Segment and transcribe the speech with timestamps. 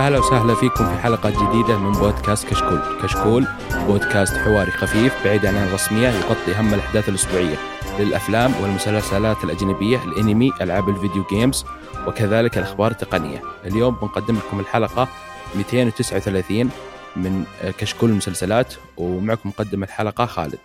[0.00, 3.46] يا هلا وسهلا فيكم في حلقة جديدة من بودكاست كشكول كشكول
[3.86, 7.56] بودكاست حواري خفيف بعيد عن الرسمية يغطي أهم الأحداث الأسبوعية
[7.98, 11.64] للأفلام والمسلسلات الأجنبية الأنمي ألعاب الفيديو جيمز
[12.06, 15.08] وكذلك الأخبار التقنية اليوم بنقدم لكم الحلقة
[15.56, 16.70] 239
[17.16, 17.44] من
[17.78, 20.58] كشكول المسلسلات ومعكم مقدم الحلقة خالد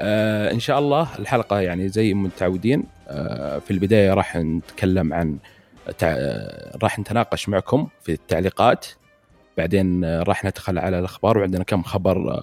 [0.00, 5.38] آه إن شاء الله الحلقة يعني زي متعودين آه في البداية راح نتكلم عن.
[6.82, 8.86] راح نتناقش معكم في التعليقات.
[9.56, 12.42] بعدين راح ندخل على الأخبار وعندنا كم خبر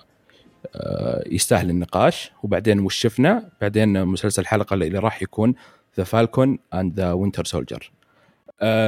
[0.76, 2.32] آه، يستاهل النقاش.
[2.44, 5.56] وبعدين وش شفنا؟ بعدين مسلسل الحلقة اللي راح يكون
[5.98, 7.92] The Falcon and the Winter Soldier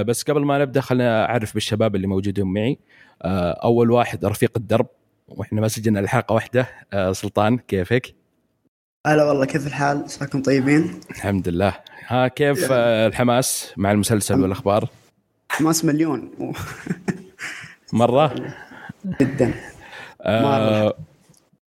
[0.07, 2.79] بس قبل ما نبدأ خلينا أعرف بالشباب اللي موجودين معي.
[3.21, 4.87] آه، أول واحد رفيق الدرب
[5.27, 6.67] وإحنا ما سجلنا الحلقة واحدة.
[6.93, 8.15] آه، سلطان كيفك؟
[9.07, 11.73] هلا والله كيف الحال؟ مساكم طيبين؟ الحمد لله
[12.07, 14.89] ها كيف الحماس مع المسلسل والأخبار؟
[15.49, 16.31] حماس مليون
[17.93, 18.35] مرة؟
[19.21, 19.53] جدا
[20.21, 20.93] آه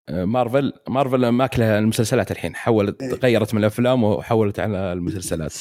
[0.09, 3.13] مارفل مارفل ماكلة المسلسلات الحين حولت إيه.
[3.13, 5.53] غيرت من الأفلام وحولت على المسلسلات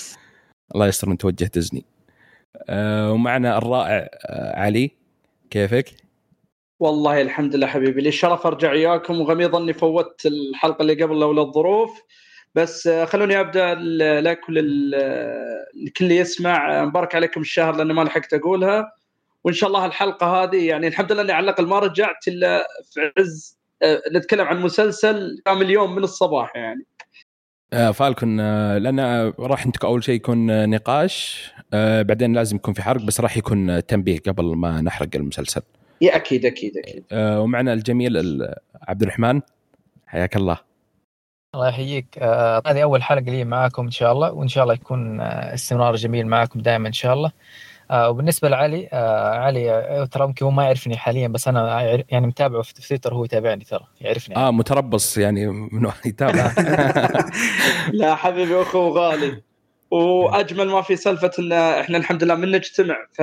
[0.75, 1.84] الله يستر من توجه ديزني
[2.69, 4.91] آه ومعنا الرائع آه علي
[5.50, 6.03] كيفك؟
[6.85, 8.01] والله الحمد لله حبيبي.
[8.01, 12.03] لي الشرف أرجع وياكم وغميض إني فوتت الحلقة اللي قبل لولا الظروف.
[12.55, 13.75] بس آه، خلوني أبدأ
[14.21, 18.93] لك ولكل يسمع آه، مبارك عليكم الشهر لأن ما لحقت أقولها.
[19.45, 23.12] وإن شاء الله الحلقة هذه يعني الحمد لله إني على الأقل ما رجعت إلا في
[23.19, 26.87] عز آه، نتكلم عن مسلسل كامل يوم من الصباح يعني.
[27.73, 31.51] آه فالكون آه لأن راح نتك أول شيء يكون نقاش.
[31.73, 35.62] آه بعدين لازم يكون في حرق بس راح يكون تنبيه قبل ما نحرق المسلسل.
[36.00, 37.05] يا أكيد أكيد أكيد.
[37.12, 38.42] آه ومعنا الجميل
[38.88, 39.41] عبد الرحمن
[40.06, 40.59] حياك الله.
[41.55, 45.21] الله يحييك آه هذه أول حلقة لي معاكم إن شاء الله وإن شاء الله يكون
[45.21, 47.32] آه استمرار جميل معاكم دائما إن شاء الله.
[47.91, 52.26] آه وبالنسبة لعلي آه علي آه ترى ممكن هو ما يعرفني حاليا بس أنا يعني
[52.26, 56.53] متابعه في تويتر هو يتابعني ترى يعرفني آه متربص يعني من يتابع
[57.93, 59.43] لا حبيبي أخو غالي
[59.91, 63.22] وأجمل ما في سالفة إن إحنا الحمد لله من نجتمع في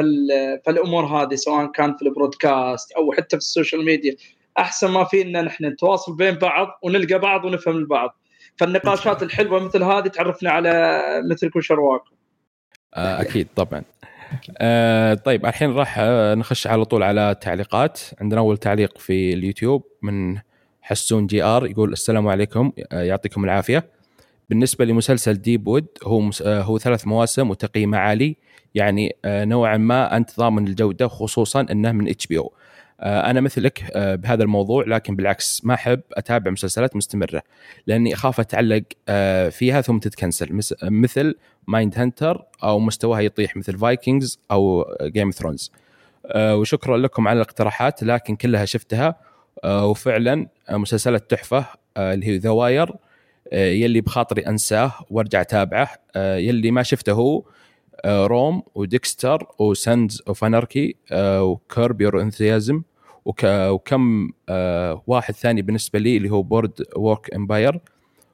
[0.67, 4.15] الأمور هذه سواء كان في ال broadcast أو حتى في ال social media.
[4.59, 8.17] أحسن ما في إن نحن نتواصل بين بعض ونلقى بعض ونفهم البعض.
[8.57, 11.01] فالنقاشات الحلوة مثل هذه تعرفنا على
[11.31, 12.11] مثلكم وشرواكم
[12.95, 13.83] آه أكيد طبعا.
[14.57, 15.99] آه طيب الحين راح
[16.37, 17.99] نخش على طول على التعليقات.
[18.21, 20.37] عندنا أول تعليق في اليوتيوب من
[20.81, 24.00] حسون JR يقول السلام عليكم آه يعطيكم العافية.
[24.51, 26.41] بالنسبة لمسلسل ديب وود هو مس...
[26.41, 28.35] آه هو ثلاث مواسم وتقييمه عالي.
[28.75, 32.53] يعني آه نوعا ما أنت ضامن الجودة خصوصا إنه من HBO
[33.01, 37.41] أنا مثلك آه، بهذا الموضوع لكن بالعكس ما أحب أتابع مسلسلات مستمرة
[37.87, 38.83] لأني أخاف أتعلق
[39.49, 40.59] فيها ثم تتكنسل.
[40.83, 41.35] مثل
[41.67, 45.71] Mindhunter أو مستواها يطيح مثل Vikings أو Game Thrones
[46.35, 49.15] وشكرا لكم على الاقتراحات لكن كلها شفتها.
[49.65, 51.65] وفعلا مسلسلات تحفة
[51.97, 52.91] اللي هي The Wire
[53.53, 55.89] يلي بخاطري أنساه وأرجع أتابعه.
[56.15, 57.43] يلي ما شفته هو
[58.05, 62.81] Rome و Dexter و Sons of Anarchy و Curb Your Enthusiasm
[63.25, 67.79] وكم آه واحد ثاني بالنسبة لي اللي هو Boardwalk Empire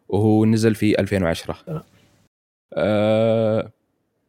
[0.09, 1.83] وهو نزل في 2010
[2.73, 3.71] آه.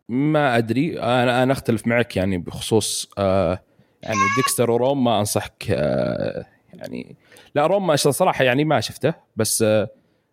[0.08, 1.00] ما أدري.
[1.00, 3.62] أنا أنا أختلف معك يعني بخصوص آه
[4.02, 7.16] يعني Dexter و Rome ما أنصحك آه يعني
[7.54, 9.88] لا Rome ما صراحة يعني ما شفته بس آه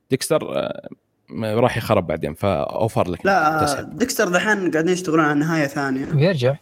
[0.10, 0.90] ديكستر آه
[1.44, 3.98] راح يخرب بعدين فأوفر لك لا تسحب.
[3.98, 6.06] ديكستر دحين قاعدين يشتغلون على نهاية ثانية.
[6.06, 6.56] بيرجع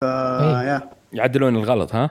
[0.00, 0.04] ف...
[0.04, 0.90] يا.
[1.12, 2.10] يعدلون الغلط ها؟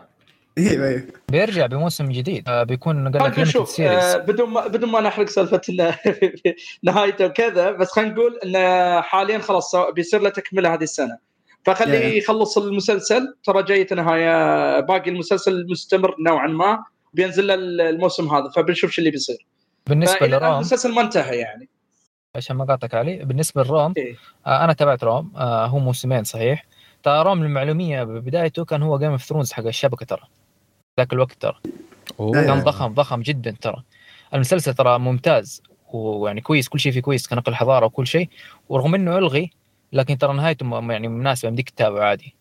[0.58, 2.50] أيوه أيوه بيرجع بموسم جديد.
[2.50, 5.62] آه بيكون قال لك شوف آه بدون ما بدون ما نحرق سالفة
[6.84, 11.18] نهايته وكذا بس خلينا نقول انه حاليا خلاص بيصير له تكملة هذه السنة.
[11.66, 12.18] فخليه يعني.
[12.18, 13.36] يخلص المسلسل.
[13.44, 16.84] ترى جاية نهاية باقي المسلسل مستمر نوعا ما
[17.14, 17.53] بينزل له
[17.90, 18.50] الموسم هذا.
[18.50, 19.46] فبنشوف شو اللي بيصير.
[19.90, 21.70] بالنسبة ل Rome المسلسل ما انتهى يعني.
[22.35, 24.16] عشان ما قاطعك علي بالنسبة ل Rome إيه؟
[24.47, 26.66] آه أنا تابعت Rome آه هو موسمين صحيح.
[27.03, 30.23] ترى Rome للمعلومية ببدايته كان هو Game of Thrones حق الشبكة ترى.
[30.99, 31.59] ذاك الوقت ترى.
[32.34, 33.84] كان ضخم ضخم جدا ترى.
[34.34, 38.29] المسلسل ترى ممتاز ويعني كويس كل شيء فيه كويس كنقل حضاره وكل شيء.
[38.70, 39.52] ورغم إنه إلغي
[39.93, 42.35] لكن ترى نهايته يعني مناسبة يمديك تتابعه عادي.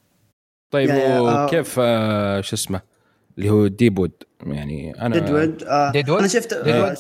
[0.71, 0.91] طيب
[1.21, 2.94] وكيف آه شو اسمه؟
[3.39, 4.13] اللي هو ديب وود
[4.47, 6.97] يعني أنا Deadwood آه Deadwood أنا شفت آه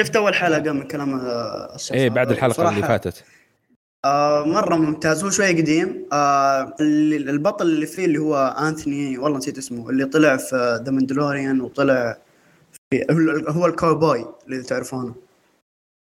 [0.00, 1.20] شفت أول حلقة من كلام
[1.74, 3.24] الشخص إيه بعد الحلقة اللي فاتت.
[4.04, 6.06] آه مرة ممتاز هو شوية قديم.
[6.12, 11.60] آه البطل اللي فيه اللي هو Anthony والله نسيت اسمه اللي طلع في The Mandalorian
[11.60, 12.18] وطلع
[12.90, 13.06] في
[13.48, 15.14] هو الكاوبوي اللي تعرفونه.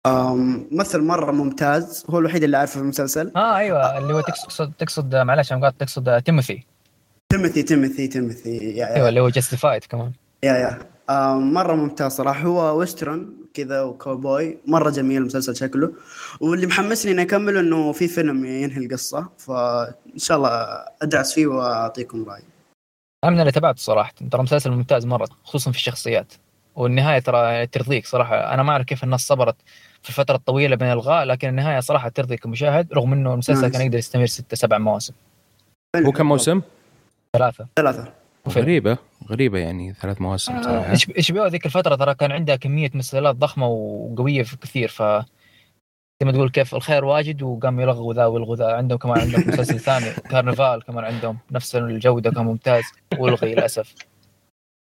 [0.07, 3.31] ممثل مرة ممتاز هو الوحيد اللي عارفه في المسلسل.
[3.35, 6.65] آه أيوه اللي هو تقصد تقصد معلش أنا تقصد تيموثي
[7.31, 8.85] تيموثي تيموثي تيموثي.
[8.85, 10.11] أيوه اللي هو Justified كمان.
[10.43, 10.79] yeah yeah.
[11.09, 12.41] آه مرة ممتاز صراحة.
[12.41, 15.93] هو western كذا وكوبوي مرة جميل المسلسل شكله.
[16.41, 19.29] واللي محمسني إني اكمل إنه في فيلم ينهي القصة.
[19.37, 20.49] فإن شاء الله
[21.01, 22.43] أدعس فيه وأعطيكم رأيي.
[23.23, 24.13] أنا من اللي تابعته صراحة.
[24.31, 26.33] ترى مسلسل ممتاز مرة خصوصا في الشخصيات.
[26.75, 28.53] والنهاية ترى ترضيك صراحة.
[28.53, 29.55] أنا ما أعرف كيف الناس صبرت
[30.03, 33.97] في الفترة الطويلة بين الغاء لكن النهاية صراحة ترضي كمشاهد رغم إنه المسلسل كان يقدر
[33.97, 35.13] يستمر ستة سبع مواسم.
[35.95, 36.61] هو كم موسم؟
[37.37, 37.67] ثلاثة.
[37.75, 38.13] ثلاثة.
[38.49, 38.97] غريبة
[39.29, 43.67] غريبة يعني ثلاث مواسم آه، صراحة HB ذيك الفترة ترى كان عندها كمية مسلسلات ضخمة
[43.67, 45.01] وقوية في كثير ف
[46.21, 48.73] زي ما تقول كيف الخير واجد وقام يلغوا ذا ويلغوا ذا.
[48.73, 52.83] عندهم كمان عندهم مسلسل ثاني Carnivàle كمان عندهم نفس الجودة كان ممتاز
[53.17, 53.95] والغي للأسف.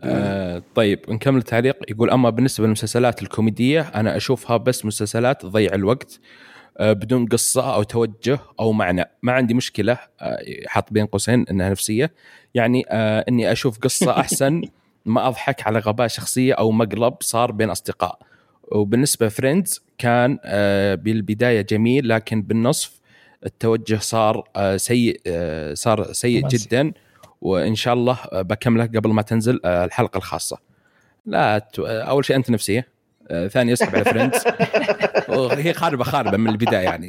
[0.04, 1.78] آه طيب نكمل التعليق.
[1.90, 6.20] يقول أما بالنسبة للمسلسلات الكوميدية أنا أشوفها بس مسلسلات تضيع الوقت.
[6.80, 9.06] بدون قصة أو توجه أو معنى.
[9.24, 10.38] ما عندي مشكلة آه
[10.68, 12.14] حاط بين قوسين إنها نفسية.
[12.54, 14.62] يعني آه إني أشوف قصة أحسن
[15.06, 18.20] ما أضحك على غباء شخصية أو مقلب صار بين أصدقاء.
[18.72, 23.00] وبالنسبة فريندز كان آه بالبداية جميل لكن بالنصف
[23.46, 26.92] التوجه صار آه سيء آه صار سيء جدا.
[27.42, 30.58] وإن شاء الله بكمله قبل ما تنزل آه الحلقة الخاصة.
[31.26, 32.80] لا أول شيء أنت نفسية.
[32.80, 32.93] آه
[33.30, 34.44] ثاني اسحب على Friends.
[35.66, 37.08] هي خاربه خاربة من البداية يعني.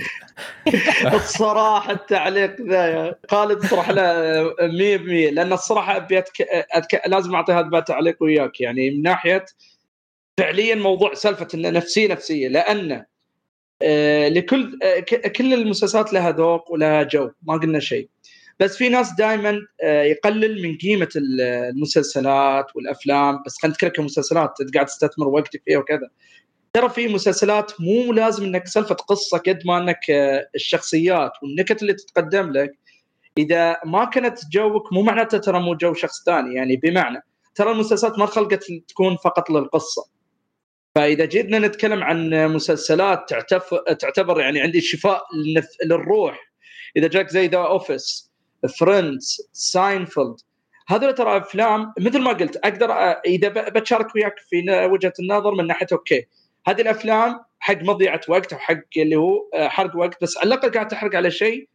[1.14, 6.40] الصراحة التعليق ذا خالد صراحة لا 100% لأن الصراحة أبي أتك...
[6.50, 7.02] أتك...
[7.06, 8.60] لازم أعطي هذا التعليق وياك.
[8.60, 9.44] يعني من ناحية
[10.38, 13.04] فعليا موضوع سالفة إنه نفسيه نفسية لأن
[13.82, 18.08] آه لكل آه كل المسلسلات لها ذوق ولها جو ما قلنا شيء.
[18.60, 23.42] بس في ناس دائما يقلل من قيمة المسلسلات والأفلام.
[23.46, 26.10] بس خلينا نتكلم كمسلسلات أنت قاعد تستثمر وقتك فيها وكذا.
[26.72, 30.10] ترى في مسلسلات مو لازم إنك سالفة قصة قد ما إنك
[30.54, 32.78] الشخصيات والنكت اللي تتقدم لك.
[33.38, 36.54] إذا ما كانت جوك مو معناته ترى مو جو شخص ثاني.
[36.54, 37.22] يعني بمعنى
[37.54, 40.06] ترى المسلسلات ما خلقت تكون فقط للقصة.
[40.94, 43.30] فإذا جينا نتكلم عن مسلسلات
[44.00, 45.22] تعتبر يعني عندي شفاء
[45.84, 46.52] للروح.
[46.96, 48.33] إذا جاك زي The Office
[48.68, 50.36] Friends Seinfeld
[50.88, 52.92] هذول ترى أفلام مثل ما قلت أقدر
[53.26, 56.26] إذا بتشارك وياك في وجهة النظر من ناحية أوكي.
[56.66, 60.88] هذه الأفلام حق مضيعة وقت أو حق اللي هو حرق وقت بس على الأقل قاعد
[60.88, 61.68] تحرق على شيء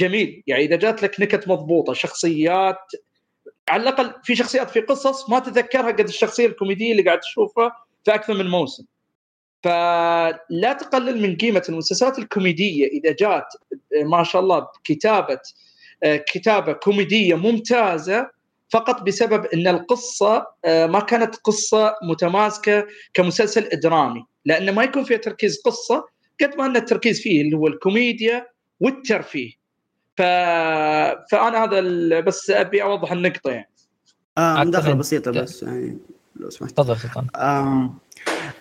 [0.00, 0.42] جميل.
[0.46, 2.78] يعني إذا جات لك نكت مضبوطة شخصيات
[3.68, 7.72] على الأقل في شخصيات في قصص ما تتذكرها قد الشخصية الكوميدية اللي قاعد تشوفها
[8.04, 8.84] في أكثر من موسم.
[9.62, 13.46] فلا تقلل من قيمة المسلسلات الكوميدية إذا جات
[14.04, 15.40] ما شاء الله كتابه
[16.04, 18.30] كتابة كوميدية ممتازة
[18.70, 25.62] فقط بسبب إن القصة ما كانت قصة متماسكة كمسلسل درامي لأن ما يكون فيها تركيز
[25.64, 26.04] قصة
[26.40, 28.46] قد ما إن التركيز فيه اللي هو الكوميديا
[28.80, 29.52] والترفيه.
[30.16, 30.22] ف...
[31.30, 33.70] فأنا هذا بس أبي أوضح النقطة يعني.
[34.38, 35.98] آه مداخله بسيطة بس يعني.
[36.40, 36.72] لو سمحت.
[36.72, 37.26] تفضل سلطان.
[37.36, 37.94] آه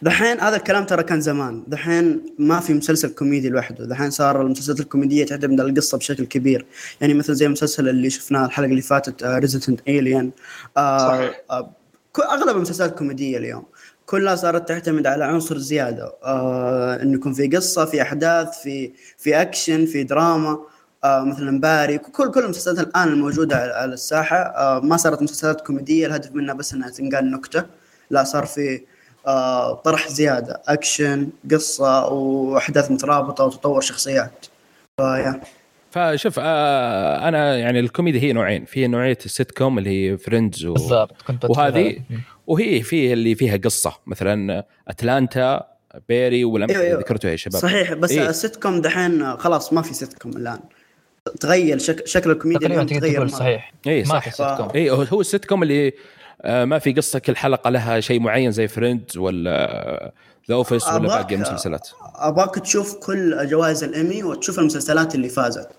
[0.02, 1.64] دحين هذا الكلام ترى كان زمان.
[1.68, 3.86] دحين ما في مسلسل كوميدي لوحده.
[3.86, 6.66] دحين صار المسلسلات الكوميدية تعتمد على القصة بشكل كبير.
[7.02, 10.32] يعني مثل زي المسلسل اللي شفناه الحلقة اللي فاتت Resident Alien
[10.78, 11.72] آه آه
[12.20, 13.64] أغلب المسلسلات الكوميديه اليوم.
[14.06, 16.14] كلها صارت تعتمد على عنصر زيادة.
[16.24, 20.69] آه إنه يكون في قصة في أحداث في في اكشن في دراما آه
[21.06, 24.38] مثلا Barry كل كل المسلسلات الآن الموجودة على الساحة.
[24.38, 27.66] آه ما صارت مسلسلات كوميدية الهدف منها بس إنها تنقال نكتة.
[28.10, 28.82] لا صار في
[29.28, 34.46] آه طرح زيادة أكشن قصة وأحداث مترابطة وتطور شخصيات.
[34.98, 35.42] فيا.
[35.92, 38.66] فشوف آه أنا يعني الكوميدي هي نوعين.
[38.66, 40.74] في نوعية السيت كوم اللي هي Friends و...
[40.74, 42.00] بالضبط كنت وهذه
[42.48, 43.94] وهي في اللي فيها قصة.
[44.08, 45.68] مثلا Atlanta
[46.10, 49.94] Barry والامثله أيوة ذكرتوها يا شباب؟ صحيح بس إيه؟ السيت كوم دحين خلاص ما في
[49.94, 50.60] سيت كوم الآن.
[51.40, 52.08] تغير شك...
[52.08, 53.74] شكل الكوميديا تقريبا تغير صحيح.
[53.88, 55.94] اي صح ما في سيت كوم اي هو السيت كوم اللي
[56.46, 60.12] ما في قصة كل حلقة لها شيء معين زي Friends ولا
[60.50, 65.70] The Office ولا باقي المسلسلات ابغاك تشوف كل جوائز الامي وتشوف المسلسلات اللي فازت.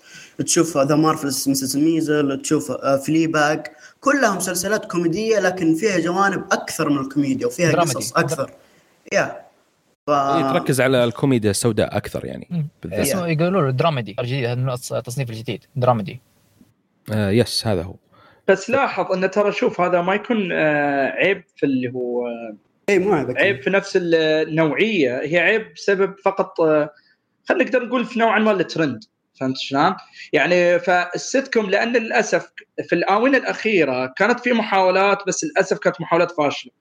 [0.46, 2.72] تشوف The Marvelous مسلسل Maisel تشوف
[3.06, 3.66] Fleabag
[4.00, 7.94] كلها مسلسلات كوميدية لكن فيها جوانب أكثر من الكوميديا وفيها dramedy.
[7.94, 8.50] قصص أكثر.
[9.12, 9.40] يا
[10.06, 10.10] ف...
[10.52, 12.66] تركز على الكوميديا السوداء أكثر يعني.
[12.82, 13.00] بالذات.
[13.00, 14.16] اسمه يقولوا له dramedy.
[14.18, 16.20] الجديد هذا التصنيف الجديد dramedy
[17.12, 17.94] آه yes هذا هو.
[18.48, 22.26] بس لاحظ انه ترى شوف هذا ما يكون آه عيب في اللي هو
[22.88, 25.20] اي مو عيب عيب في نفس النوعية.
[25.22, 26.90] هي عيب بسبب فقط آه
[27.48, 29.04] خلينا نقدر نقول في نوعا ما الترند.
[29.40, 29.94] فهمت شلون؟
[30.32, 32.52] يعني فالسيت كوم لأن للأسف
[32.88, 36.72] في الآونة الأخيرة كانت في محاولات بس للأسف كانت محاولات فاشلة.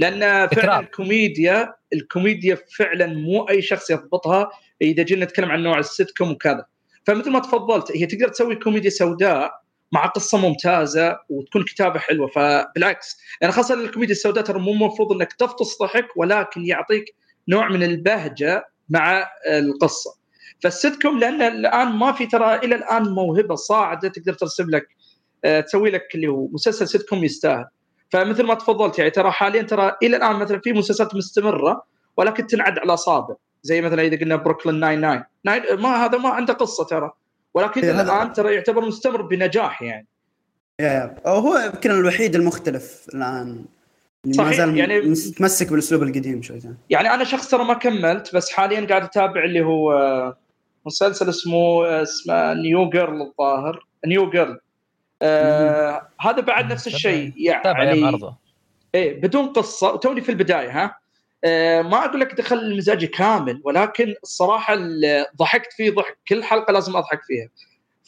[0.00, 4.50] لأن فعلا الكوميديا الكوميديا فعلا مو أي شخص يضبطها
[4.82, 6.64] إذا جينا نتكلم عن نوع السيت كوم وكذا.
[7.06, 9.52] فمثل ما تفضلت هي تقدر تسوي كوميديا سوداء
[9.92, 12.28] مع قصة ممتازة وتكون كتابة حلوة.
[12.28, 17.04] فبالعكس يعني خاصة الكوميديا السوداء ترى مو المفروض إنك تفطس ضحك ولكن يعطيك
[17.48, 20.20] نوع من البهجة مع القصة.
[20.62, 24.88] فالسيت كوم لأن الآن ما في ترى إلى الآن موهبة صاعدة تقدر ترسم لك
[25.44, 27.64] آه، تسوي لك اللي هو مسلسل سيت كوم يستاهل.
[28.10, 31.82] فمثل ما تفضلت يعني ترى حاليا ترى إلى الآن مثلا في مسلسلات مستمرة
[32.16, 36.84] ولكن تنعد على اصابع زي مثلا إذا قلنا بروكلين 99 ما هذا ما عنده قصة
[36.84, 37.10] ترى.
[37.54, 40.06] ولكن إيه الآن ترى يعتبر مستمر بنجاح يعني.
[41.26, 43.64] هو يمكن الوحيد المختلف الآن.
[44.32, 46.60] صحيح ما زال يعني متمسك بالأسلوب القديم شوي.
[46.90, 50.34] يعني أنا شخص ترى ما كملت بس حاليا قاعد أتابع اللي هو
[50.86, 53.86] مسلسل اسمه اسمه نيو جيرل الظاهر.
[54.06, 54.60] نيو جيرل
[55.22, 58.10] آه هذا بعد نفس الشيء يعني
[58.94, 60.96] إيه بدون قصة وتوني في البداية ها؟
[61.44, 64.76] آه ما أقول لك دخل مزاجي كامل ولكن الصراحة
[65.36, 67.48] ضحكت فيه ضحك كل حلقة لازم أضحك فيها.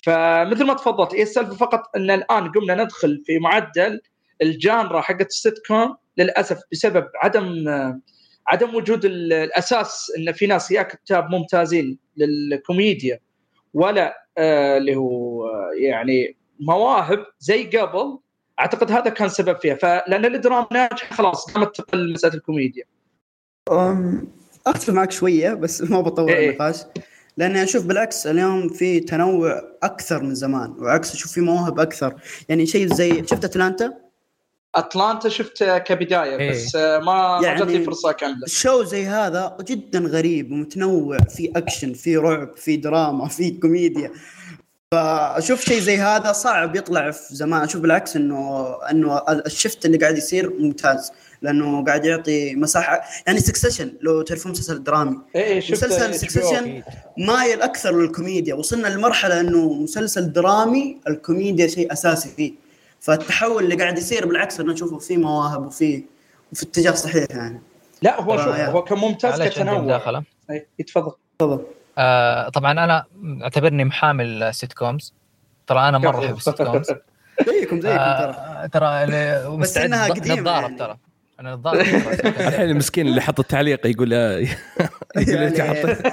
[0.03, 4.01] فمثل ما تفضلت هي السالفة؟ فقط إن الآن قمنا ندخل في معدل
[4.43, 7.65] ال genre حقت السيت كوم للأسف بسبب عدم
[8.47, 13.19] عدم وجود الأساس إن في ناس يا كتاب ممتازين للكوميديا
[13.75, 15.47] ولا آه اللي هو
[15.81, 18.19] يعني مواهب زي قبل
[18.61, 19.75] أعتقد هذا كان سبب فيها.
[19.75, 22.85] فلأن الدراما ناجحة خلاص قامت تقل مسألة الكوميديا.
[24.67, 26.51] أختلف معك شوية بس ما بطول إيه.
[26.51, 26.77] النقاش.
[27.37, 32.15] لأني أشوف بالعكس اليوم في تنوع أكثر من زمان وعكس أشوف في مواهب أكثر.
[32.49, 33.93] يعني شيء زي شفت Atlanta؟
[34.75, 36.51] Atlanta شفت كبداية إيه.
[36.51, 41.19] بس ما يعني جات لي فرصة كامله show زي هذا جدا غريب ومتنوع.
[41.19, 44.13] في أكشن في رعب في دراما في كوميديا.
[44.93, 47.63] فأشوف شيء زي هذا صعب يطلع في زمان.
[47.63, 53.03] أشوف بالعكس إنه إنه ال shift اللي قاعد يصير ممتاز لأنه قاعد يعطي مساحة.
[53.27, 55.19] يعني Succession لو تعرفون مسلسل درامي.
[55.37, 56.83] إيه, إيه، مسلسل Succession
[57.19, 58.55] مايل أكثر للكوميديا.
[58.55, 62.53] وصلنا لمرحلة إنه مسلسل درامي الكوميديا شيء أساسي فيه.
[63.01, 66.05] فالتحول اللي قاعد يصير بالعكس انه نشوفه في مواهب وفي
[66.53, 67.63] وفي اتجاه صحيح يعني.
[68.03, 70.23] لا هو شوف هو كان ممتاز كتنوع.
[70.51, 71.65] اي تفضل تفضل.
[71.99, 73.05] آه طبعا أنا
[73.43, 75.15] أعتبرني محامي sitcoms
[75.67, 76.87] ترى أنا مرة أحب ال sitcoms
[77.49, 80.79] زيكم زيكم آه ترى ترى بس إنها قديمة نتضارب يعني.
[80.79, 80.97] ترى.
[81.41, 81.79] أنا نتضارب
[82.49, 84.13] الحين المسكين اللي حط التعليق يقول
[85.17, 86.07] يقول انت حطيت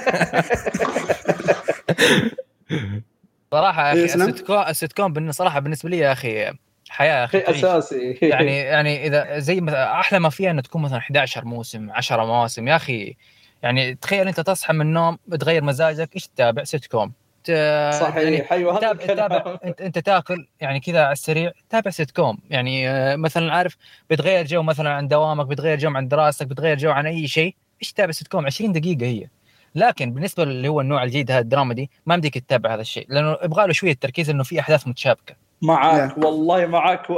[3.50, 6.52] صراحة يا أخي ال sitcom ال sitcom صراحة بالنسبة لي يا أخي
[6.88, 8.18] حياة يا أخي أساسي.
[8.22, 12.68] يعني يعني إذا زي مثلا أحلى ما فيها إنه تكون مثلا 11 موسم 10 مواسم.
[12.68, 13.16] يا أخي
[13.62, 17.12] يعني تخيل انت تصحى من النوم تغير مزاجك إيش تتابع؟ سيت كوم
[17.46, 22.38] صحيح يعني أيوه تابع, تابع انت انت تاكل يعني كذا على السريع تابع سيت كوم
[22.50, 23.76] يعني آه، مثلا عارف
[24.10, 27.92] بتغير جو مثلا عن دوامك بتغير جو عن دراستك بتغير جو عن أي شيء إيش
[27.92, 29.28] تتابع سيت كوم 20 دقيقة هي.
[29.74, 33.36] لكن بالنسبة اللي هو النوع الجديد هذا الدراما دي ما بدك تتابع هذا الشيء لأنه
[33.44, 35.34] يبغى له شوية تركيز إنه في أحداث متشابكة.
[35.62, 37.10] معاك والله معاك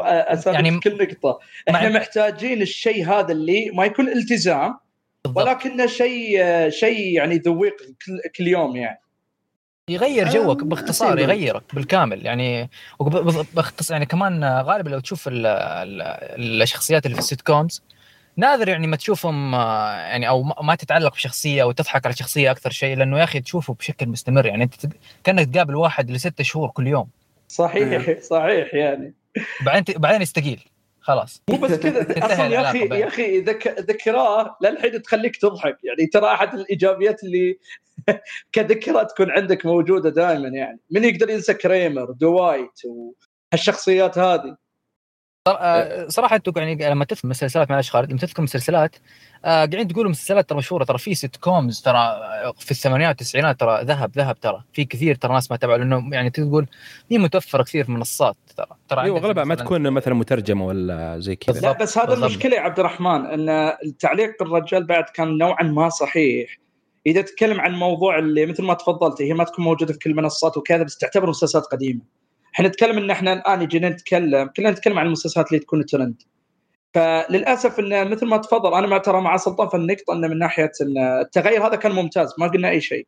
[0.47, 1.39] يعني كل نقطة.
[1.71, 4.79] إحنا محتاجين الشيء هذا اللي ما يكون التزام
[5.29, 7.77] ولكنه شيء شيء يعني ذويق
[8.37, 9.01] كل يوم يعني.
[9.91, 12.71] يغير جوك باختصار يغيرك بالكامل يعني.
[13.55, 17.83] باختصار يعني كمان غالبا لو تشوف ال ال الشخصيات اللي في ال sitcoms
[18.37, 22.97] نادر يعني ما تشوفهم يعني أو ما تتعلق بشخصية أو تضحك على شخصية أكثر شيء
[22.97, 24.65] لأنه يا أخي تشوفه بشكل مستمر يعني.
[24.65, 24.75] أنت
[25.25, 27.09] كأنك تقابل واحد لستة شهور كل يوم.
[27.49, 29.15] صحيح صحيح يعني.
[29.67, 30.61] بعدين بعدين يستقيل.
[31.03, 31.43] خلاص.
[31.51, 33.81] مو بس كذا أصلا يا أخي يا أخي ذك...
[33.81, 35.77] ذكراه للحين تخليك تضحك.
[35.85, 37.59] يعني ترى أحد الإيجابيات اللي
[38.53, 40.81] كذكرى تكون عندك موجودة دائما يعني.
[40.91, 44.57] من يقدر ينسى كريمر دوايت وهالشخصيات هذه.
[46.09, 48.97] صراحة أنتم يعني لما تفهم مسلسلات معلش خالد لما تفهم مسلسلات
[49.45, 53.85] آه قاعدين تقولوا مسلسلات ترى مشهورة ترى في sitcoms ترى آه، في الثمانينات والتسعينات ترى
[53.85, 56.67] ذهب ذهب ترى في كثير ترى ناس ما تابعوا لأنه يعني تقول
[57.11, 58.67] هي متوفرة كثير في منصات ترى.
[58.89, 61.61] ترى أيوه أغلبها ما تكون مثلا مترجمة ولا زي كذا.
[61.61, 66.59] لا بس هذا المشكلة يا عبد الرحمن إن تعليق الرجال بعد كان نوعا ما صحيح.
[67.07, 70.57] إذا تتكلم عن موضوع اللي مثل ما تفضلت هي ما تكون موجودة في كل المنصات
[70.57, 72.22] وكذا بس تعتبر مسلسلات قديمة.
[72.55, 76.23] إحنا نتكلم إن إحنا الآن يجينا نتكلم كلنا نتكلم عن المسلسلات اللي تكون ترند.
[76.95, 80.73] فللأسف انه مثل ما تفضل أنا ما ترى مع سلطان في النقطه إنه من ناحية
[80.83, 83.07] إن التغير هذا كان ممتاز ما قلنا أي شيء.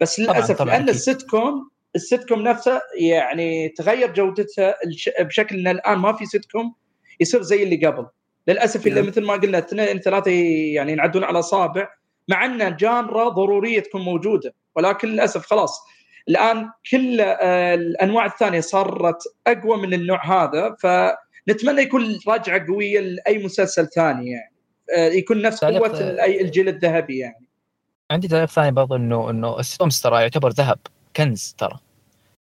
[0.00, 4.74] بس للأسف طبعًا طبعًا لأن ال sitcom ال sitcom نفسه يعني تغير جودته
[5.20, 6.74] بشكل إن الآن ما في سيت كوم
[7.20, 8.06] يصير زي اللي قبل.
[8.48, 9.08] للأسف اللي نعم.
[9.08, 11.88] مثل ما قلنا اثنين ثلاثة يعني ينعدون على اصابع
[12.28, 14.54] مع إن genre ضرورية تكون موجودة.
[14.76, 15.80] ولكن للأسف خلاص
[16.28, 23.44] الآن كل آه، الأنواع الثانية صارت أقوى من النوع هذا فنتمنى يكون راجعة قوية لأي
[23.44, 24.52] مسلسل ثاني يعني.
[24.96, 27.48] آه، يكون نفس قوة الجيل الذهبي يعني.
[28.10, 30.78] عندي تعليق ثاني برضه إنه إنه ال sitcoms ترى يعتبر ذهب
[31.16, 31.78] كنز ترى.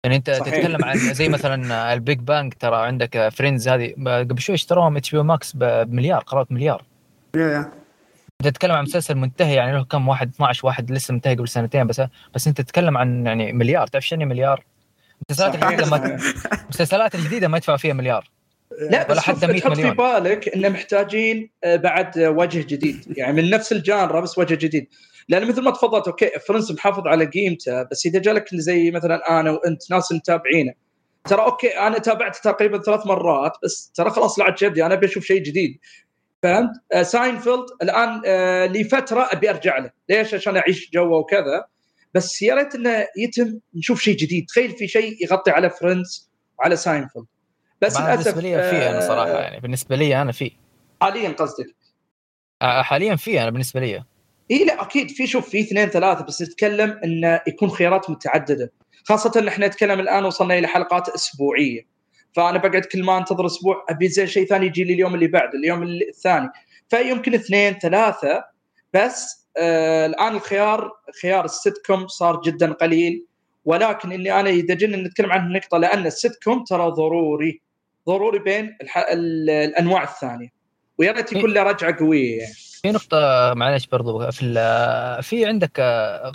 [0.03, 0.55] يعني أنت صحيح.
[0.55, 5.23] تتكلم عن زي مثلا ال Big Bang ترى عندك Friends هذه قبل شوي اشتروهم HBO
[5.23, 6.83] Max بمليار قرابه مليار.
[8.41, 11.87] انت تتكلم عن مسلسل منتهي يعني له كم واحد 12 واحد لسه منتهي قبل سنتين
[11.87, 12.01] بس
[12.35, 14.63] بس أنت تتكلم عن يعني مليار تعرف شنو مليار؟
[15.29, 16.19] المسلسلات الجديدة ما
[16.63, 18.29] المسلسلات الجديدة ما يدفع فيها مليار.
[18.91, 23.17] لا بس حتى 100 مليون في بالك انه محتاجين آه، بعد وجه جديد.
[23.17, 24.87] يعني من نفس ال genre بس وجه جديد.
[25.29, 29.51] لأن مثل ما تفضلت okay Friends محافظ على قيمته بس إذا جالك زي مثلا أنا
[29.51, 30.73] وأنت ناس متابعينه.
[31.25, 35.23] ترى okay أنا تابعته تقريبا ثلاث مرات بس ترى خلاص لاعت كبدي أنا أبي أشوف
[35.23, 35.79] شيء جديد.
[36.43, 41.65] فهمت؟ آه ساينفيلد الآن آه لفترة أبي أرجع له، ليش؟ عشان أعيش جوه وكذا
[42.13, 46.75] بس يا ريت إنه يتم نشوف شيء جديد، تخيل في شيء يغطي على Friends وعلى
[46.75, 47.25] ساينفيلد.
[47.81, 50.51] بس للأسف بالنسبة لي في أنا صراحة آه، يعني بالنسبة لي أنا في
[51.01, 51.75] حاليا قصدك؟
[52.61, 54.03] حاليا في أنا بالنسبة لي
[54.51, 58.71] اي لا أكيد في شوف في اثنين ثلاثة بس نتكلم إنه يكون خيارات متعددة
[59.03, 61.87] خاصة إن إحنا نتكلم الآن وصلنا إلى حلقات أسبوعية
[62.37, 65.59] فأنا بقعد كل ما أنتظر أسبوع أبي زي شيء ثاني يجي لي اليوم اللي بعده
[65.59, 66.49] اليوم الثاني.
[66.89, 68.43] فيمكن اثنين ثلاثة
[68.93, 70.91] بس آه الآن الخيار
[71.21, 73.25] خيار السيت كوم صار جدا قليل.
[73.65, 77.61] ولكن إني أنا إذا جينا نتكلم عن النقطة لأن السيت كوم ترى ضروري
[78.07, 80.49] ضروري بين الأنواع الثانية.
[80.97, 82.53] ويا ريت يكون له رجعة قوية يعني.
[82.81, 85.79] في نقطة معلش برضو في في عندك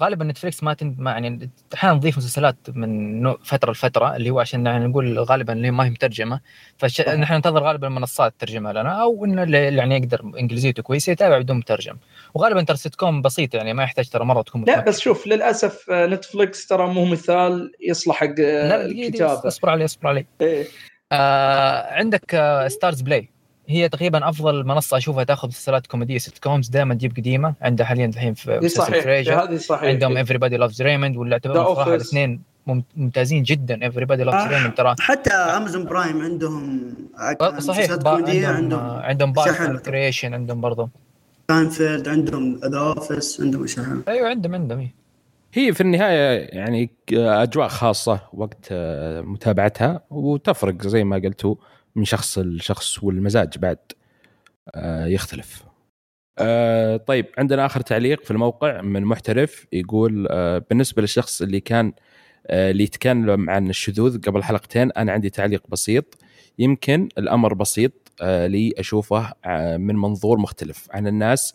[0.00, 0.94] غالبا نتفلكس ما تن...
[0.98, 5.70] ما يعني أحيانا نضيف مسلسلات من فترة لفترة اللي هو عشان يعني نقول غالبا اللي
[5.70, 6.40] ما هي مترجمة.
[6.76, 11.56] فنحن ننتظر غالبا المنصات ترجمها لنا أو انه اللي يعني يقدر إنجليزيته كويسة يتابع بدون
[11.56, 11.96] مترجم.
[12.34, 15.90] وغالبا ترى سيت كوم بسيط يعني ما يحتاج ترى مرة تكون لا بس شوف للأسف
[15.90, 20.66] نتفلكس ترى مو مثال يصلح حق الكتابة اصبر علي اصبر علي إيه؟
[21.12, 23.28] آه عندك آه ستارز بلاي
[23.68, 27.54] هي تقريبا أفضل منصة أشوفها تأخذ مسلسلات كوميدية sitcoms دائما تجيب قديمة.
[27.62, 29.88] عندها حاليا الحين في مسلسل Frasier هذه صحيح.
[29.88, 32.42] عندهم Everybody Loves Raymond واللي أعتبرهم صراحة الاثنين
[32.96, 33.82] ممتازين جدا.
[33.82, 36.94] Everybody Loves Raymond ترى حتى امازون برايم عندهم
[37.58, 37.90] صحيح.
[37.90, 40.88] عندهم عندهم عندهم بارك كريشن عندهم برضه
[41.50, 44.94] ساينفيلد عندهم The Office عندهم أشياء أيوه عندهم عندهم إيه.
[45.54, 48.72] هي في النهاية يعني أجواء خاصة وقت
[49.24, 51.54] متابعتها وتفرق زي ما قلتوا.
[51.96, 53.78] من شخص لشخص والمزاج بعد
[54.74, 55.64] آه، يختلف.
[56.38, 61.92] آه، طيب عندنا آخر تعليق في الموقع من محترف يقول آه، بالنسبة للشخص اللي كان
[62.50, 66.18] اللي يتكلم عن الشذوذ قبل حلقتين أنا عندي تعليق بسيط.
[66.58, 69.32] يمكن الأمر بسيط لي أشوفه
[69.76, 71.54] من منظور مختلف عن الناس.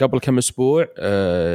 [0.00, 0.88] قبل كم أسبوع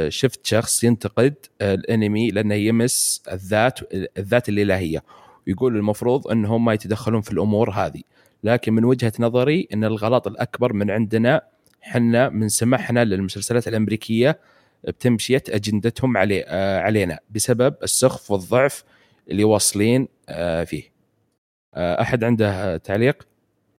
[0.08, 3.78] شفت شخص ينتقد الأنمي لأنه يمس الذات
[4.18, 5.02] الذات الإلهية.
[5.50, 8.02] ويقول المفروض أنهم ما يتدخلون في الأمور هذه.
[8.44, 11.42] لكن من وجهة نظري أن الغلط الأكبر من عندنا
[11.80, 14.38] حنا من سمحنا للمسلسلات الأمريكية
[14.84, 18.84] بتمشية أجندتهم علي آه علينا بسبب السخف والضعف
[19.30, 20.82] اللي واصلين آه فيه.
[21.74, 23.26] آه أحد عنده تعليق؟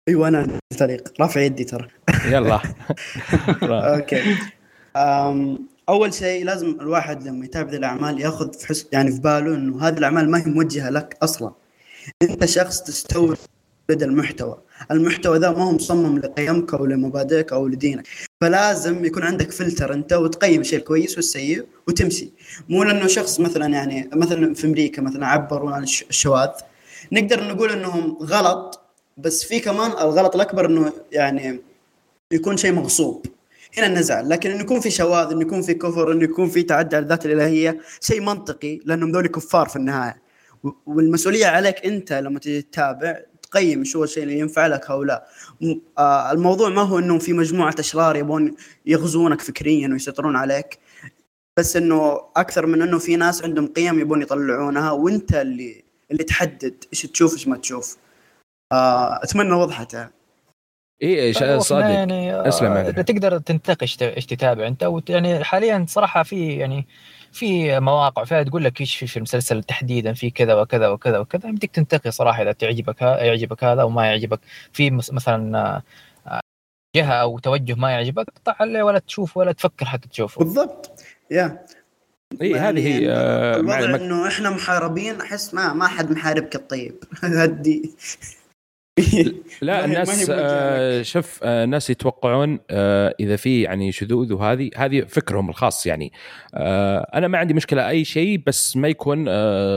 [0.09, 1.21] أيوه أنا تعليق.
[1.21, 1.87] رافع يدي ترى.
[2.25, 2.61] يلا.
[3.95, 4.35] أوكي.
[5.89, 9.97] أول شيء لازم الواحد لما يتابع الأعمال ياخذ في حس يعني في باله إنه هذه
[9.97, 11.53] الأعمال ما هي موجهة لك أصلا.
[12.21, 13.37] أنت شخص تستورد
[13.91, 14.57] المحتوى.
[14.91, 18.07] المحتوى ذا ما هو مصمم لقيمك أو لمبادئك أو لدينك.
[18.41, 22.31] فلازم يكون عندك فلتر أنت وتقيم الشيء الكويس والسيء وتمشي.
[22.69, 26.49] مو لأنه شخص مثلا يعني مثلا في أمريكا مثلا عبروا عن الشواذ.
[27.11, 28.81] نقدر نقول إنهم غلط
[29.17, 31.61] بس في كمان الغلط الأكبر إنه يعني
[32.31, 33.25] يكون شيء مغصوب.
[33.77, 34.29] هنا نزعل.
[34.29, 37.25] لكن إنه يكون في شواذ إنه يكون في كفر إنه يكون في تعدي على الذات
[37.25, 40.20] الإلهية شيء منطقي لأنهم ذول كفار في النهاية.
[40.85, 45.27] والمسؤولية عليك أنت لما تتابع تقيم شو الشيء اللي ينفع لك أو لا
[45.97, 50.79] آه الموضوع ما هو إنه في مجموعة أشرار يبون يغزونك فكريا ويسيطرون عليك
[51.59, 56.83] بس إنه أكثر من إنه في ناس عندهم قيم يبون يطلعونها وأنت اللي اللي تحدد
[56.93, 57.97] إيش تشوف إيش ما تشوف
[58.71, 60.11] آه أتمنى وضحت يعني.
[61.03, 63.03] اي إيش صادق يعني أسلم يعني.
[63.03, 66.87] تقدر تنتقش إيش تتابع أنت يعني حاليا صراحة في يعني
[67.31, 71.49] في مواقع فيها تقول لك إيش في في المسلسل تحديدا في كذا وكذا وكذا وكذا
[71.49, 74.39] يمديك تنتقي صراحة إذا تعجبك يعجبك هذا وما يعجبك.
[74.73, 75.57] في مثلا
[76.27, 76.41] آه،
[76.95, 80.39] جهة أو توجه ما يعجبك اقطع عليه ولا تشوف ولا تفكر حتى تشوفه.
[80.39, 80.91] بالضبط.
[81.31, 81.65] يا.
[82.41, 87.03] إي هذه هي يعني آه الوضع إنه إحنا محاربين أحس ما ما حد محاربك الطيب
[87.23, 87.95] هدي
[89.61, 95.49] لا الناس آه شوف آه الناس يتوقعون آه إذا في يعني شذوذ وهذه هذه فكرهم
[95.49, 96.11] الخاص يعني.
[97.13, 99.29] أنا ما عندي مشكلة أي شيء بس ما يكون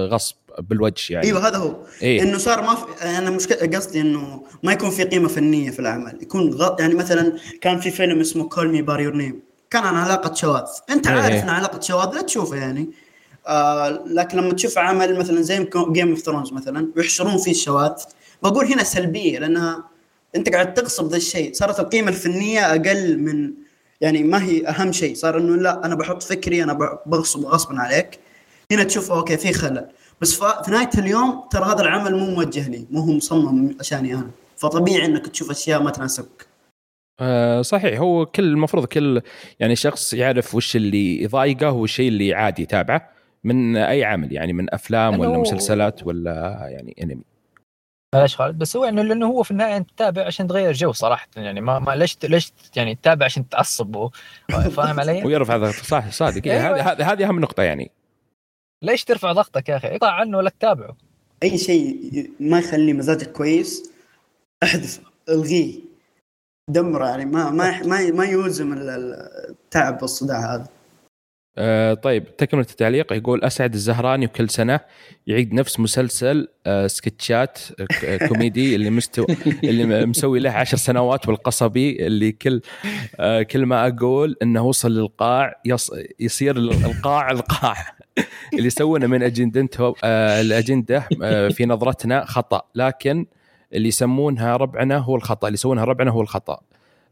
[0.06, 1.26] غصب بالوجه يعني.
[1.26, 1.76] أيوه هذا هو.
[2.02, 5.78] إيه؟ إنه صار ما في أنا مشكلة قصدي إنه ما يكون في قيمة فنية في
[5.78, 6.18] العمل.
[6.22, 6.76] يكون غ...
[6.80, 10.64] يعني مثلا كان في فيلم اسمه Call Me by Your Name كان عن علاقة شواذ.
[10.90, 12.90] أنت إيه، عارف إيه؟ إن علاقة شواذ لا تشوفه يعني.
[13.46, 17.92] آه لكن لما تشوف عمل مثلا زي Game of Thrones مثلا ويحشرون فيه الشواذ.
[18.50, 19.84] بقول هنا سلبية لأنها
[20.36, 21.52] أنت قاعد تغصب ذا الشيء.
[21.52, 23.52] صارت القيمة الفنية أقل من
[24.00, 25.14] يعني ما هي أهم شيء.
[25.14, 28.18] صار إنه لا أنا بحط فكري أنا بغصب غصبا عليك.
[28.72, 29.86] هنا تشوف أوكي في خلل.
[30.20, 34.30] بس في نهاية اليوم ترى هذا العمل مو موجه لي مو هو مصمم عشاني أنا.
[34.56, 36.46] فطبيعي إنك تشوف أشياء ما تناسبك.
[37.20, 38.00] آه صحيح.
[38.00, 39.20] هو كل المفروض كل
[39.60, 43.10] يعني شخص يعرف وش اللي يضايقه والشيء اللي عادي يتابعه
[43.44, 47.33] من أي عمل يعني من أفلام ولا مسلسلات ولا يعني أنمي.
[48.14, 48.58] معلش خالد.
[48.58, 51.28] بس هو انه لأنه هو في النهاية أنت تتابع عشان تغير جو صراحة.
[51.36, 54.08] يعني ما, ما ليش ليش يعني تتابع عشان تعصب
[54.48, 56.52] فاهم علي؟ ويرفع هذا صح صادق.
[56.52, 56.80] أيوة.
[56.80, 57.90] هذه هذه أهم نقطة يعني.
[58.82, 60.96] ليش ترفع ضغطك يا أخي؟ اقطع عنه ولا تتابعه.
[61.42, 63.90] أي شيء ما يخلي مزاجك كويس
[64.62, 65.80] احذفه الغيه.
[66.68, 67.24] دمره يعني.
[67.24, 70.66] ما ما ما, ما يوزم التعب والصداع هذا.
[71.58, 73.12] آه طيب تكملة التعليق.
[73.12, 74.80] يقول أسعد الزهراني وكل سنة
[75.26, 77.58] يعيد نفس مسلسل آه سكتشات
[78.04, 79.26] آه كوميدي اللي مستو
[79.64, 82.60] اللي مسوي له عشر سنوات والقصبي اللي كل
[83.20, 85.90] آه كل ما أقول أنه وصل للقاع يص
[86.20, 87.76] يصير القاع القاع.
[88.54, 92.62] اللي يسوونه من أجندته آه الأجندة آه في نظرتنا خطأ.
[92.74, 93.26] لكن
[93.72, 96.60] اللي يسمونها ربعنا هو الخطأ اللي يسوونها ربعنا هو الخطأ.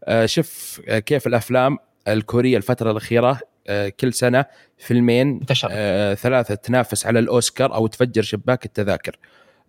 [0.04, 1.78] آه شوف آه كيف الأفلام
[2.08, 3.51] الكورية الفترة الأخيرة آه،
[4.00, 4.44] كل سنة
[4.78, 9.16] فيلمين آه ثلاثة تنافس على الأوسكار أو تفجر شباك التذاكر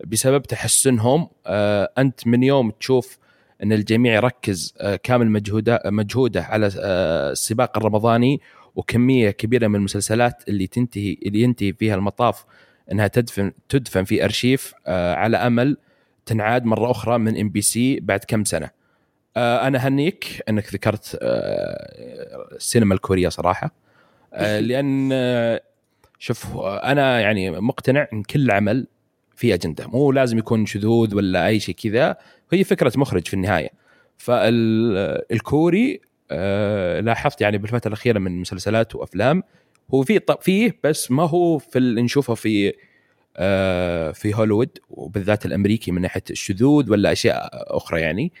[0.06, 3.18] بسبب تحسنهم آه أنت من يوم تشوف
[3.62, 8.40] إن الجميع يركز آه كامل مجهوده مجهوده على آه السباق الرمضاني
[8.76, 12.44] وكمية كبيرة من المسلسلات اللي تنتهي اللي ينتهي فيها المطاف
[12.92, 15.76] إنها تدفن تدفن في أرشيف آه على أمل
[16.26, 18.83] تنعاد مرة أخرى من إم بي سي بعد كم سنة.
[19.36, 23.70] آه أنا هنيك أنك ذكرت آه السينما الكورية صراحة.
[24.32, 25.10] آه، لأن
[26.18, 28.86] شوف أنا يعني مقتنع إن كل عمل
[29.36, 29.86] في أجندة.
[29.86, 32.16] مو لازم يكون شذوذ ولا أي شيء كذا.
[32.52, 33.70] هي فكرة مخرج في النهاية.
[34.16, 36.00] فالكوري
[37.00, 39.42] لاحظت يعني بالفترة الأخيرة من مسلسلات وأفلام
[39.94, 42.72] هو في فيه بس ما هو في اللي نشوفه في
[44.14, 48.32] في هوليوود وبالذات الأمريكي من ناحية الشذوذ ولا أشياء أخرى يعني.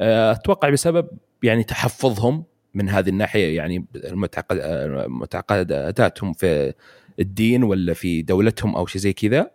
[0.00, 1.08] أتوقع بسبب
[1.42, 6.74] يعني تحفظهم من هذه الناحية يعني المعتقداتهم في
[7.20, 9.50] الدين ولا في دولتهم أو شيء زي كذا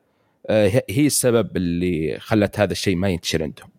[0.47, 3.69] آه، هي السبب اللي خلت هذا الشيء ما ينتشر عندهم.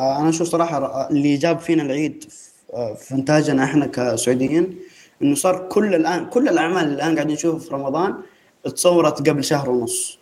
[0.00, 2.24] أنا أشوف صراحة اللي جاب فينا العيد
[2.96, 4.78] في إنتاجنا إحنا كسعوديين
[5.22, 8.14] إنه صار كل الان كل الأعمال اللي الآن قاعدين نشوفها في رمضان
[8.64, 10.18] تصورت قبل شهر ونص.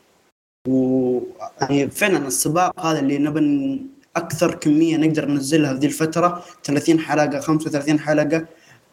[0.69, 3.83] ويعني فعلا السباق هذا اللي نبي
[4.17, 8.47] أكثر كمية نقدر ننزلها في ذي الفترة 30 حلقة 35 حلقة.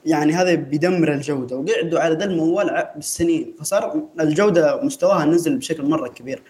[0.05, 3.53] يعني هذا بيدمر الجودة وقعدوا على ذا الموال بالسنين.
[3.59, 6.41] فصار الجودة مستواها نزل بشكل مرة كبير.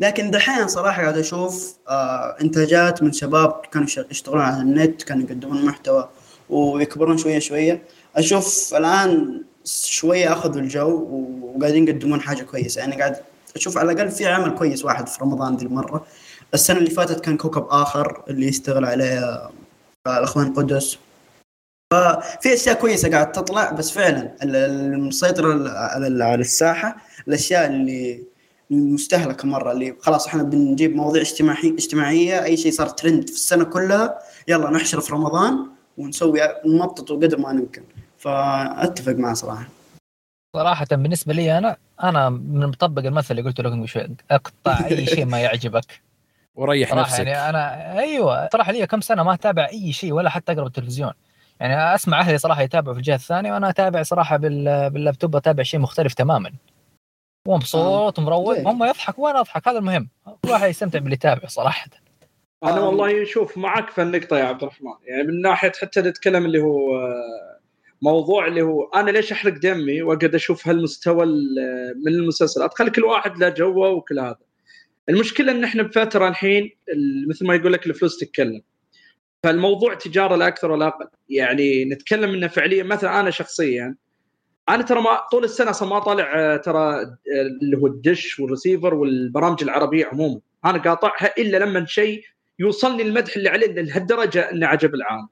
[0.00, 5.64] لكن دحين صراحة قاعد أشوف آه إنتاجات من شباب كانوا يشتغلون على النت كانوا يقدمون
[5.64, 6.08] محتوى
[6.50, 7.82] ويكبرون شوية شوية.
[8.16, 11.08] أشوف الآن شوية أخذوا الجو
[11.42, 12.80] وقاعدين يقدمون حاجة كويسة.
[12.80, 13.16] يعني قاعد
[13.56, 16.06] أشوف على الأقل في عمل كويس واحد في رمضان ذي المرة.
[16.54, 19.18] السنة اللي فاتت كان كوكب آخر اللي يشتغل عليه
[20.06, 20.98] آه، الأخوان قدس
[21.92, 25.70] ففي أشياء كويسة قاعد تطلع بس فعلا المسيطرة
[26.24, 26.96] على الساحة
[27.28, 28.22] الأشياء اللي
[28.70, 33.64] المستهلكه مرة اللي خلاص إحنا بنجيب مواضيع اجتماعيه اجتماعية أي شيء صار ترند في السنة
[33.64, 35.66] كلها يلا نحشر في رمضان
[35.98, 37.82] ونسوي نمططه قدر ما نمكن.
[38.18, 39.68] فأتفق معه صراحة.
[40.56, 45.24] صراحة بالنسبة لي أنا أنا من مطبق المثل اللي قلته لكم شوي اقطع أي شيء
[45.24, 46.00] ما يعجبك.
[46.54, 47.26] وريح نفسك.
[47.26, 51.12] يعني أنا أيوه صراحة لي كم سنة ما أتابع أي شيء ولا حتى اقرب التلفزيون
[51.60, 56.14] يعني أسمع أهلي صراحة يتابعوا في الجهة الثانية وأنا أتابع صراحة باللابتوب أتابع شيء مختلف
[56.14, 56.52] تماما.
[57.48, 58.62] ومبسوط ومروق آه.
[58.70, 60.08] هم يضحك وأنا أضحك هذا المهم.
[60.44, 61.90] كل واحد يستمتع باللي يتابع صراحة.
[62.64, 64.92] أنا والله شوف معك في النقطة يا عبد الرحمن.
[65.06, 67.57] يعني من ناحية حتى نتكلم اللي هو آه،
[68.02, 71.26] موضوع اللي هو أنا ليش أحرق دمي وأقعد أشوف هالمستوى
[71.96, 74.38] من المسلسلات؟ خلي كل واحد له جوه وكل هذا.
[75.08, 76.70] المشكلة إن إحنا بفترة الحين
[77.28, 78.62] مثل ما يقول لك الفلوس تتكلم.
[79.42, 81.06] فالموضوع تجارة لا أكثر ولا أقل.
[81.28, 83.96] يعني نتكلم إنه فعليا مثلا أنا شخصيا
[84.68, 87.16] أنا ترى ما طول السنة أصلا ما طالع آه، ترى آه،
[87.62, 90.40] اللي هو الدش والريسيفر والبرامج العربية عموما.
[90.64, 92.24] أنا قاطعها إلا لما شيء
[92.58, 95.28] يوصلني المدح اللي عليه لهالدرجة إنه عجب العالم.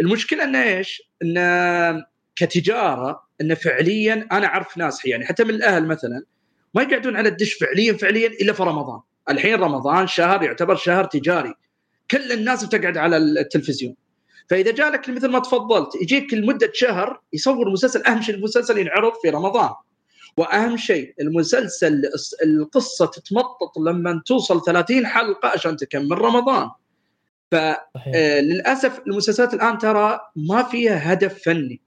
[0.00, 2.04] المشكلة انه إيش؟ انه
[2.36, 6.22] كتجارة انه فعليا أنا أعرف ناس يعني حتى من الأهل مثلا
[6.74, 9.00] ما يقعدون على الدش فعليا فعليا إلا في رمضان.
[9.30, 11.54] الحين رمضان شهر يعتبر شهر تجاري.
[12.10, 13.94] كل الناس بتقعد على التلفزيون.
[14.48, 19.30] فإذا جالك مثل ما تفضلت يجيك لمدة شهر يصور مسلسل أهم شيء المسلسل ينعرض في
[19.30, 19.70] رمضان.
[20.36, 22.02] وأهم شيء المسلسل
[22.44, 26.70] القصة تتمطط لما توصل 30 حلقة عشان تكمل رمضان.
[27.52, 31.80] فللاسف المسلسلات الآن ترى ما فيها هدف فني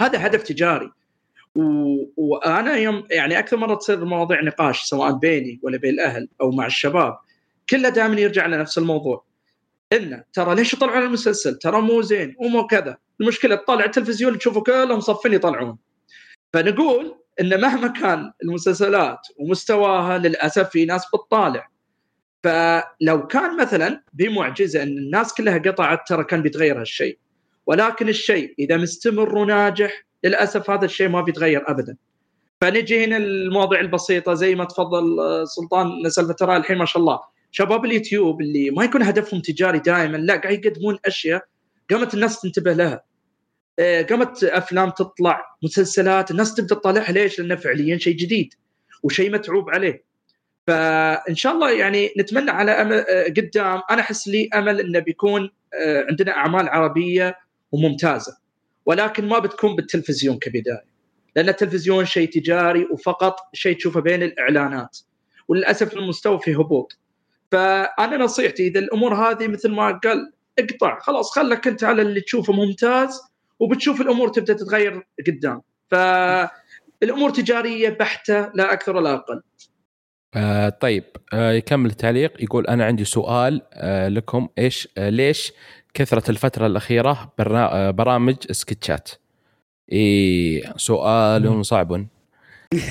[0.00, 0.90] هذا هدف تجاري
[1.56, 1.60] و...
[2.16, 6.66] وأنا يوم يعني أكثر مرة تصير مواضيع نقاش سواء بيني ولا بين الأهل أو مع
[6.66, 7.18] الشباب
[7.70, 9.24] كله دائما يرجع لنفس الموضوع
[9.92, 15.00] انه ترى ليش يطلعون المسلسل؟ ترى مو زين ومو كذا، المشكلة تطالع التلفزيون تشوفوا كلهم
[15.00, 15.78] صفين يطلعون.
[16.52, 21.68] فنقول إن مهما كان المسلسلات ومستواها للأسف في ناس بتطالع.
[22.44, 27.18] فلو كان مثلا بمعجزة أن الناس كلها قطعت ترى كان بيتغير هالشيء.
[27.66, 31.96] ولكن الشيء إذا مستمر وناجح للأسف هذا الشيء ما بيتغير ابدا.
[32.60, 35.04] فنجي هنا المواضيع البسيطة زي ما تفضل
[35.46, 40.16] سلطان سالفه ترى الحين ما شاء الله شباب اليوتيوب اللي ما يكون هدفهم تجاري دائما
[40.16, 41.44] لا قاعد يقدمون أشياء
[41.90, 43.04] قامت الناس تنتبه لها
[43.78, 48.54] آه، قامت أفلام تطلع مسلسلات الناس تبدأ تطالعها ليش؟ لأنه فعليا شيء جديد
[49.02, 50.04] وشيء متعوب عليه
[50.66, 53.82] فإن شاء الله يعني نتمنى على أمل آه، قدام.
[53.90, 57.36] أنا أحس لي أمل إنه بيكون آه، عندنا أعمال عربية
[57.72, 58.36] وممتازة.
[58.86, 60.84] ولكن ما بتكون بالتلفزيون كبداية.
[61.36, 64.98] لأن التلفزيون شيء تجاري وفقط شيء تشوفه بين الإعلانات.
[65.48, 66.98] وللأسف المستوى فيه هبوط.
[67.52, 70.98] فأنا نصيحتي إذا الأمور هذه مثل ما قال اقطع.
[71.00, 73.20] خلاص خلك أنت على اللي تشوفه ممتاز
[73.60, 75.62] وبتشوف الأمور تبدأ تتغير قدام.
[75.90, 79.42] فالأمور تجارية بحتة لا أكثر ولا أقل.
[80.36, 85.52] آه طيب آه يكمل التعليق يقول أنا عندي سؤال آه لكم إيش آه ليش
[85.94, 89.10] كثرة الفترة الأخيرة برا برامج سكتشات؟
[89.92, 92.06] إيه سؤال صعب.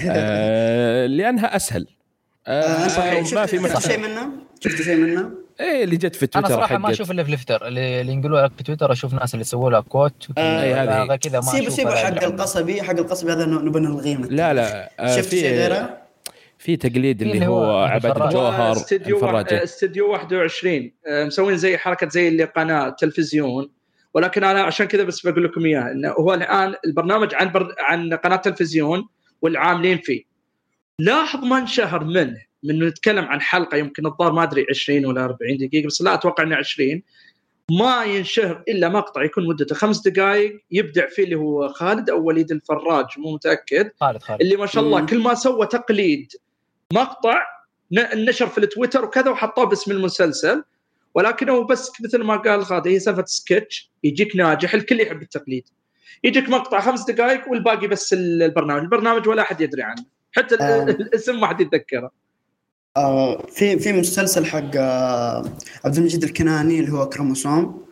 [0.08, 1.88] آه لأنها أسهل.
[2.48, 4.30] آه, آه ما في شفت شيء منه؟
[4.60, 5.30] شفت شيء منه؟
[5.60, 8.42] إيه اللي جت في تويتر أنا صراحة ما أشوف إلا في تويتر اللي, اللي ينقلوا
[8.42, 11.90] لك في تويتر أشوف ناس اللي سووا لها كوت آه هذا كذا ما سيب سيب
[11.90, 16.03] حق القصبي حق القصبي هذا نبغى نلغيه لا لا آه شفت شيء غيره؟
[16.64, 22.44] في تقليد اللي هو عبد الجوهر استديو استديو 21 آه، مسوين زي حركة زي اللي
[22.44, 23.70] قناة تلفزيون.
[24.14, 27.76] ولكن أنا عشان كذا بس بقول لكم اياه إنه هو الآن البرنامج عن بر...
[27.80, 29.08] عن قناة تلفزيون
[29.42, 30.24] والعاملين فيه.
[31.00, 35.58] لاحظ ما انشهر منه من نتكلم عن حلقة يمكن الظاهر ما أدري 20 ولا 40
[35.58, 37.02] دقيقة بس لا أتوقع إنه 20
[37.72, 42.52] ما ينشهر إلا مقطع يكون مدته خمس دقائق يبدع فيه اللي هو خالد أو وليد
[42.52, 43.92] الفراج مو متأكد.
[44.00, 44.42] خالد خالد.
[44.42, 45.06] اللي ما شاء الله.
[45.06, 46.32] كل ما سوى تقليد
[46.94, 47.44] مقطع
[48.16, 50.64] نشر في التويتر وكذا وحطوه باسم المسلسل.
[51.16, 55.64] ولكنه بس مثل ما قال خالد هي سالفة سكتش يجيك ناجح الكل يحب التقليد.
[56.24, 60.06] يجيك مقطع خمس دقائق والباقي بس البرنامج البرنامج ولا أحد يدري عنه.
[60.32, 60.84] حتى آه.
[61.04, 62.12] الاسم ما حد يتذكره.
[62.98, 65.46] آه في في مسلسل حق آه
[65.86, 67.86] عبد المجيد الكناني اللي هو كروموسوم.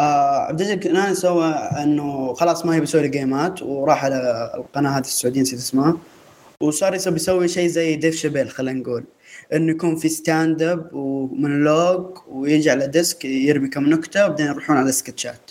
[0.00, 5.00] آه عبد المجيد الكناني سوى إنه خلاص ما هي بيسوي جيمات وراح على القناة هذه
[5.00, 5.96] السعودية نسيت اسمها.
[6.60, 9.04] وصار يسوي بيسوي شيء زي Dave Chappelle خلينا نقول.
[9.52, 15.50] إنه يكون في stand-up ومونولوج ويجي على desk يرمي كم نكتة وبعدين يروحون على سكتشات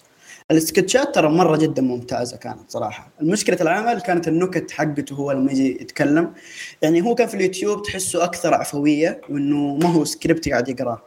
[0.52, 3.12] ال sketches ترى مرة جدا ممتازة كانت صراحة.
[3.22, 6.34] المشكلة العمل كانت النكت حقته هو لما يجي يتكلم.
[6.82, 11.02] يعني هو كان في اليوتيوب تحسه أكثر عفوية وإنه ما هو سكريبت قاعد يقراه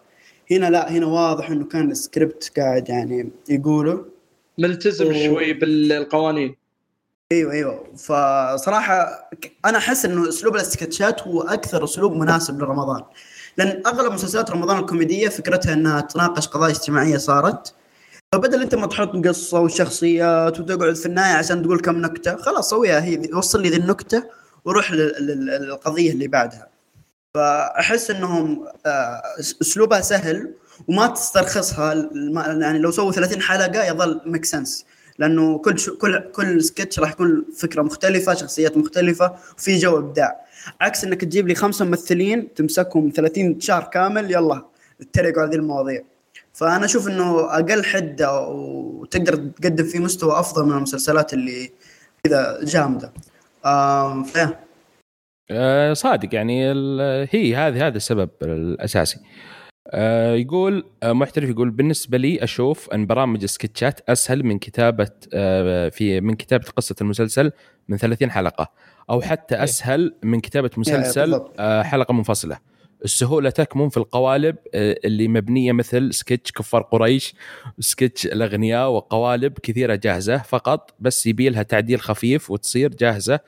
[0.51, 4.05] هنا لا هنا واضح إنه كان السكريبت قاعد يعني يقوله.
[4.59, 5.13] ملتزم و...
[5.13, 6.55] شوي بالقوانين.
[7.33, 7.85] أيوه أيوه.
[7.97, 9.29] فصراحة
[9.64, 13.03] أنا أحس إنه أسلوب السكتشات هو أكثر أسلوب مناسب لرمضان.
[13.57, 17.75] لأن أغلب مسلسلات رمضان الكوميدية فكرتها إنها تناقش قضايا اجتماعية صارت.
[18.33, 23.01] فبدل أنت ما تحط قصة وشخصيات وتقعد في النهاية عشان تقول كم نكتة خلاص سويها
[23.05, 24.25] هي وصل لي ذي النكتة
[24.64, 26.69] وروح للقضية اللي بعدها.
[27.35, 30.55] فأحس إنهم آه، أسلوبها سهل
[30.88, 31.95] وما تسترخصها
[32.61, 34.85] يعني لو سووا 30 حلقة يظل make sense
[35.19, 40.41] لأنه كل كل كل سكتش راح يكون فكرة مختلفة شخصيات مختلفة وفي جو إبداع.
[40.81, 44.63] عكس إنك تجيب لي خمسة ممثلين تمسكهم 30 شهر كامل يلا
[45.01, 46.03] تتريقوا على ذي المواضيع.
[46.53, 51.71] فأنا أشوف إنه أقل حدة وتقدر تقدم فيه مستوى أفضل من المسلسلات اللي
[52.25, 53.13] كذا جامدة.
[53.65, 54.25] آه
[55.93, 56.71] صادق يعني
[57.31, 59.19] هي هذه هذا السبب الأساسي.
[59.90, 65.88] آه يقول آه محترف يقول بالنسبة لي أشوف أن برامج السكتشات أسهل من كتابة آه
[65.88, 67.53] في من كتابة قصة المسلسل
[67.88, 68.70] من 30 حلقة
[69.11, 69.64] أو حتى إيه.
[69.64, 72.59] أسهل من كتابة مسلسل آه حلقة منفصلة.
[73.05, 77.35] السهولة تكمن في القوالب آه، اللي مبنية مثل سكتش كفار قريش
[77.81, 83.40] سكتش الأغنياء وقوالب كثيرة جاهزة فقط بس يبي لها تعديل خفيف وتصير جاهزة.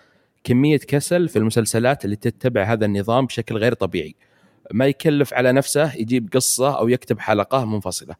[0.44, 4.14] كمية كسل في المسلسلات اللي تتبع هذا النظام بشكل غير طبيعي.
[4.72, 8.14] ما يكلف على نفسه يجيب قصة أو يكتب حلقة منفصلة.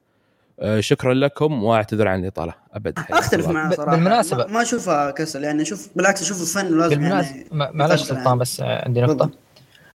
[0.61, 2.55] آه، شكرا لكم وأعتذر عن الإطالة.
[2.75, 2.99] أبد.
[3.11, 3.91] أختلف معه صراحة.
[3.91, 4.47] بالمناسبة.
[4.47, 8.39] ما أشوفها كسل يعني أشوف بالعكس أشوف الفن لازم بالمناسبه يعني معلش سلطان يعني.
[8.39, 9.31] بس عندي نقطة.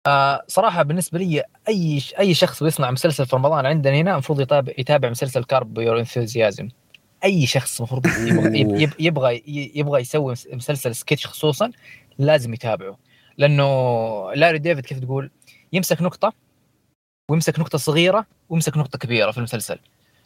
[0.07, 4.73] آه صراحة بالنسبة لي أي أي شخص بيصنع مسلسل في رمضان عندنا هنا المفروض يتابع
[4.77, 6.69] يتابع مسلسل Curb Your Enthusiasm
[7.23, 8.05] أي شخص المفروض
[8.55, 9.43] يبغى يبغى
[9.75, 11.71] يبغى يسوي مسلسل سكتش خصوصا
[12.19, 12.97] لازم يتابعه.
[13.37, 13.65] لأنه
[14.33, 15.31] لاري ديفيد كيف تقول؟
[15.73, 16.33] يمسك نقطة
[17.29, 19.79] ويمسك نقطة صغيرة ويمسك نقطة كبيرة في المسلسل.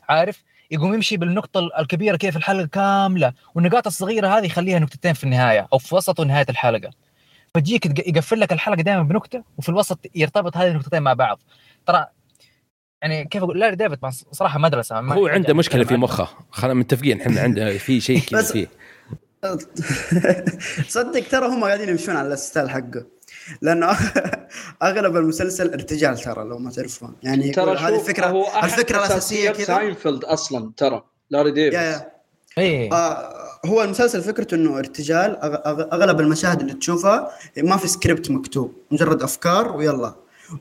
[0.09, 5.67] عارف؟ يقوم يمشي بالنقطة الكبيرة كيف الحلقة كاملة والنقاط الصغيرة هذه يخليها نقطتين في النهاية
[5.73, 6.91] أو في وسط ونهايه الحلقة.
[7.55, 11.39] فتجيك يقفل لك الحلقة دائما بنكته وفي الوسط يرتبط هذه النقطتين مع بعض.
[11.85, 12.07] ترى
[13.01, 13.99] يعني كيف أقول؟ لاري ديفيد
[14.31, 16.27] صراحة مدرسة هو عنده مشكلة في مخه.
[16.51, 18.67] خلينا متفقين إحنا عندنا في شيء كذا فيه.
[20.87, 23.05] صدق ترى هم قاعدين يمشون على ال style حقه.
[23.61, 23.97] لأنه
[24.83, 27.15] أغلب المسلسل ارتجال ترى لو ما تعرفون.
[27.23, 29.65] يعني ترى هذه الفكرة هو الفكرة الاساسيه كذا.
[29.65, 32.11] ساينفيلد أصلا ترى لاري ديفيد يا.
[32.57, 32.93] إيه.
[32.93, 35.37] آه هو المسلسل فكرته إنه ارتجال
[35.93, 40.15] أغلب المشاهد اللي تشوفها ما في سكريبت مكتوب مجرد أفكار ويلا.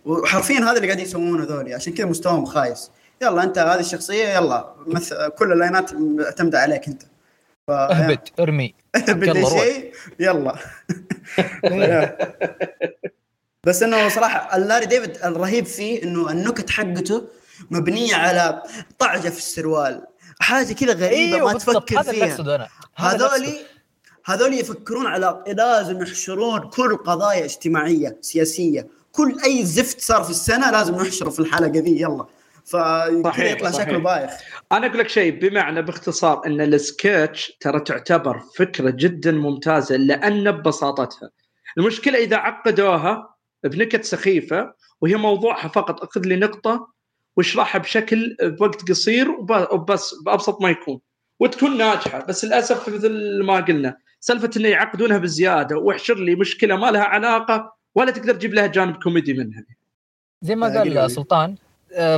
[0.04, 2.90] وحرفيا هذا اللي قاعدين يسوونه ذولي عشان كذا مستواهم خايس.
[3.22, 7.02] يلا أنت هذه الشخصية يلا مثل كل ال lines معتمده عليك أنت.
[7.68, 7.70] ف...
[7.70, 8.74] اهبط ارمي.
[9.08, 10.54] بدي شيء يلا.
[13.66, 17.28] بس إنه صراحة اللاري ديفيد الرهيب فيه إنه النكت حقته
[17.70, 18.62] مبنية على
[18.98, 20.06] طعجة في السروال.
[20.40, 22.36] حاجة كذا غريبة أيوه ما تفكر هذا فيها.
[22.36, 23.58] هذا أنا هذولي
[24.24, 28.86] هذول يفكرون على لازم يحشرون كل قضايا اجتماعية سياسية.
[29.12, 32.00] كل أي زفت صار في السنة لازم نحشره في الحلقة ذي.
[32.00, 32.26] يلا.
[32.64, 33.70] فكذا يطلع.
[33.70, 34.30] شكله بايخ.
[34.72, 41.30] أنا أقول لك شيء بمعنى باختصار إن السكتش ترى تعتبر فكرة جدا ممتازة لأن ببساطتها.
[41.78, 46.88] المشكلة إذا عقدوها بنكت سخيفة وهي موضوعها فقط أخذ لي نقطة
[47.36, 49.30] واشرحها بشكل بوقت قصير
[49.72, 51.00] وبس بأبسط ما يكون.
[51.40, 56.90] وتكون ناجحة بس للأسف مثل ما قلنا سالفة إنه يعقدونها بزيادة واحشر لي مشكلة ما
[56.90, 59.64] لها علاقة ولا تقدر تجيب لها جانب كوميدي منها.
[60.42, 61.56] زي ما قال سلطان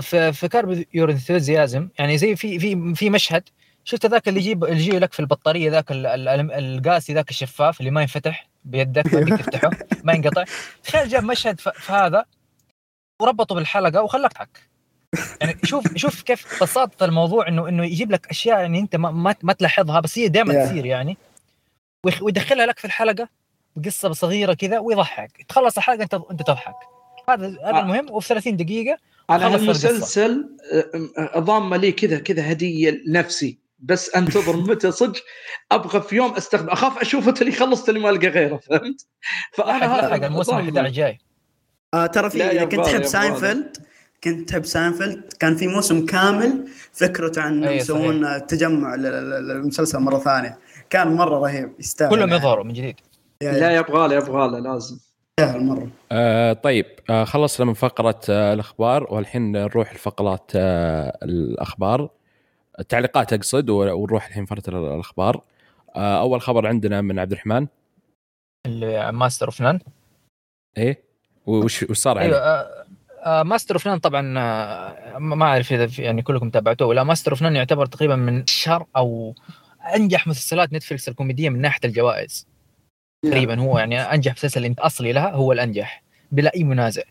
[0.00, 3.42] في في Curb Your Enthusiasm يعني زي في في في مشهد
[3.84, 8.00] شفت ذاك اللي يجيب اللي يجي لك في البطارية ذاك القاسي ذاك الشفاف اللي ما
[8.00, 9.70] ينفتح بيدك ما تفتحه
[10.04, 10.44] ما ينقطع.
[10.84, 12.24] تخيل جاب مشهد في هذا
[13.22, 14.68] وربطه بالحلقة وخلاك تضحك.
[15.40, 19.52] يعني شوف شوف كيف بساطة الموضوع انه إنه يجيب لك أشياء يعني أنت ما ما,
[19.52, 21.16] تلاحظها بس هي دائما تصير يعني.
[22.22, 23.28] ويدخلها لك في الحلقة
[23.76, 25.44] بقصة صغيرة كذا ويضحك.
[25.48, 26.74] تخلص الحلقة انت أنت تضحك.
[27.28, 27.80] هذا هذا آه.
[27.80, 28.10] المهم.
[28.10, 28.98] وفي 30 دقيقة
[29.30, 30.48] أنا هالمسلسل
[31.38, 33.58] ضامه لي كذا كذا هدية لنفسي.
[33.78, 35.22] بس أنتظر متى صدق
[35.72, 39.06] أبغى في يوم أستخدم أخاف اشوفه اللي خلص اللي ما ألقى غيره فهمت؟
[39.52, 41.18] فانا حق الموسم 11 جاي.
[41.94, 43.76] آه ترى في إذا كنت تحب ساينفيلد
[44.24, 50.58] كنت تحب ساينفيلد كان في موسم كامل فكرته عن يسوون تجمع للمسلسل مرة ثانية.
[50.90, 52.10] كان مرة رهيب يستاهل.
[52.10, 52.32] كلهم.
[52.32, 52.96] يظهروا من جديد.
[53.42, 54.98] لا يبغى له يبغى له لازم.
[55.40, 62.10] مره آه طيب آه خلصنا من فقرة آه الأخبار والحين نروح لفقرات آه الأخبار.
[62.80, 65.42] التعليقات أقصد ونروح الحين فقره الأخبار.
[65.96, 67.66] آه أول خبر عندنا من عبد الرحمن.
[68.66, 69.80] اللي ماستر اوف نان
[70.78, 71.02] إيه؟
[71.46, 76.50] وش وش صار أيوه آه Master of None طبعا آه ما أعرف إذا يعني كلكم
[76.50, 77.04] تابعتوه ولا.
[77.04, 79.34] Master of None يعتبر تقريبا من اشهر أو
[79.96, 82.48] أنجح مسلسلات نتفلكس الكوميدية من ناحية الجوائز.
[83.30, 87.02] تقريبا هو يعني أنجح مسلسل أصلي لها هو الأنجح بلا أي منازع.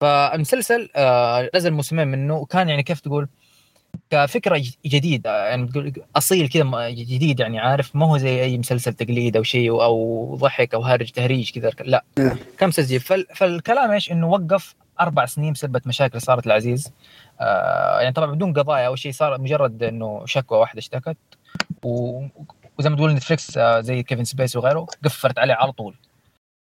[0.00, 3.28] فالمسلسل آه نزل موسمين منه وكان يعني كيف تقول
[4.10, 9.36] كفكرة جديدة يعني تقول أصيل كذا جديد يعني عارف؟ ما هو زي أي مسلسل تقليد
[9.36, 11.70] أو شيء أو ضحك أو هرج تهريج كذا.
[11.80, 12.04] لا.
[12.58, 13.00] كم مسلسل
[13.34, 16.92] فالكلام إيش؟ إنه وقف أربع سنين بسبب مشاكل صارت العزيز
[17.40, 21.16] آه يعني طبعا بدون قضايا أو شيء صار مجرد إنه شكوى واحدة اشتكت
[21.84, 22.22] و...
[22.78, 25.94] وزي ما تقول نتفلكس آه زي كيفن سبيس وغيره قفلت عليه على طول.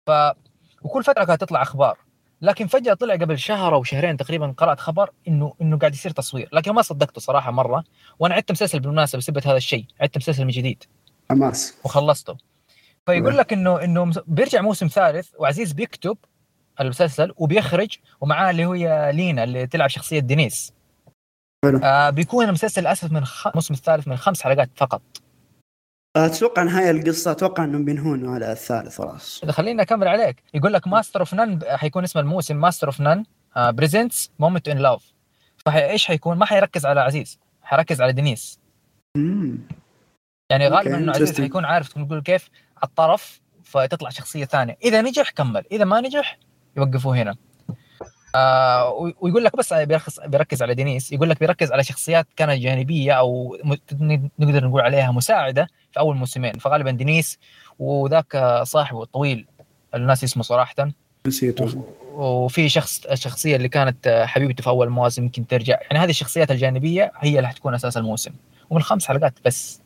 [0.08, 0.12] ف
[0.82, 1.98] وكل فترة كانت تطلع أخبار.
[2.42, 6.50] لكن فجأة طلع قبل شهر أو شهرين تقريبا قرأت خبر إنه إنه قاعد يصير تصوير.
[6.54, 7.84] لكن ما صدقته صراحة مرة.
[8.20, 9.86] وأنا عدت مسلسل بالمناسبة بسبب هذا الشيء.
[10.02, 10.84] عدت مسلسل من جديد.
[11.30, 11.78] حماس.
[11.84, 12.38] وخلصته.
[13.06, 16.18] فيقول لك إنه إنه بيرجع موسم ثالث وعزيز بيكتب
[16.82, 20.74] المسلسل وبيخرج ومعاه اللي هي لينا اللي تلعب شخصية دينيس.
[21.84, 23.48] آه بيكون المسلسل للأسف من خ...
[23.48, 25.02] الموسم الثالث من خمس حلقات فقط.
[26.26, 29.46] أتوقع نهايه القصة أتوقع إنهم بينهون على الثالث خلاص.
[29.46, 30.44] خليني أكمل عليك.
[30.54, 33.24] يقول لك Master of None حيكون اسم الموسم Master of None
[33.58, 35.14] Presents Moments in Love
[35.66, 38.60] فايش حيكون؟ ما حيركز على عزيز حيركز على دينيس.
[39.18, 39.58] مم.
[40.50, 44.78] يعني غالبا إنه عزيز حيكون عارف نقول كيف على الطرف فتطلع شخصية ثانية.
[44.84, 46.40] إذا نجح كمل إذا ما نجح
[46.78, 47.36] يوقفوه هنا.
[48.36, 51.12] آه ويقول لك بس بيركز بيركز على دينيس.
[51.12, 53.58] يقول لك بيركز على شخصيات كانت جانبية أو
[54.40, 56.54] نقدر نقول عليها مساعدة في أول موسمين.
[56.54, 57.40] فغالبا دينيس
[57.80, 59.48] وذاك صاحبه الطويل
[59.96, 60.90] الناس اسمه صراحة.
[61.28, 61.84] نسيته.
[62.14, 65.78] وفي شخص الشخصيه اللي كانت حبيبته في أول مواسم يمكن ترجع.
[65.82, 68.32] يعني هذه الشخصيات الجانبية هي اللي حتكون أساس الموسم.
[68.70, 69.82] ومن خمس حلقات بس.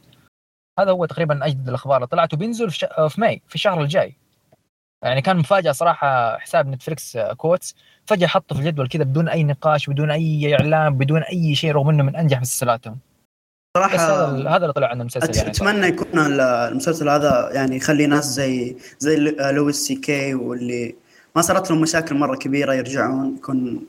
[0.80, 2.88] هذا هو تقريبا أجدد الأخبار اللي طلعت وبينزل في.
[3.10, 4.16] في ماي في الشهر الجاي.
[5.04, 7.76] يعني كان مفاجأة صراحة حساب نتفلكس كوتس.
[8.06, 11.90] فجأة حطه في الجدول كذا بدون أي نقاش بدون أي اعلان بدون أي شيء رغم
[11.90, 12.98] إنه من أنجح مسلسلاتهم.
[13.78, 15.50] صراحة هذا هذا اللي طلع عن المسلسل يعني.
[15.50, 19.18] أتمنى يكون المسلسل هذا يعني يخلي ناس زي زي
[19.52, 20.96] لويس سي كي واللي
[21.36, 23.88] ما صارت لهم مشاكل مرة كبيرة يرجعون يكون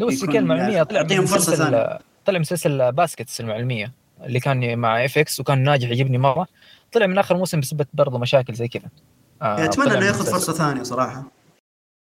[0.00, 3.92] لويس سي كي المعلوميه طلع مسلسل طلع مسلسل Baskets المعلوميه
[4.24, 6.46] اللي كان مع إف إكس وكان ناجح يعجبني مرة.
[6.92, 8.82] طلع من آخر موسم بسبب برضه مشاكل زي كذا.
[8.84, 11.24] آه أتمنى إنه ياخذ فرصة ثانية صراحة.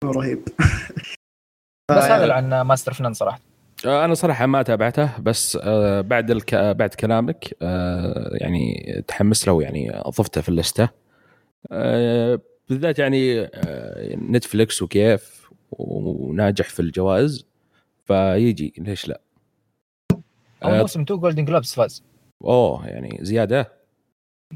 [0.03, 0.43] رهيب.
[1.91, 3.39] بس هذا عن Master of None صراحة.
[3.85, 6.55] آه، أنا صراحة ما تابعته بس آه، بعد الك...
[6.55, 10.89] بعد كلامك آه، يعني تحمس له يعني اضفته في ال list.
[12.69, 13.49] بالذات يعني
[14.15, 17.45] نتفلكس وكيف وناجح في الجوائز
[18.05, 19.21] فيجي ليش لا.
[20.63, 22.03] أول موسم two Golden Globes فاز.
[22.43, 23.71] أوه يعني زيادة.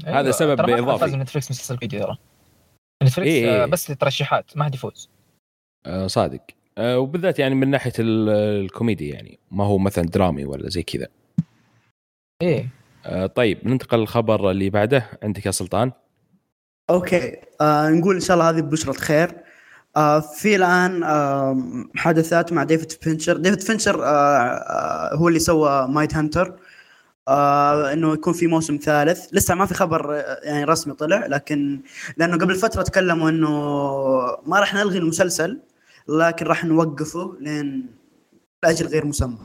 [0.06, 0.20] أيوة.
[0.20, 2.18] هذا سبب اضافي فاز نتفلكس مسلسل ترى
[3.02, 3.66] نتفلكس إيه إيه.
[3.66, 5.10] بس ترشيحات ما حد يفوز.
[5.86, 6.40] آه صادق.
[6.78, 11.06] آه وبالذات يعني من ناحية الكوميدي يعني ما هو مثلا درامي ولا زي كذا.
[12.42, 12.68] إيه.
[13.06, 15.06] آه طيب ننتقل للخبر اللي بعده.
[15.22, 15.92] عندك يا سلطان؟
[16.90, 17.36] okay.
[17.60, 19.34] آه نقول إن شاء الله هذه بشرة خير.
[19.96, 21.52] آه في الآن آه
[21.94, 23.36] محادثات مع ديفيد فينشر.
[23.36, 26.58] ديفيد فينشر آه آه هو اللي سوى Mindhunter.
[27.28, 29.26] آه إنه يكون في موسم ثالث.
[29.32, 31.80] لسه ما في خبر آه، يعني رسمي طلع لكن
[32.16, 33.48] لأنه قبل فترة تكلموا إنه
[34.46, 35.60] ما راح نلغي المسلسل
[36.08, 37.86] لكن راح نوقفه لين
[38.62, 39.38] لأجل غير مسمى.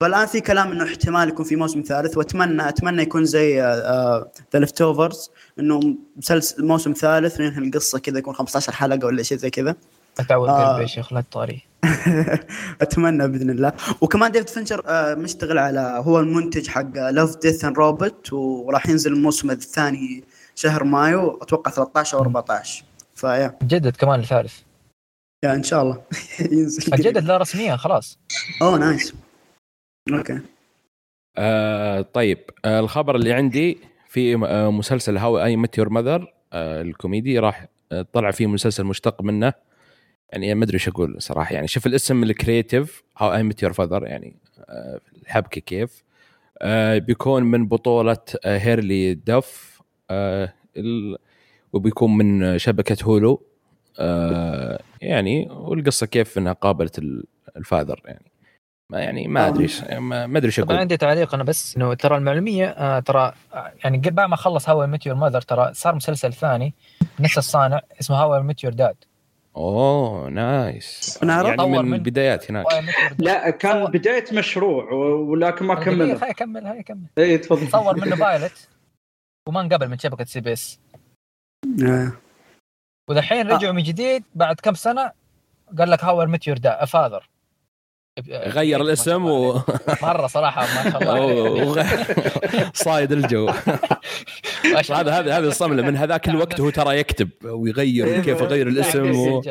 [0.00, 3.60] فالآن في كلام إنه احتمال يكون في موسم ثالث وأتمنى أتمنى يكون زي
[4.52, 5.80] The Leftovers إنه
[6.16, 9.76] مسلسل موسم ثالث وينهي القصة كذا يكون 15 حلقة ولا شيء زي كذا.
[10.20, 10.68] أتعود آه.
[10.68, 11.62] قلبي يا شيخ لا تطاري.
[12.82, 13.72] أتمنى بإذن الله.
[14.00, 19.50] وكمان ديفيد فينشر آه مشتغل على هو المنتج حق Love, Death & Robots وراح ينزل الموسم
[19.50, 22.84] الثاني شهر مايو أتوقع 13 أو 14
[23.14, 24.60] فيا جدد كمان الثالث
[25.44, 26.02] يا إن شاء الله.
[26.52, 26.94] ينزل.
[26.94, 28.18] الجدد لا رسميا خلاص.
[28.62, 29.14] أوه nice.
[30.12, 30.40] Okay.
[31.36, 32.38] آه طيب.
[32.64, 37.66] آه الخبر اللي عندي في آه مسلسل How I Met Your Mother الكوميدي راح
[38.12, 39.52] طلع فيه مسلسل مشتق منه.
[40.32, 41.54] يعني ما أدري إيش أقول صراحة.
[41.54, 44.36] يعني شوف الاسم ال creative How I Met Your Father يعني
[44.68, 46.02] آه الحبكة كيف.
[46.58, 49.82] آه بيكون من بطولة آه هيرلي دف
[51.72, 53.42] وبيكون من شبكة هولو.
[55.00, 57.02] يعني والقصة كيف إنها قابلت
[57.56, 58.32] ال father يعني.
[58.90, 59.68] ما يعني ما أدري
[59.98, 60.76] ما أدري إيش أقول.
[60.76, 63.32] عندي تعليق أنا بس إنه ترى المعلومية آه ترى
[63.84, 66.74] يعني بعد ما خلص How I Met Your Mother ترى صار مسلسل ثاني
[67.20, 68.96] نفس الصانع اسمه How I Met Your Dad
[69.56, 71.18] أوه nice.
[71.22, 72.66] أنا يعني من, من البدايات هناك.
[73.18, 77.06] لا كان بداية مشروع ولكن ما كمل هاي كمل هاي كمل.
[77.18, 77.68] إي تفضل.
[77.68, 78.68] صور منه pilot
[79.48, 80.80] وما انقبل من شبكة CBS.
[83.10, 83.76] ودحين رجعوا آه.
[83.76, 85.12] من جديد بعد كم سنة
[85.78, 87.28] قال لك How I Met Your Father.
[88.30, 89.60] غير الاسم و
[90.02, 91.86] مرة صراحة ما شاء الله
[92.74, 93.50] صايد الجو.
[94.90, 95.82] هذا هذا هذا الصملة.
[95.82, 99.42] من هذاك الوقت هو ترى يكتب ويغير إيه، كيف يغير الاسم و...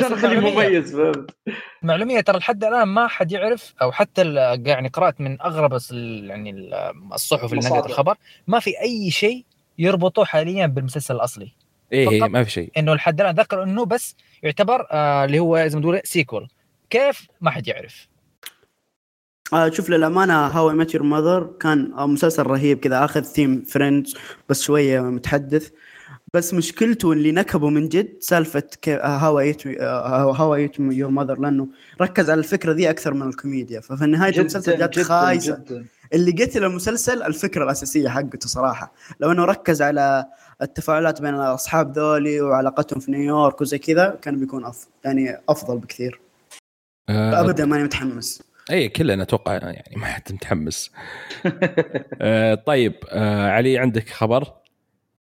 [0.00, 0.96] خليه مميز
[1.82, 4.34] معلومية ترى لحد الآن ما حد يعرف أو حتى
[4.66, 6.70] يعني قرأت من أغرب يعني
[7.14, 8.16] الصحف اللي نقلت الخبر.
[8.46, 9.44] ما في أي شيء
[9.78, 11.52] يربطه حاليا بالمسلسل الأصلي.
[11.92, 12.70] إيه, إيه ما في شيء.
[12.76, 16.48] إنه لحد الآن ذكر إنه بس يعتبر آه اللي هو زي ما تقول sequel
[16.92, 18.08] كيف؟ ما حد يعرف.
[19.52, 24.16] آه شوف للأمانة How I Met Your Mother كان مسلسل رهيب كذا آخذ theme Friends
[24.48, 25.70] بس شوية محدث.
[26.34, 29.38] بس مشكلته اللي نكبه من جد سالفة How
[30.30, 31.68] How Your Mother لأنه
[32.00, 33.80] ركز على الفكرة ذي أكثر من الكوميديا.
[33.80, 35.56] ففي نهايه المسلسل جات خايسة.
[35.56, 35.86] جداً.
[36.14, 38.92] اللي قتل المسلسل الفكرة الأساسية حقته صراحة.
[39.20, 40.24] لو إنه ركز على
[40.62, 46.20] التفاعلات بين الأصحاب ذولي وعلاقتهم في نيويورك وزي كذا كان بيكون افضل يعني أفضل بكثير.
[46.20, 46.31] آه
[47.08, 48.42] ابدا ماني متحمس.
[48.70, 50.90] اي كلنا أتوقع يعني ما حد متحمس.
[52.20, 54.62] آه طيب آه علي عندك خبر؟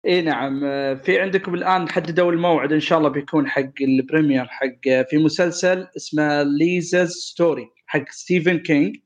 [0.06, 0.64] اي نعم.
[0.64, 5.02] آه، في عندكم الآن حددوا الموعد إن شاء الله بيكون حق ال premiere حق آه،
[5.10, 8.96] في مسلسل اسمه Lisey's Story حق ستيفن كينج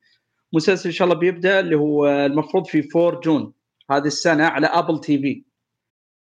[0.53, 3.53] مسلسل إن شاء الله بيبدأ اللي هو المفروض في 4 June
[3.91, 5.43] هذه السنة على Apple TV.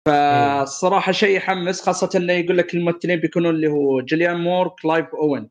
[0.06, 5.48] فالصراحه شيء يحمس خاصة إنه يقول لك الممثلين بيكونوا اللي هو جوليان مور كلايف أوين.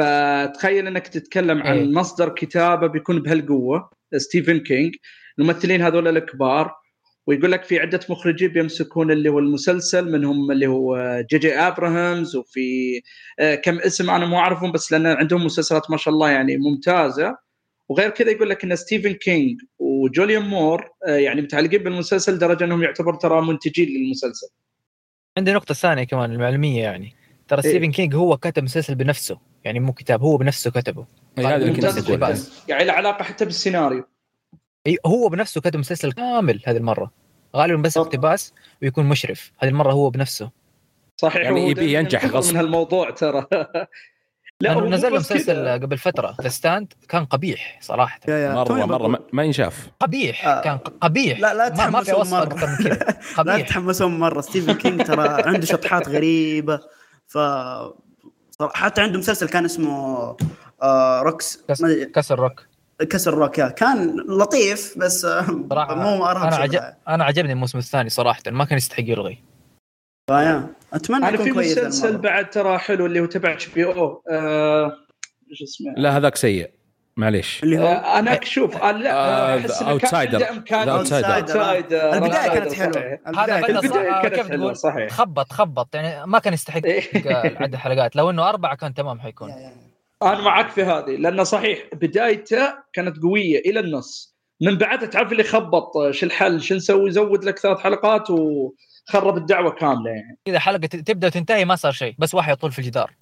[0.00, 1.86] فتخيل انك تتكلم عن إيه.
[1.86, 4.94] مصدر كتابة بيكون بهالقوة ستيفن كينج
[5.38, 6.74] الممثلين هذول الكبار
[7.26, 12.36] ويقول لك في عدة مخرجين بيمسكون اللي هو المسلسل منهم اللي هو جي جي أبرامز
[12.36, 13.00] وفي
[13.38, 17.36] آه، كم اسم أنا مو أعرفهم بس لأن عندهم مسلسلات ما شاء الله يعني ممتازة
[17.88, 22.82] وغير كذا يقول لك إن ستيفن كينج وجوليان مور آه، يعني متعلقين بالمسلسل لدرجة إنهم
[22.82, 24.48] يعتبر ترى منتجين للمسلسل.
[25.38, 27.14] عندي نقطة ثانية كمان المعلوميه يعني
[27.48, 31.06] ترى إيه؟ ستيفن كينج هو كتب مسلسل بنفسه يعني مو كتاب هو بنفسه كتبه.
[31.38, 34.04] هذا اللي يعني له علاقة حتى بالسيناريو.
[34.86, 37.10] اي هو بنفسه كتب مسلسل كامل هذه المرة.
[37.56, 39.52] غالبا بس اقتباس ويكون مشرف.
[39.58, 40.50] هذه المرة هو بنفسه.
[41.16, 42.50] صحيح يعني يبي ينجح غصب.
[42.50, 43.46] من هالموضوع ترى.
[44.60, 48.20] لا هو نزل مسلسل قبل فترة The Stand كان قبيح صراحة.
[48.28, 48.54] يع يع.
[48.54, 49.88] مرة مرة ما ينشاف.
[50.00, 50.60] قبيح آه.
[50.62, 51.40] كان قبيح.
[51.40, 53.18] لا لا تحمسون ما أكثر من كذا.
[53.46, 54.40] لا تتحمسون مرة.
[54.40, 56.80] ستيفن كينج ترى عنده شطحات غريبة.
[57.26, 57.38] ف
[58.68, 60.36] حتى عنده مسلسل كان اسمه
[60.82, 61.64] آه روكس
[62.14, 62.66] كسر روك
[63.10, 68.64] كسر روك كان لطيف بس مو ارهب أنا عجب أنا عجبني الموسم الثاني صراحة ما
[68.64, 69.38] كان يستحق يلغي.
[70.30, 74.22] فيا أتمنى أنا في مسلسل بعد ترى حلو اللي هو تبع اتش بي أو
[75.50, 76.70] إيش اسمه؟ لا هذاك سيء.
[77.16, 77.62] معليش.
[77.62, 81.72] اللي هو آه أنا شوف لا آه أحس إنه كان عنده امكان اوتسايدر
[82.14, 83.18] البداية كانت حلوة.
[83.28, 85.12] البداية كانت حلوة صحيح.
[85.12, 85.94] خبط خبط.
[85.94, 86.80] يعني ما كان يستحق
[87.26, 89.50] عدد الحلقات لو إنه أربعة كان تمام حيكون.
[90.22, 94.36] أنا معك في هذه لأنه صحيح بدايته كانت قوية إلى النص.
[94.62, 99.70] من بعدها تعرف اللي خبط شو الحل شو نسوي زود لك ثلاث حلقات وخرب الدعوة
[99.70, 100.38] كاملة يعني.
[100.46, 103.10] إذا حلقة تبدأ وتنتهي ما صار شيء بس واحد يطول في الجدار.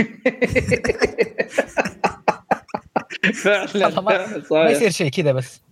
[3.45, 4.01] فعلا.
[4.01, 4.27] ما,
[4.65, 5.63] ما يصير شيء كذا بس.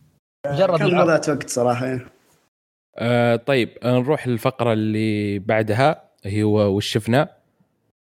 [0.47, 1.99] مجرد كم مضيت وقت صراحة
[2.99, 7.29] آه طيب نروح للفقرة اللي بعدها هي وش شفنا.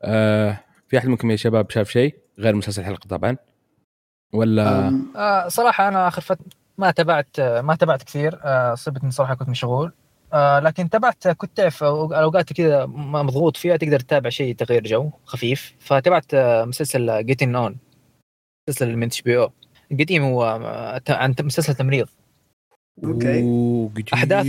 [0.01, 3.37] آه في أحد منكم يا شباب شاف شيء؟ غير مسلسل الحلقة طبعا.
[4.33, 6.45] ولا؟ آه صراحة أنا آخر فتره
[6.77, 8.39] ما تابعت ما تابعت كثير.
[8.43, 9.91] آه صبت صراحة كنت مشغول.
[10.33, 15.73] آه لكن تابعت كنت تعرف أوقات كذا مضغوط فيها تقدر تتابع شيء تغيير جو خفيف.
[15.79, 17.77] فتابعت آه مسلسل جيتين اون
[18.69, 19.51] مسلسل من HBO
[19.91, 20.43] قديم هو
[21.09, 22.07] عن مسلسل تمريض.
[23.03, 23.89] okay.
[24.13, 24.45] أحداث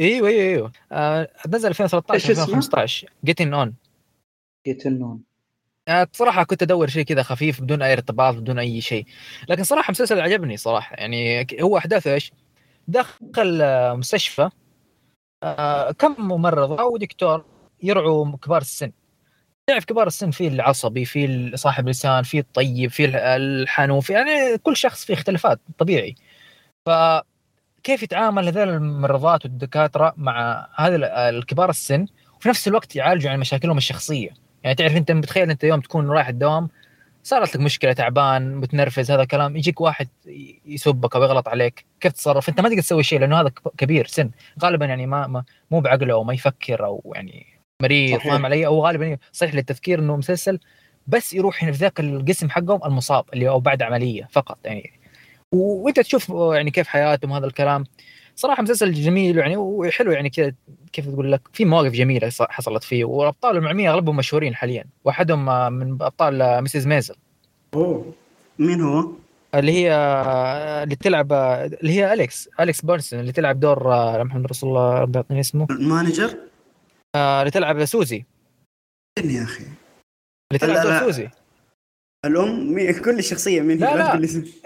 [0.00, 0.72] إيوه إيوه إيوه.
[0.92, 3.74] آه نزل 2013 2015 Getting On
[4.66, 5.20] Getting On
[6.12, 9.06] بصراحة كنت أدور شيء كذا خفيف بدون أي ارتباط بدون أي شيء.
[9.48, 10.96] لكن صراحة مسلسل عجبني صراحة.
[10.96, 12.32] يعني هو أحداثه إيش؟
[12.88, 13.62] دخل
[13.96, 14.50] مستشفى.
[15.42, 17.44] آه، كم ممرضة أو دكتور
[17.82, 18.92] يرعوا كبار السن.
[19.66, 23.04] تعرف كبار السن في العصبي في صاحب لسان في الطيب في
[23.36, 26.14] الحنوف يعني كل شخص فيه اختلافات طبيعي.
[26.86, 30.96] فكيف يتعامل هذول الممرضات والدكاترة مع هذا
[31.28, 32.06] الكبار السن
[32.36, 34.30] وفي نفس الوقت يعالجوا عن مشاكلهم الشخصية؟
[34.64, 36.68] يعني تعرف أنت متخيل أنت يوم تكون رايح الدوام
[37.22, 40.08] صارت لك مشكلة تعبان متنرفز هذا الكلام يجيك واحد
[40.66, 44.30] يسبك أو يغلط عليك كيف تتصرف أنت ما تقدر تسوي شيء لأنه هذا كبير سن.
[44.62, 48.86] غالبا يعني ما, ما مو بعقله أو ما يفكر أو يعني مريض فاهم علي؟ أو
[48.86, 50.58] غالبا صحيح للتفكير إنه مسلسل
[51.06, 54.92] بس يروح في ذاك القسم حقهم المصاب اللي أو بعد عملية فقط يعني.
[55.52, 57.84] وإنت تشوف يعني كيف حياتهم هذا الكلام.
[58.36, 60.52] صراحة مسلسل جميل يعني وحلو يعني كذا
[60.92, 65.92] كيف تقول لك؟ في مواقف جميلة حصلت فيه وابطال المعمية أغلبهم مشهورين حاليا واحدهم من
[65.92, 67.14] أبطال ميسيز ميزل.
[67.74, 68.12] أوه.
[68.58, 69.08] مين هو؟
[69.54, 69.92] اللي هي
[70.82, 73.88] اللي تلعب اللي هي أليكس أليكس بيرسون اللي تلعب دور
[74.24, 76.36] محمد رسول الله ربي يعطيني اسمه؟ المانجر؟
[77.16, 78.24] اللي تلعب سوزي.
[79.24, 79.64] يا أخي؟
[80.52, 81.30] اللي تلعب دور سوزي.
[82.24, 82.92] الأم؟ مي...
[82.92, 84.14] كل الشخصيه مين لا لا, لا.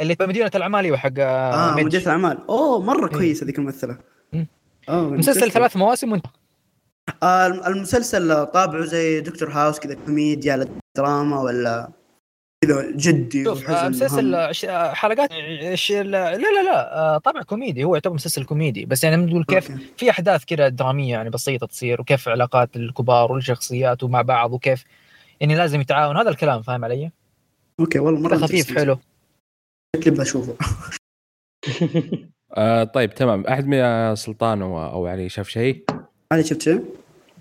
[0.01, 2.39] اللي في مدينة الأعمال أيوه حق آه مدينة الأعمال.
[2.49, 3.13] أوه مرة إيه.
[3.13, 3.99] كويس هذيك الممثلة.
[4.89, 6.27] مسلسل ثلاث مواسم وانت
[7.23, 11.91] آه المسلسل طابعه زي دكتور هاوس كذا كوميديا دراما ولا
[12.65, 18.15] كذا جدي شوف آه مسلسل آه، حلقات لا لا لا آه طابع كوميدي هو يعتبر
[18.15, 19.73] مسلسل كوميدي بس يعني نقول كيف.
[19.97, 24.85] في أحداث كذا درامية يعني بسيطة تصير وكيف علاقات الكبار والشخصيات ومع بعض وكيف
[25.41, 27.11] يعني لازم يتعاون هذا الكلام فاهم علي؟
[27.81, 28.99] okay والله مرة خفيف حلو
[29.97, 30.57] شكلي بشوفه
[32.57, 35.85] آه طيب تمام أحد من سلطان أو علي شاف شيء؟
[36.33, 36.85] علي شفت شيء؟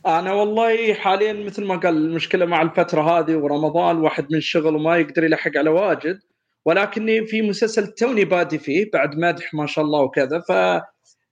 [0.06, 4.98] أنا والله حاليا مثل ما قال المشكلة مع الفترة هذه ورمضان واحد من الشغل وما
[4.98, 6.20] يقدر يلحق على واجد
[6.66, 10.52] ولكني في مسلسل توني بادئ فيه بعد مدح ما شاء الله وكذا ف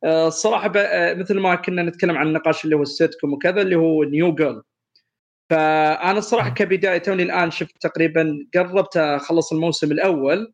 [0.04, 4.04] آه، الصراحة آه، مثل ما كنا نتكلم عن النقاش اللي هو السيتكم وكذا اللي هو
[4.04, 4.64] New Girl
[5.50, 10.54] فأنا الصراحة كبداية توني الآن شفت تقريبا قربت أخلص الموسم الأول.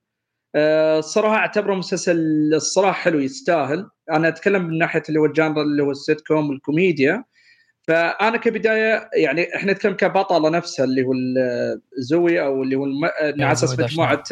[0.56, 2.18] آه، الصراحة أعتبره مسلسل
[2.54, 3.90] الصراحة حلو يستاهل.
[4.12, 7.24] أنا أتكلم من ناحية اللي هو ال genre اللي هو السيت كوم والكوميديا.
[7.88, 11.14] فأنا كبداية يعني إحنا نتكلم كبطلة نفسها اللي هو
[11.98, 13.06] زوي أو اللي هو الم...
[13.22, 14.24] على أساس مجموعة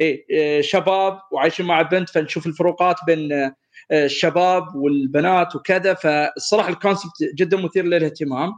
[0.00, 3.52] اي شباب وعايشين مع بنت فنشوف الفروقات بين
[3.92, 5.94] الشباب والبنات وكذا.
[5.94, 8.52] فالصراحه ال concept جدا مثير للاهتمام.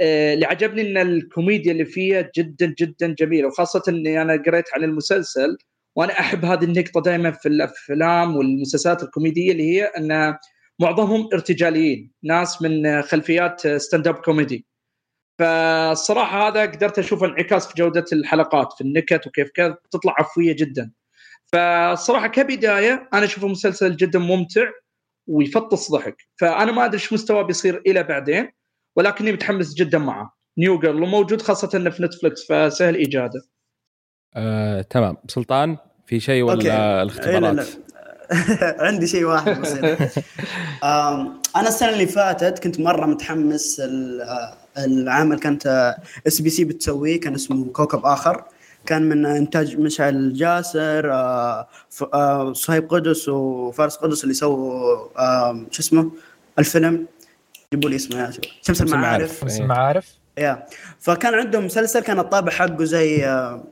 [0.00, 3.48] اللي عجبني إن الكوميديا اللي فيها جدا جدا جميلة.
[3.48, 5.56] وخاصة إني أنا قريت عن المسلسل
[5.96, 10.36] وأنا أحب هذه النقطة دائما في الأفلام والمسلسلات الكوميدية اللي هي إن
[10.80, 14.66] معظمهم ارتجاليين ناس من خلفيات stand-up comedy
[15.38, 20.92] فالصراحه هذا قدرت أشوف انعكاس في جودة الحلقات في النكت وكيف كانت تطلع عفوية جدا.
[21.52, 24.70] فالصراحه كبداية أنا أشوفه مسلسل جدا ممتع
[25.26, 26.16] ويفطس ضحك.
[26.36, 28.48] فأنا ما أدري إيش مستواه بيصير إلى بعدين
[28.96, 30.36] ولكني متحمس جدا معه.
[30.58, 33.40] New Girl وموجود خاصة إنه في Netflix فسهل إيجاده.
[34.34, 35.16] آه، تمام.
[35.28, 36.72] سلطان في شيء ولا okay.
[37.02, 37.85] الاختبارات؟ إيه
[38.86, 39.84] عندي شيء واحد بسيط
[41.56, 43.82] أنا السنة اللي فاتت كنت مرة متحمس
[44.78, 48.44] العمل كانت SBC بتسويه كان اسمه كوكب آخر.
[48.86, 51.68] كان من إنتاج مشعل جاسر آه،
[52.14, 55.08] آه، صهيب قدس وفارس قدس اللي سووا
[55.70, 56.10] شو اسمه؟
[56.58, 57.06] الفيلم.
[57.72, 58.30] جيبوا لي اسمه يا
[58.62, 59.40] شمس المعارف.
[59.40, 60.06] شمس المعارف.
[60.38, 60.66] يا
[61.00, 63.64] فكان عندهم مسلسل كان الطابع حقه زي آه،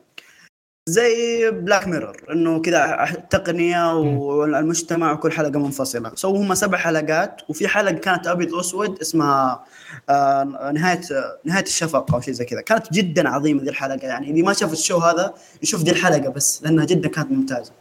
[0.89, 6.15] زي Black Mirror إنه كذا تقنيه والمجتمع وكل حلقة منفصلة.
[6.15, 9.65] سووا هم سبع حلقات وفي حلقة كانت أبيض وأسود اسمها
[10.09, 11.01] آه نهاية
[11.45, 12.61] نهاية الشفق أو شيء زي كذا.
[12.61, 14.07] كانت جدا عظيمة ذي الحلقة.
[14.07, 17.73] يعني اللي ما شاف ال show هذا يشوف ذي الحلقة بس لأنها جدا كانت ممتازة.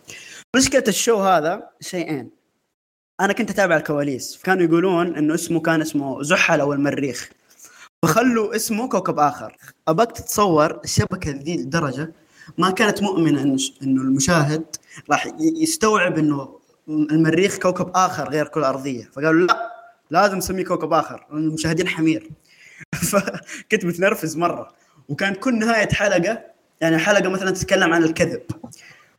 [0.56, 2.30] مشكلة ال show هذا شيئين.
[3.22, 4.40] أنا كنت أتابع الكواليس.
[4.44, 7.30] كانوا يقولون إنه اسمه كان اسمه زحل أو المريخ.
[8.04, 9.58] فخلوا اسمه كوكب آخر.
[9.88, 12.12] أبغاك تتصور الشبكة ذي الدرجة
[12.58, 13.42] ما كانت مؤمنة
[13.84, 14.66] إنه المشاهد
[15.10, 19.10] راح يستوعب إنه المريخ كوكب آخر غير كل أرضية.
[19.14, 19.74] فقالوا لا
[20.12, 22.30] لازم نسميه كوكب آخر المشاهدين حمير.
[23.12, 24.74] فكنت متنرفز مرة.
[25.10, 26.42] وكان كل نهاية حلقة
[26.82, 28.42] يعني حلقة مثلا تتكلم عن الكذب.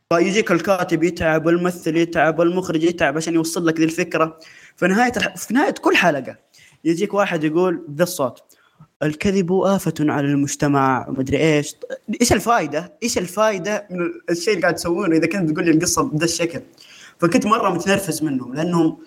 [0.09, 4.39] فيجيك الكاتب يتعب والممثل يتعب والمخرج يتعب عشان يوصل لك ذي الفكرة.
[4.75, 6.35] في نهايه في نهاية كل حلقة
[6.83, 8.54] يجيك واحد يقول ذا الصوت
[9.03, 11.75] الكذب آفة على المجتمع ومدري إيش.
[12.21, 16.25] إيش الفائدة؟ إيش الفائدة من الشيء اللي قاعد تسوونه؟ إذا كنت تقول لي القصة بهذا
[16.25, 16.61] الشكل.
[17.19, 18.97] فكنت مرة متنرفز منهم لأنهم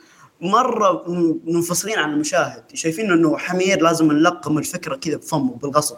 [0.41, 1.05] مرة
[1.45, 2.65] منفصلين عن المشاهد.
[2.75, 5.97] شايفين إنه حمير لازم نلقم الفكرة كذا بفمه بالغصب.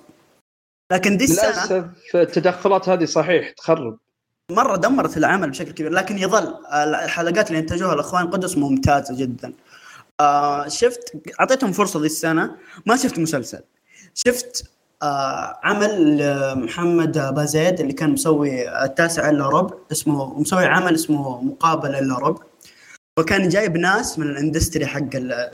[0.92, 3.98] لكن دي السنة التدخلات هذه صحيح تخرب.
[4.50, 5.92] مرة دمرت العمل بشكل كبير.
[5.92, 9.52] لكن يظل الحلقات اللي انتجوها الأخوان قدس ممتازة جدا.
[10.20, 13.60] آه شفت أعطيتهم فرصة ذي السنة ما شفت مسلسل.
[14.26, 14.70] شفت
[15.02, 16.22] آه عمل
[16.56, 22.42] محمد بازيد اللي كان مسوي التاسع إلا ربع اسمه مسوي عمل اسمه مقابلة إلا ربع.
[23.18, 25.08] وكان جايب ناس من الاندستري حق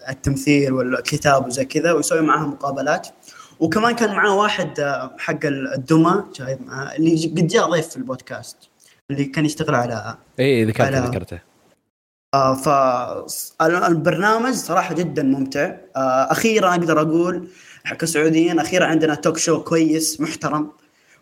[0.08, 3.08] التمثيل والكتاب وزي كذا ويسوي معاهم مقابلات.
[3.60, 8.56] وكمان كان معاه واحد آه، حق الدمى جايب معاه اللي قد جاء ضيف في البودكاست
[9.10, 11.40] اللي كان يشتغل على اي ذكرته ذكرته.
[12.34, 12.54] آه
[13.58, 15.76] فالبرنامج صراحة جدا ممتع.
[15.96, 17.48] آه أخيرا أقدر أقول
[17.94, 20.70] كسعوديين أخيرا عندنا talk show كويس محترم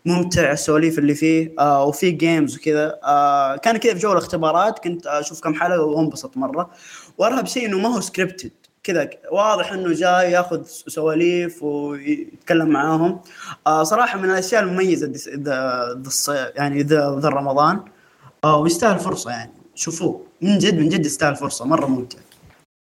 [0.06, 2.98] ممتع السواليف اللي فيه آه وفي games وكذا.
[3.04, 6.70] آه كان كذا في جو الاختبارات كنت أشوف كم حلقة وانبسط مرة.
[7.18, 8.50] وأرهب شيء إنه ما هو scripted
[8.82, 13.20] كذا واضح إنه جاي ياخذ سواليف ويتكلم معاهم.
[13.66, 17.80] آه صراحة من الأشياء المميزة ذا يعني ذا رمضان.
[18.44, 19.52] آه ويستاهل فرصة يعني.
[19.74, 21.64] شوفوه من جد من جد يستاهل فرصة.
[21.64, 22.18] مرة ممتع.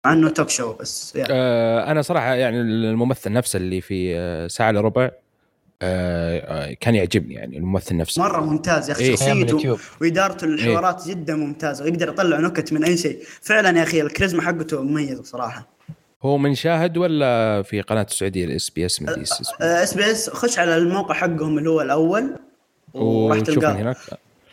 [0.04, 1.28] مع انه talk show بس يعني.
[1.32, 5.10] آه أنا صراحة يعني الممثل نفسه اللي في آه، ساعة الا ربع
[5.82, 8.22] آه،, آه كان يعجبني يعني الممثل نفسه.
[8.22, 12.84] مرة ممتاز يا أخي إيه؟ شخصيته وإدارته للحوارات إيه؟ جدا ممتازة ويقدر يطلع نكت من
[12.84, 13.18] أي شيء.
[13.42, 15.68] فعلا يا أخي الكاريزما حقته مميزة صراحة.
[16.22, 19.02] هو من شاهد ولا في قناة السعودية ال SBC
[19.60, 22.36] SBC خش على الموقع حقهم اللي هو الأول
[22.94, 23.72] وراح تلقاه.
[23.72, 23.96] هناك.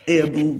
[0.08, 0.56] اي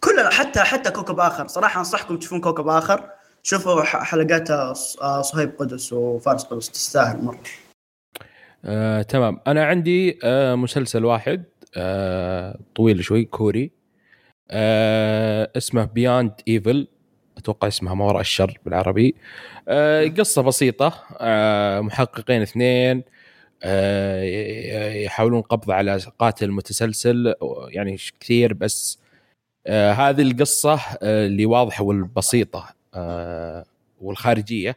[0.00, 3.15] كل حتى حتى كوكب آخر صراحة أنصحكم تشوفون كوكب آخر.
[3.46, 7.40] شوفوا حلقات آه، صهيب قدس وفارس قدس تستاهل مرة.
[8.64, 9.40] آه، تمام.
[9.46, 11.44] أنا عندي آه، مسلسل واحد
[11.76, 13.70] آه، طويل شوي كوري.
[14.50, 16.88] آه، اسمه Beyond Evil
[17.38, 19.14] أتوقع اسمها ما وراء الشر بالعربي.
[19.68, 21.02] آه، قصة بسيطة.
[21.18, 23.04] آه، محققين اثنين.
[23.62, 24.22] آه،
[24.92, 27.34] يحاولون القبض على قاتل متسلسل
[27.68, 28.98] يعني كثير بس.
[29.66, 32.58] آه، هذه القصة آه، اللي واضحة والبسيطة.
[32.58, 32.75] آه،
[34.00, 34.76] والخارجية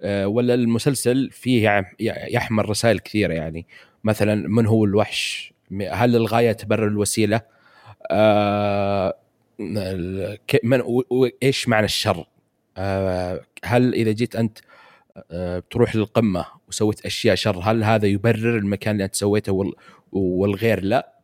[0.00, 3.66] آه، ولا المسلسل فيه يحمل رسائل كثيرة يعني.
[4.04, 5.52] مثلا من هو الوحش؟
[5.90, 7.40] هل الغاية تبرر الوسيلة؟
[8.10, 9.14] آه،
[10.62, 10.82] من
[11.42, 12.26] إيش معنى الشر؟
[13.64, 14.58] هل إذا جيت أنت
[15.32, 19.72] بتروح للقمة وسويت أشياء شر هل هذا يبرر المكان اللي أنت سويته
[20.12, 21.14] والغير؟ لا.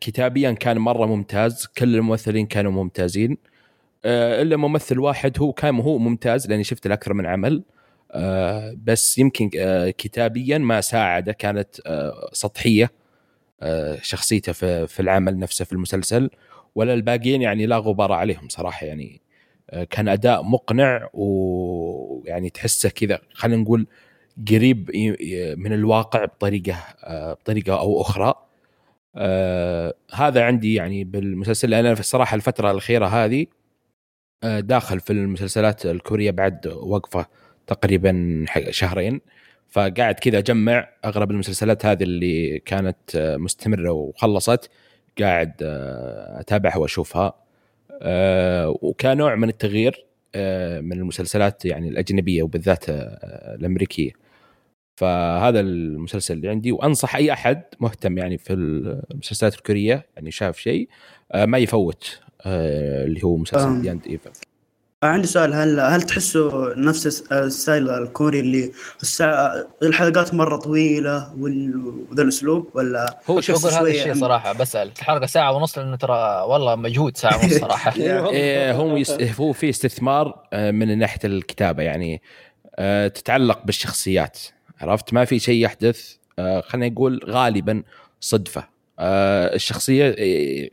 [0.00, 3.36] كتابيا كان مرة ممتاز كل الممثلين كانوا ممتازين.
[4.04, 7.62] إلا ممثل واحد هو كان هو ممتاز لأني شفت أكثر من عمل.
[8.84, 9.50] بس يمكن
[9.98, 11.68] كتابيا ما ساعده كانت
[12.32, 12.92] سطحية
[14.02, 14.52] شخصيته
[14.86, 16.30] في العمل نفسه في المسلسل.
[16.74, 19.20] ولا الباقيين يعني لا غبار عليهم صراحة يعني.
[19.90, 23.86] كان أداء مقنع ويعني تحسه كذا خلينا نقول
[24.50, 24.90] قريب
[25.58, 26.76] من الواقع بطريقة
[27.32, 28.34] بطريقة أو أخرى.
[29.16, 31.70] آه هذا عندي يعني بالمسلسل.
[31.70, 33.46] لأن في الصراحة الفترة الأخيرة هذه آه
[34.44, 37.26] داخل في المسلسلات الكورية بعد وقفة
[37.66, 39.20] تقريبا شهرين.
[39.70, 44.70] فقاعد كذا أجمع اغلب المسلسلات هذه اللي كانت آه مستمرة وخلصت
[45.20, 47.34] قاعد آه أتابعها وأشوفها.
[48.02, 54.12] آه وكنوع من التغيير آه من المسلسلات يعني الأجنبية وبالذات آه الأمريكية.
[54.96, 56.72] فهذا المسلسل اللي عندي.
[56.72, 60.88] وأنصح أي أحد مهتم يعني في المسلسلات الكورية يعني شاف شيء
[61.32, 62.20] آه، ما يفوت.
[62.22, 64.30] آه، اللي هو مسلسل Beyond Evil
[65.02, 68.72] عندي سؤال هل هل تحسوا نفس ال style الكوري اللي
[69.02, 75.52] الساعة الحلقات مرة طويلة وذا الأسلوب ولا هو شوف هذا الشيء صراحة بسال الحلقة ساعة
[75.52, 77.96] ونص لأنه ترى والله مجهود ساعة ونص صراحة.
[78.00, 79.04] إيه، هو
[79.38, 82.22] هو في استثمار آه، من ناحية الكتابة يعني
[83.14, 84.38] تتعلق بالشخصيات
[84.80, 87.82] عرفت؟ ما في شيء يحدث آه خلينا نقول غالبا
[88.20, 88.60] صدفة.
[88.60, 90.68] آه الشخصية آه،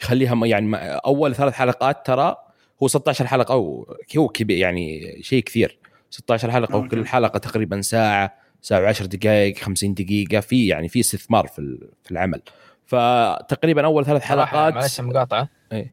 [0.00, 2.36] يخليها يعني أول ثلاث حلقات ترى
[2.82, 5.78] هو 16 حلقة أو هو كبير يعني شيء كثير.
[6.10, 11.46] 16 حلقة وكل حلقة تقريبا ساعة ساعة و10 دقائق 50 دقيقة في يعني في استثمار
[11.46, 12.42] في في العمل.
[12.86, 15.48] فتقريبا أول ثلاث حلقات معلش مقاطعة.
[15.72, 15.92] إي.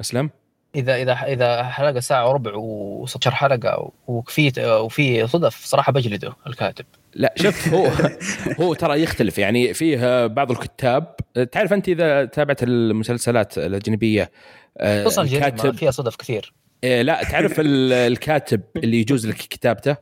[0.00, 0.30] أسلم.
[0.74, 6.84] إذا إذا إذا حلقة ساعة وربع و16 حلقة وفي وفي صدف صراحة بجلده الكاتب.
[7.14, 7.90] لا شوف هو
[8.60, 9.38] هو ترى يختلف.
[9.38, 11.16] يعني فيه بعض الكتاب
[11.52, 14.30] تعرف أنت إذا تابعت المسلسلات الأجنبية
[14.78, 16.52] آه، خصوصا الكاتب فيها صدف كثير.
[16.84, 19.96] إيه لا تعرف الكاتب اللي يجوز لك كتابته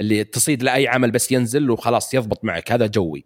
[0.00, 3.24] اللي تصيد لأي عمل بس ينزل وخلاص يضبط معك هذا جوي.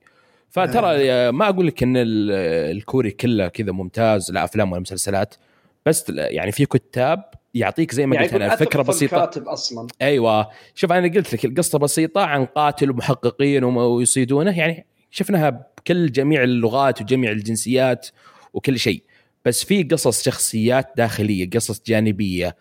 [0.51, 1.31] فترى آه.
[1.31, 5.35] ما أقول لك إن الكوري كله كذا ممتاز لا أفلام ولا مسلسلات
[5.87, 7.25] بس يعني في كتاب
[7.55, 9.17] يعطيك زي ما يعني قلت أنا فكرة بسيطة.
[9.17, 9.87] الكاتب أصلا.
[10.03, 10.49] أيوه.
[10.75, 14.59] شوف أنا قلت لك القصة بسيطة عن قاتل ومحققين ويصيدونه.
[14.59, 18.09] يعني شفناها بكل جميع اللغات وجميع الجنسيات
[18.53, 19.03] وكل شيء.
[19.45, 22.57] بس في قصص شخصيات داخلية قصص جانبية.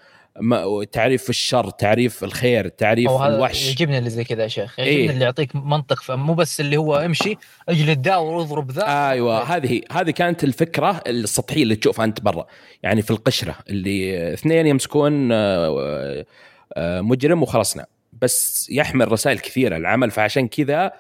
[0.92, 3.68] تعريف الشر تعريف الخير تعريف الوحش.
[3.68, 4.80] يعجبني اللي زي كذا يا شيخ.
[4.80, 7.38] يعجبني إيه؟ اللي يعطيك منطق مو بس اللي هو امشي
[7.70, 9.10] اجلد ذا واضرب ذا.
[9.10, 12.46] أيوه هذه هذه كانت الفكرة السطحية اللي تشوفها أنت برا.
[12.84, 16.26] يعني في القشرة اللي اثنين يمسكون آه،
[16.74, 17.86] آه، مجرم وخلصنا.
[18.22, 20.92] بس يحمل رسائل كثيرة العمل فعشان كذا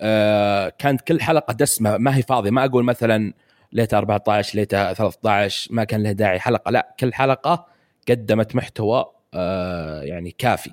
[0.00, 1.96] آه، كانت كل حلقة دسمة.
[1.98, 2.50] ما هي فاضية.
[2.50, 3.32] ما أقول مثلا
[3.72, 6.70] ليتها 14 ليتها 13 ما كان له داعي حلقة.
[6.70, 7.77] لا كل حلقة
[8.10, 9.04] قدمت محتوى
[9.34, 10.70] آه، يعني كافي.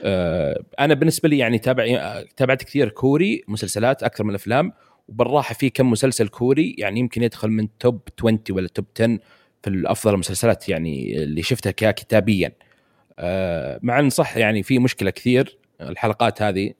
[0.00, 4.72] آه، أنا بالنسبة لي يعني تابع تابعت كثير كوري مسلسلات أكثر من الافلام
[5.08, 9.18] وبالراحة في كم مسلسل كوري يعني يمكن يدخل من توب 20 ولا توب 10
[9.62, 12.52] في الأفضل المسلسلات يعني اللي شفتها كتابيا
[13.18, 16.72] آه، مع إن صح يعني في مشكلة كثير الحلقات هذه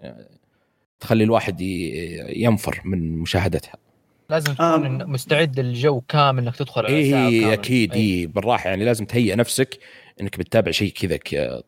[1.00, 3.87] تخلي الواحد ينفر من مشاهدتها.
[4.30, 8.84] لازم تكون مستعد للجو كامل إنك تدخل على إيه إيه أكيد اي إيه بالراحة يعني
[8.84, 9.78] لازم تهيئ نفسك
[10.20, 11.18] إنك بتتابع شيء كذا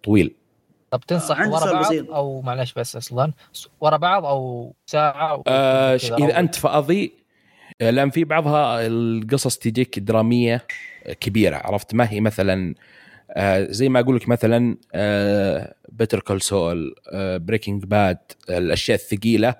[0.02, 0.34] طويل.
[0.90, 2.10] طب تنصح ورا بعض بسيط.
[2.10, 3.32] أو معلش بس أصلا
[3.80, 7.12] ورا بعض أو ساعة أو آه إذا أنت فاضي
[7.80, 10.66] آه، لأن في بعضها القصص تجيك درامية
[11.20, 12.74] كبيرة عرفت؟ ما هي مثلا
[13.30, 19.54] آه زي ما أقول لك مثلا آه Better Call Saul آه Breaking Bad الأشياء الثقيلة.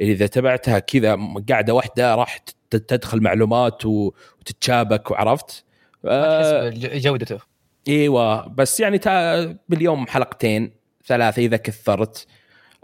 [0.00, 1.18] إذا تبعتها كذا
[1.48, 2.38] قاعدة واحدة راح
[2.70, 5.64] تدخل معلومات وتتشابك وعرفت
[6.04, 7.38] آه جودته.
[7.88, 9.00] إيوه بس يعني
[9.68, 10.72] باليوم حلقتين
[11.06, 12.26] ثلاثة إذا كثرت.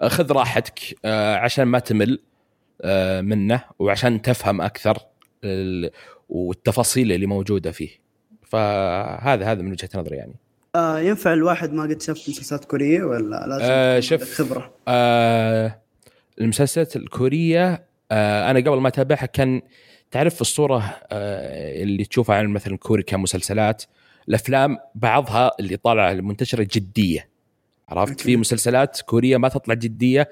[0.01, 2.23] آه، خذ راحتك آه، عشان ما تمل
[2.83, 4.99] آه، منه وعشان تفهم أكثر
[6.29, 7.91] والتفاصيل اللي موجودة فيه.
[8.43, 10.35] فهذا هذا من وجهة نظري يعني.
[10.75, 15.83] آه ينفع الواحد ما قد شاف مسلسلات كورية ولا لازم آه شوف خبرة؟ آه
[16.41, 19.63] المسلسلات الكورية آه أنا قبل ما أتابعها كان
[20.11, 20.79] تعرف الصورة
[21.13, 23.83] آه اللي تشوفها عن مثلا كوري كمسلسلات
[24.29, 27.31] الأفلام بعضها اللي طالعة المنتشرة جدية
[27.89, 30.29] عرفت؟ في مسلسلات كورية ما تطلع جدية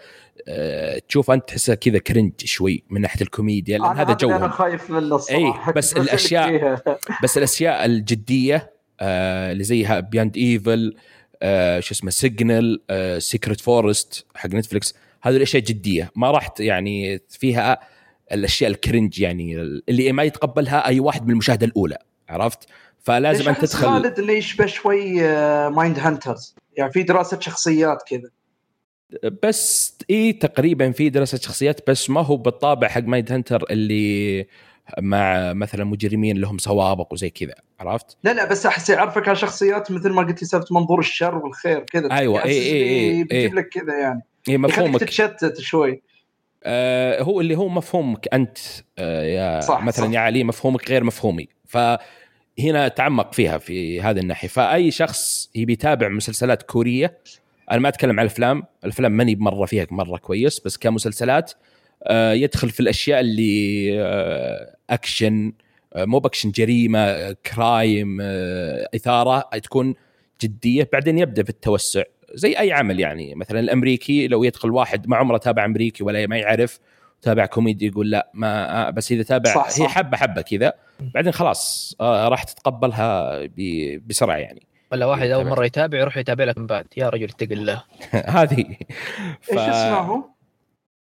[0.49, 4.91] أه تشوف أنت تحسها كذا cringe شوي من ناحية الكوميديا لأن هذا جو أنا خايف
[4.91, 5.69] منه الصراحة.
[5.69, 6.83] إي بس الأشياء
[7.23, 10.97] بس الأشياء الجدية اللي زيها Beyond Evil
[11.43, 12.81] آه شو اسمه Signal
[13.19, 16.11] Secret Forest حق Netflix هذه الأشياء جدية.
[16.17, 17.79] ما راح يعني فيها
[18.33, 19.57] الأشياء ال cringe يعني
[19.89, 21.99] اللي ما يتقبلها أي واحد من المشاهدة الأولى
[22.29, 25.23] عرفت؟ فلازم انت تدخل خالد انه يشبه شوي
[25.71, 28.31] Mindhunters يعني في دراسة شخصيات كذا.
[29.43, 34.47] بس إي تقريبا في دراسة شخصيات بس ما هو بالطابع حق Mindhunter اللي
[34.99, 39.91] مع مثلا مجرمين لهم سوابق وزي كذا عرفت؟ لا لا بس أحس يعرفك على شخصيات
[39.91, 42.13] مثل ما قلت لي سالفة منظور الشر والخير كذا.
[42.13, 43.25] أيوه إي إي إي.
[43.25, 44.23] بيجيب لك كذا يعني.
[44.49, 45.01] اي مفهومك.
[45.01, 46.03] تتشتت شوي.
[46.65, 48.59] آه هو اللي هو مفهومك أنت
[48.99, 50.13] آه يا صح مثلا صح.
[50.13, 51.49] يا علي مفهومك غير مفهومي.
[51.67, 54.49] فهنا تعمق فيها في هذه الناحية.
[54.49, 57.19] فأي شخص يبي يتابع مسلسلات كورية
[57.71, 61.53] أنا ما أتكلم عن الأفلام الأفلام ماني مرة فيها مرة كويس بس كمسلسلات
[62.05, 65.53] آه يدخل في الأشياء اللي آه أكشن
[65.95, 68.19] آه مو بأكشن جريمة crime
[68.95, 69.95] إثارة تكون
[70.43, 72.03] جدية بعدين يبدأ في التوسع.
[72.35, 73.35] زي أي عمل يعني.
[73.35, 76.81] مثلا الأمريكي لو يدخل واحد ما عمره تابع أمريكي ولا ما يعرف
[77.23, 79.83] تابع كوميدي يقول لا ما بس إذا تابع صح صح.
[79.83, 83.41] هي حبة حبة كذا بعدين خلاص آه راح تتقبلها
[84.07, 84.63] بسرعة يعني.
[84.93, 86.87] ولا واحد أول مرة يتابع يروح يتابع لك من بعد.
[86.97, 87.83] يا رجل اتق الله
[88.39, 88.65] هذه.
[89.41, 89.51] ف...
[89.51, 90.25] إيش اسمه؟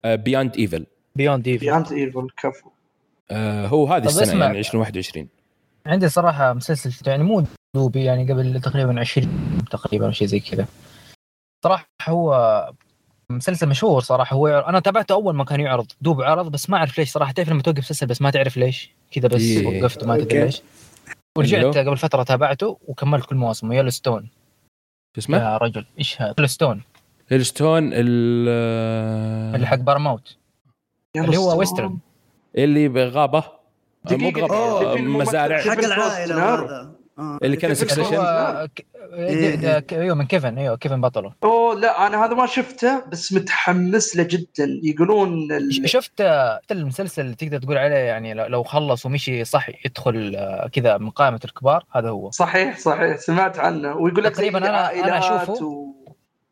[0.05, 2.70] Beyond Evil Beyond Evil Beyond Evil كفو.
[3.31, 5.29] آه هو هذه السنة يعني 2021
[5.87, 7.45] عندي صراحة مسلسل يعني مو
[7.75, 10.66] دوبي يعني قبل تقريبا 20 تقريبا شيء زي كذا.
[11.65, 12.71] صراحة هو
[13.31, 14.37] مسلسل مشهور صراحة.
[14.37, 17.33] هو أنا تابعته أول ما كان يعرض دوب عرض بس ما أعرف ليش صراحة.
[17.33, 19.67] تعرف لما توقف مسلسل بس ما تعرف ليش؟ كذا بس إيه.
[19.67, 20.62] وقفت وما تدري ليش.
[21.39, 24.29] ورجعت قبل فترة تابعته وكملت كل مواسم Yellowstone
[25.17, 25.87] شو اسمه؟ يا رجل.
[25.99, 26.83] إيش هذا؟ Yellowstone
[27.31, 30.37] Yellowstone اللي حق بارماوت
[31.17, 31.99] اللي هو western.
[32.57, 33.45] اللي بغابة.
[34.11, 35.61] مو بغابة مزارع.
[35.61, 36.93] حق العائلة.
[37.19, 38.14] اللي كان Succession
[39.12, 39.85] إيه.
[39.93, 44.23] أيوه من كيفن أيوه كيفن بطله أوه لا أنا هذا ما شفته بس متحمس له
[44.23, 44.81] جدا.
[44.83, 45.89] يقولون ال...
[45.91, 46.21] شفت
[46.71, 51.41] المسلسل اللي تقدر تقول عليه يعني لو خلص ومشي صح يدخل آه، كذا من قائمة
[51.45, 52.31] الكبار هذا هو.
[52.31, 53.97] صحيح صحيح سمعت عنه.
[53.97, 55.95] ويقول لك تقريبا أنا أنا اشوفه و...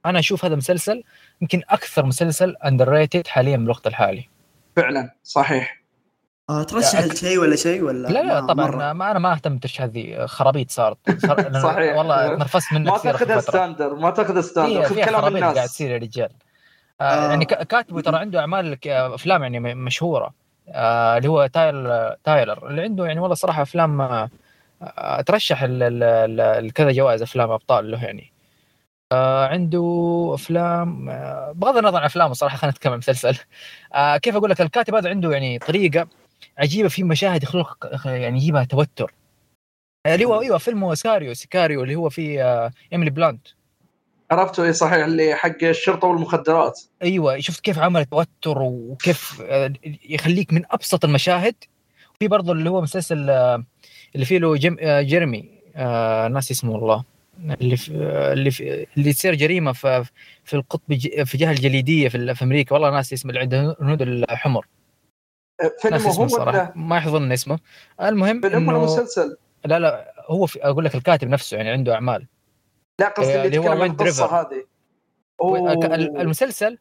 [0.07, 1.03] أنا أشوف هذا مسلسل
[1.41, 4.29] يمكن أكثر مسلسل underrated حاليا بالوقت الحالي.
[4.77, 5.82] فعلا صحيح.
[6.53, 8.67] آه ترشح شيء ولا شيء ولا لا لا طبعا.
[8.67, 8.93] مرة.
[8.93, 10.99] ما أنا ما اهتم بالترشيحات ذي خرابيط صارت.
[11.63, 11.97] صحيح.
[11.97, 15.57] والله نرفزت منك ما تأخذ standard ما تأخذ standard خذ كلام الناس.
[15.57, 16.29] قاعد تصير يا رجال.
[17.01, 17.31] آه آه.
[17.31, 20.35] يعني كاتبه ترى عنده أعمال أفلام يعني مشهورة.
[20.69, 22.69] آه اللي هو تايلر تايلر.
[22.69, 25.65] اللي عنده يعني والله صراحة أفلام آه ترشح
[26.75, 28.33] كذا جوائز أفلام أبطال له يعني.
[29.13, 33.39] آه عنده أفلام آه بغض النظر عن أفلامه صراحة خلينا نتكلم عن مسلسل.
[33.95, 36.07] آه كيف أقول لك الكاتب هذا عنده يعني طريقة
[36.59, 39.14] عجيبة في مشاهد يخلق يعني يجيبها توتر.
[40.07, 42.43] اللي هو أيوه فيلم Sicario Sicario اللي هو في
[42.93, 43.47] إيميلي بلنت.
[44.30, 46.80] عرفته؟ اي صحيح اللي حق الشرطة والمخدرات.
[47.03, 49.43] أيوه شفت كيف عمل توتر وكيف
[50.09, 51.55] يخليك من أبسط المشاهد.
[52.18, 53.30] في برضه اللي هو مسلسل
[54.14, 55.51] اللي فيه له جيم جيرمي
[56.34, 57.05] ناس اسمه والله
[57.61, 57.93] اللي في
[58.32, 60.05] اللي في اللي تصير جريمة في
[60.45, 62.74] في القطب في جهة الجليدية في, في أمريكا.
[62.74, 64.66] والله ناس اسمه اللي عنده هنود الحمر.
[65.81, 67.59] فيلم هو ولا؟ ما يحضرني اسمه.
[68.03, 72.27] المهم فيلم ولا مسلسل؟ لا لا هو في أقول لك الكاتب نفسه يعني عنده أعمال.
[73.01, 74.65] لا قصدي اللي هو القصة هذه.
[76.21, 76.79] المسلسل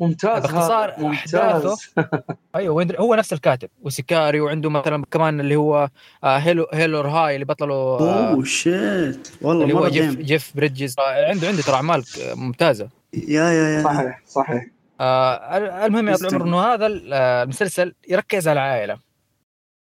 [0.00, 1.76] ممتاز باختصار احداثه
[2.56, 5.88] أيوه هو نفس الكاتب و Sicario وعنده مثلا كمان اللي هو
[6.24, 10.16] آه، Hell or Hell or High اللي بطله آه، oh shit والله اللي هو جيف
[10.16, 12.88] جيف بريدجز آه، عنده عنده ترى أعمال ممتازة.
[13.14, 13.82] yeah yeah yeah.
[13.82, 14.66] صحيح صحيح.
[15.00, 18.98] آه المهم يا العمر إنه هذا المسلسل يركز على العائلة.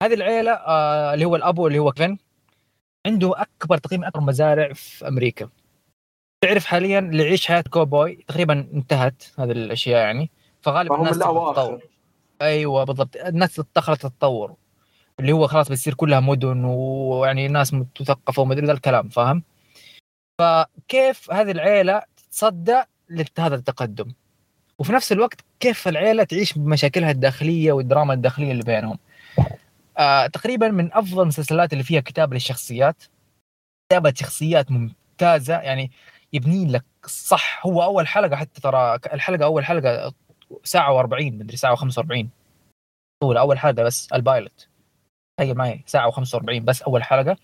[0.03, 2.19] هذه العائله آه اللي هو الابو اللي هو كيفن
[3.07, 5.49] عنده أكبر تقريبا أكبر مزارع في أمريكا.
[6.45, 10.31] تعرف حاليا اللي يعيش حياة كوبوي تقريبا انتهت هذه الأشياء يعني.
[10.61, 11.81] فغالبا الناس تتطور.
[12.43, 13.17] أيوه بالضبط.
[13.17, 14.55] الناس دخلت تتطور.
[15.21, 19.43] اللي هو خلاص بتصير كلها مدن ويعني ناس مثقفه ومدري ذا الكلام فاهم؟
[20.41, 24.13] فكيف هذه العيلة تتصدى لهذا التقدم؟
[24.83, 28.99] وفي نفس الوقت كيف العيلة تعيش بمشاكلها الداخلية والدراما الداخلية اللي بينهم.
[29.99, 33.03] آه تقريبا من أفضل المسلسلات اللي فيها كتابه للشخصيات.
[33.89, 35.91] كتابة شخصيات ممتازة يعني
[36.33, 37.67] يبني لك صح.
[37.67, 40.15] هو أول حلقة حتى ترى الحلقة أول حلقة
[40.65, 42.27] ساعة و40 مدري ساعة و45
[43.23, 44.69] طول اول حلقة بس ال pilot.
[45.41, 47.37] تخيل معي ساعة و45 بس أول حلقة.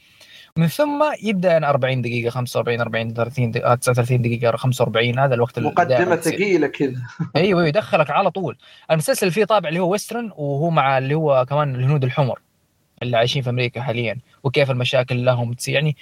[0.59, 5.59] من ثم يبدأ يعني 40 دقيقة 45 40 30 دقيقة 39 دقيقه 45 هذا الوقت
[5.59, 7.03] مقدمة ثقيلة كذا.
[7.37, 8.57] أيوه يدخلك على طول.
[8.91, 12.41] المسلسل فيه طابع اللي هو western وهو مع اللي هو كمان الهنود الحمر
[13.03, 15.53] اللي عايشين في أمريكا حاليا وكيف المشاكل لهم.
[15.53, 15.97] تصير يعني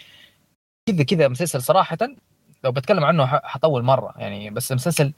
[0.88, 1.98] كذا كذا مسلسل صراحة
[2.64, 4.50] لو بتكلم عنه حطول مرة يعني.
[4.50, 5.12] بس المسلسل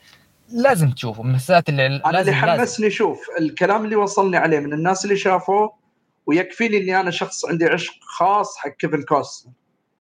[0.52, 5.04] لازم تشوفه من المسلسلات اللي أنا اللي حمسني شوف الكلام اللي وصلني عليه من الناس
[5.04, 5.77] اللي شافوه
[6.28, 9.48] ويكفيني إني أنا شخص عندي عشق خاص حق كيفن كوستنر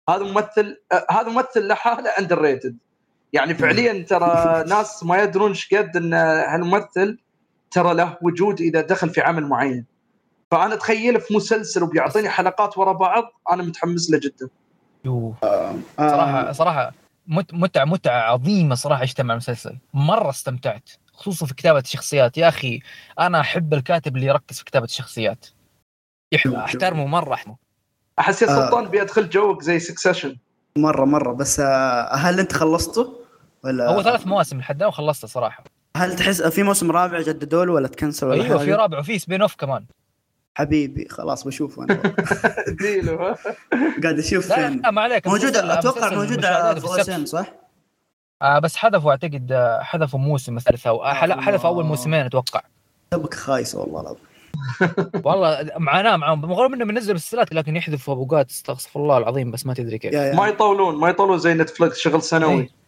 [0.09, 2.77] هذا ممثل آه هذا ممثل لحاله underrated
[3.33, 7.19] يعني فعليا ترى ناس ما يدرون إيش قد إن هالممثل
[7.71, 9.85] ترى له وجود إذا دخل في عمل معين.
[10.51, 14.49] فأنا أتخيل في مسلسل وبيعطيني حلقات ورا بعض أنا متحمس له جدا.
[15.43, 16.93] آه، صراحة صراحة
[17.53, 19.79] متعة متعة عظيمة صراحة عشتها مع المسلسل.
[19.95, 22.39] مرة استمتعت خصوصا في كتابة الشخصيات.
[22.39, 22.81] يا أخي
[23.19, 25.47] أنا أحب الكاتب اللي يركز في كتابة الشخصيات.
[26.35, 27.57] أحترمه مرة احمه
[28.19, 28.89] أحس يا سلطان آه.
[28.89, 30.37] بيدخل جوك زي سكسيشن
[30.77, 31.33] مرة مرة.
[31.33, 33.21] بس آه، هل أنت خلصته؟
[33.65, 35.65] ولا هو ثلاث مواسم لحد الآن وخلصته صراحة.
[35.97, 39.55] هل تحس في موسم رابع جددوا له ولا تكنسل ولا أيوه في رابع وفي spin-off
[39.55, 39.85] كمان.
[40.55, 42.03] حبيبي خلاص بشوفه أنا
[42.81, 43.17] ديلو
[44.03, 44.81] قاعد أشوف فين.
[44.81, 45.27] لا ما عليك.
[45.27, 47.47] موجود أتوقع موجود على صح؟
[48.43, 52.61] آه بس حذفوا أعتقد آه، حذفوا موسم الثالث أو آه، حذفوا أول موسمين أتوقع.
[53.11, 54.28] تطبيق خايس والله العظيم.
[55.25, 59.75] والله معاناه معاهم بالرغم إنه منزل مسلسلات لكن يحذفوا اوقات استغفر الله العظيم بس ما
[59.75, 60.15] تدري كيف.
[60.15, 62.61] ما يطولون ما يطولون زي Netflix شغل سنوي.
[62.61, 62.79] إيه.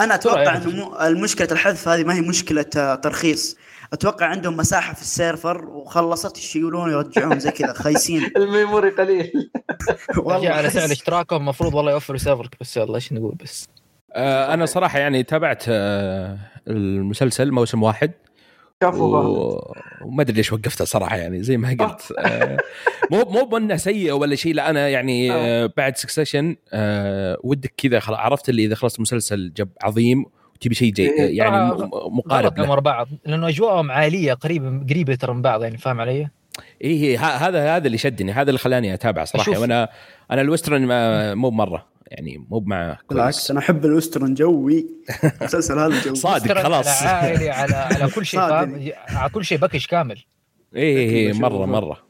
[0.00, 2.62] أنا أتوقع إنه المشكلة الحذف هذه ما هي مشكلة
[3.02, 3.56] ترخيص.
[3.92, 8.30] أتوقع عندهم مساحة في ال server وخلصت يشيلون ويرجعون زي كذا خايسين.
[8.36, 9.50] ال memory قليل.
[10.24, 13.68] والله على سعر اشتراكهم المفروض والله يوفروا server بس يلا إيش نقول بس.
[14.12, 16.38] آه أنا صراحة يعني تابعت آه
[16.68, 18.12] المسلسل موسم واحد.
[18.84, 19.74] و...
[20.04, 22.56] وما أدري ليش وقفته صراحة يعني زي ما قلت آه.
[23.10, 27.74] مو مو بأنه سيء ولا شيء لا أنا يعني آه, آه، بعد Succession آه ودك
[27.76, 30.24] كذا عرفت اللي إذا خلصت المسلسل جب عظيم
[30.60, 31.74] تبي شيء إيه يعني
[32.10, 32.74] مقارب له.
[32.74, 36.28] بعض لأنه أجواءهم عالية قريبه قريبة ترى من بعض يعني فاهم علي؟
[36.84, 39.58] اي إيه هذا هذا اللي شدني هذا اللي خلاني أتابع صراحة.
[39.58, 39.88] وأنا
[40.30, 40.86] أنا ال western
[41.34, 44.86] مو مره يعني مو مع بالعكس أنا أحب ال western جوي.
[45.40, 46.14] المسلسل هذا جوي.
[46.14, 48.40] صادق خلاص على عائلي على على كل شيء
[49.16, 50.18] على كل شيء package كامل.
[50.76, 52.08] اي اي إيه، مرة مرة.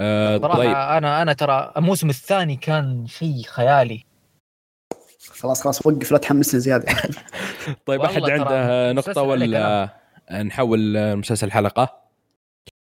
[0.00, 0.70] آه صراحة طيب.
[0.70, 4.04] أنا أنا ترى الموسم الثاني كان شيء خيالي.
[5.30, 6.86] خلاص خلاص وقف لا تحمسني زيادة.
[7.86, 9.88] طيب أحد عنده نقطة ولا
[10.42, 12.05] نحول مسلسل حلقة؟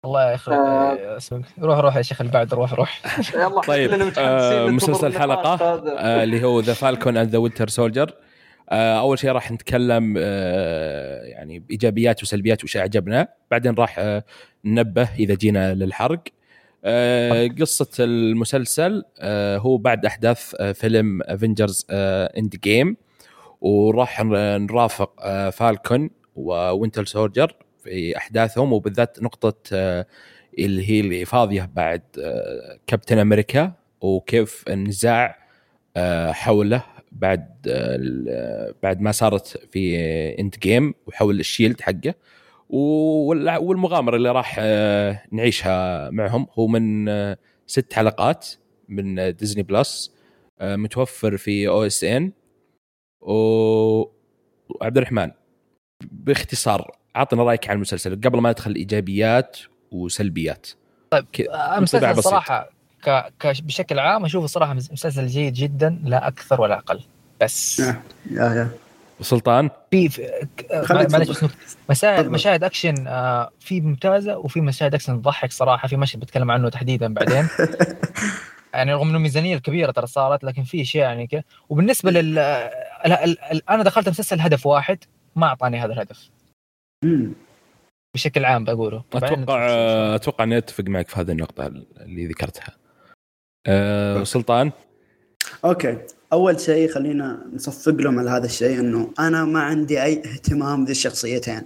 [0.05, 1.19] الله يا أخي آه.
[1.59, 3.01] روح روح يا شيخ اللي بعد روح روح.
[3.67, 5.53] طيب آه مسلسل الحلقة
[5.99, 8.11] آه اللي هو The Falcon and the Winter Soldier
[8.71, 13.27] أول شيء راح نتكلم آه يعني بإيجابيات وسلبيات وش أعجبنا.
[13.51, 14.23] بعدين راح آه
[14.65, 16.23] ننبه إذا جينا للحرق.
[16.85, 22.97] آه قصة المسلسل آه هو بعد أحداث آه فيلم Avengers Endgame
[23.61, 27.55] وراح نرافق آه Falcon و Winter Soldier
[27.85, 30.05] في أحداثهم وبالذات نقطة آه،
[30.59, 35.37] اللي هي اللي فاضية بعد آه، كابتن أمريكا وكيف النزاع
[35.97, 37.55] آه، حوله بعد
[38.83, 39.99] بعد ما صارت في
[40.39, 42.13] Endgame وحول ال shield حقه
[42.69, 44.59] والمغامرة اللي راح
[45.31, 46.47] نعيشها معهم.
[46.53, 47.05] هو من
[47.67, 48.47] ست حلقات
[48.89, 50.15] من Disney Plus
[50.61, 52.31] متوفر في OSN
[53.21, 55.31] وعبد الرحمن
[56.11, 59.57] باختصار أعطنا رأيك عن المسلسل قبل ما ندخل ايجابيات
[59.91, 60.67] وسلبيات.
[61.09, 61.25] طيب
[61.77, 62.69] المسلسل صراحة
[63.03, 63.33] ك...
[63.39, 63.61] ك...
[63.61, 67.01] بشكل عام أشوفه صراحة مسلسل جيد جدا لا أكثر ولا أقل.
[67.41, 67.79] بس.
[67.79, 67.95] يا
[68.31, 68.69] يا.
[69.21, 70.29] سلطان؟ في,
[70.89, 71.45] معلش
[71.89, 76.69] مشاهد مشاهد أكشن آه في ممتازة وفي مشاهد أكشن تضحك صراحة في مشهد بتكلم عنه
[76.69, 77.47] تحديدا بعدين.
[78.73, 82.39] يعني رغم إنه الميزانيه الكبيره ترى صارت لكن في أشياء يعني كده وبالنسبة لل
[83.69, 84.97] أنا دخلت مسلسل هدف واحد
[85.35, 86.29] ما أعطاني هذا الهدف.
[88.15, 89.03] بشكل عام بقوله.
[89.13, 89.67] أتوقع
[90.15, 91.67] أتوقع إني أتفق معك في هذه النقطة
[92.01, 92.75] اللي ذكرتها.
[93.67, 94.71] أه سلطان؟
[95.65, 95.97] okay.
[96.33, 100.91] أول شيء خلينا نصفق لهم على هذا الشيء إنه أنا ما عندي أي اهتمام ذي
[100.91, 101.61] الشخصيتين.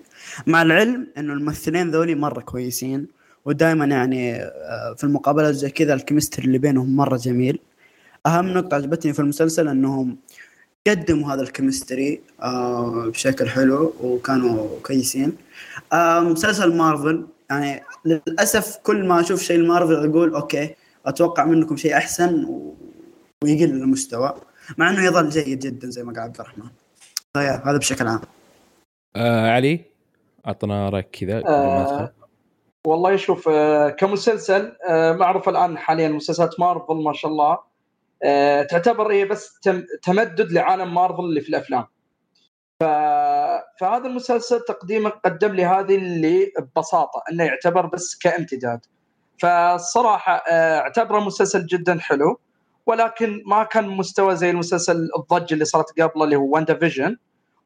[0.47, 3.07] مع العلم إنه الممثلين ذولي مرة كويسين
[3.45, 7.59] ودائما يعني آه، في المقابلات زي كذا ال chemistry اللي بينهم مرة جميل.
[8.25, 10.17] أهم نقطة عجبتني في المسلسل إنهم
[10.87, 15.37] قدموا هذا ال chemistry آه بشكل حلو وكانوا كويسين.
[15.93, 21.97] آه مسلسل مارفل يعني للأسف كل ما أشوف شيء المارفل أقول okay أتوقع منكم شيء
[21.97, 22.75] أحسن و...
[23.43, 24.33] ويقل المستوى
[24.77, 26.69] مع إنه يظل جيد جدا زي ما قال عبد الرحمن.
[27.37, 28.21] هذا بشكل عام.
[29.15, 29.85] آه علي
[30.47, 32.13] أعطنا رأيك كذا آه
[32.87, 37.68] والله شوف آه كمسلسل آه معروف الآن حاليا مسلسلات مارفل ما شاء الله
[38.69, 39.59] تعتبر هي بس
[40.03, 41.85] تمدد لعالم مارفل اللي في الأفلام.
[42.79, 42.83] ف...
[43.79, 48.79] فهذا المسلسل تقديمه قدم لي هذه اللي ببساطة إنه يعتبر بس كامتداد.
[49.39, 52.39] فالصراحه آه، اعتبره مسلسل جدا حلو
[52.85, 57.17] ولكن ما كان مستوى زي المسلسل الضجه اللي صارت قبله اللي هو واندا فيجن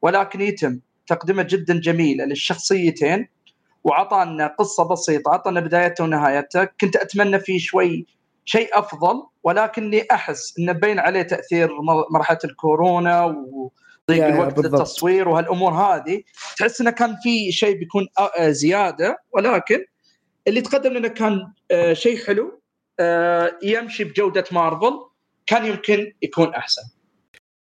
[0.01, 3.27] ولكن يتم تقدمه جدا جميله للشخصيتين
[3.83, 6.63] وعطانا قصة بسيطة عطانا بدايته ونهايته.
[6.63, 8.05] كنت أتمنى فيه شوي
[8.45, 11.69] شيء أفضل ولكني أحس انه بين عليه تأثير
[12.11, 16.21] مرحلة الكورونا وضيق الوقت للتصوير وهالأمور هذه
[16.57, 18.07] تحس إنه كان في شيء بيكون
[18.39, 19.85] زيادة ولكن
[20.47, 22.61] اللي تقدم لنا كان آه، شيء حلو
[22.99, 24.93] آه، يمشي بجودة مارفل
[25.45, 26.81] كان يمكن يكون أحسن.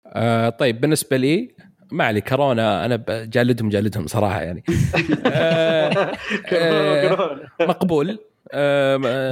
[0.06, 1.56] آه طيب بالنسبة لي
[1.92, 4.64] ما علي كورونا أنا جالدهم جالدهم صراحة يعني.
[5.26, 6.12] آه
[6.54, 8.10] آه مقبول.
[8.10, 8.31] آه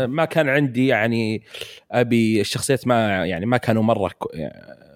[0.07, 1.41] ما كان عندي يعني
[1.91, 4.11] أبي الشخصيات ما يعني ما كانوا مرة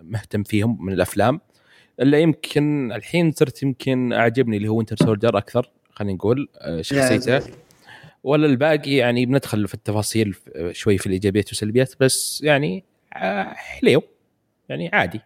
[0.01, 1.39] مهتم فيهم من الأفلام.
[2.01, 7.41] إلا يمكن الحين صرت يمكن أعجبني اللي هو وينتر سولجر أكثر خلينا نقول آه، شخصيته.
[8.23, 10.35] ولا الباقي يعني بندخل في التفاصيل
[10.71, 14.03] شوي في الإيجابيات والسلبيات بس يعني آه، حليو.
[14.69, 15.21] يعني عادي.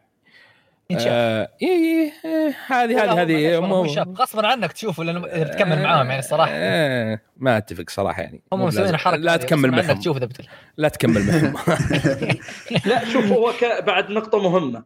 [0.91, 6.51] آه إيه إيه إيه هذه هذه هذه غصبا عنك تشوفه لأنه تكمل معاهم يعني الصراحة.
[6.53, 8.43] آه ما أتفق صراحة يعني.
[8.53, 10.29] هم مسوين حركة لا تكمل معهم تشوف إذا
[10.77, 11.53] لا تكمل معهم
[12.85, 14.83] لا شوف هو بعد نقطة مهمة.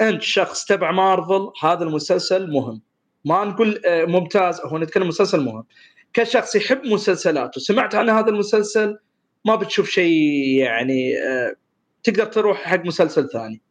[0.00, 2.82] أنت شخص تبع مارفل هذا المسلسل مهم.
[3.24, 5.64] ما نقول آه، ممتاز هو نتكلم مسلسل مهم.
[6.12, 8.98] كشخص يحب مسلسلات وسمعت عن هذا المسلسل؟
[9.44, 10.14] ما بتشوف شيء
[10.58, 11.54] يعني آه،
[12.02, 13.63] تقدر تروح حق مسلسل ثاني.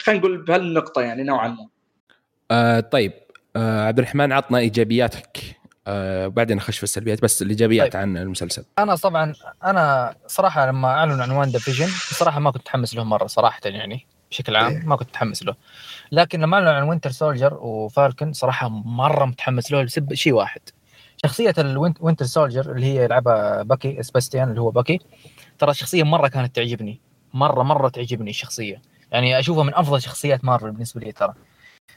[0.00, 1.68] خلينا نقول بهالنقطة يعني نوعا ما.
[2.50, 3.12] آه طيب.
[3.56, 5.38] آه عبد الرحمن عطنا إيجابياتك.
[5.86, 8.02] آه بعدين نخش في السلبيات بس الإيجابيات طيب.
[8.02, 8.64] عن المسلسل.
[8.78, 9.34] أنا طبعا
[9.64, 14.06] أنا صراحة لما اعلنوا عن واندا فيجن صراحة ما كنت متحمس له مرة صراحة يعني
[14.30, 14.86] بشكل عام إيه.
[14.86, 15.54] ما كنت متحمس له.
[16.12, 20.60] لكن لما اعلنوا عن وينتر سولجر وفالكن صراحة مرة متحمس له لسبب شيء واحد.
[21.24, 24.98] شخصية الوينتر سولجر اللي هي يلعبها باكي سباستيان اللي هو باكي
[25.58, 27.00] ترى شخصيه مرة كانت تعجبني.
[27.34, 28.82] مرة مرة تعجبني الشخصية.
[29.12, 31.34] يعني اشوفه من أفضل شخصيات مارفل بالنسبة لي ترى.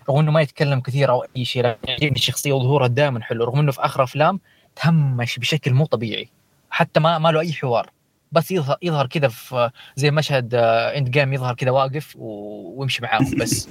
[0.09, 3.59] رغم إنه ما يتكلم كثير أو أي شيء لكن يعجبني الشخصية وظهورها دائما حلو رغم
[3.59, 4.39] إنه في آخر أفلام
[4.75, 6.29] تهمش بشكل مو طبيعي.
[6.69, 7.89] حتى ما ما له أي حوار.
[8.31, 13.69] بس يظهر يظهر كذا في زي مشهد إند جيم يظهر كذا واقف ويمشي معاهم بس.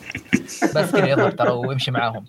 [0.74, 2.24] بس كذا يظهر ترى ويمشي معاهم.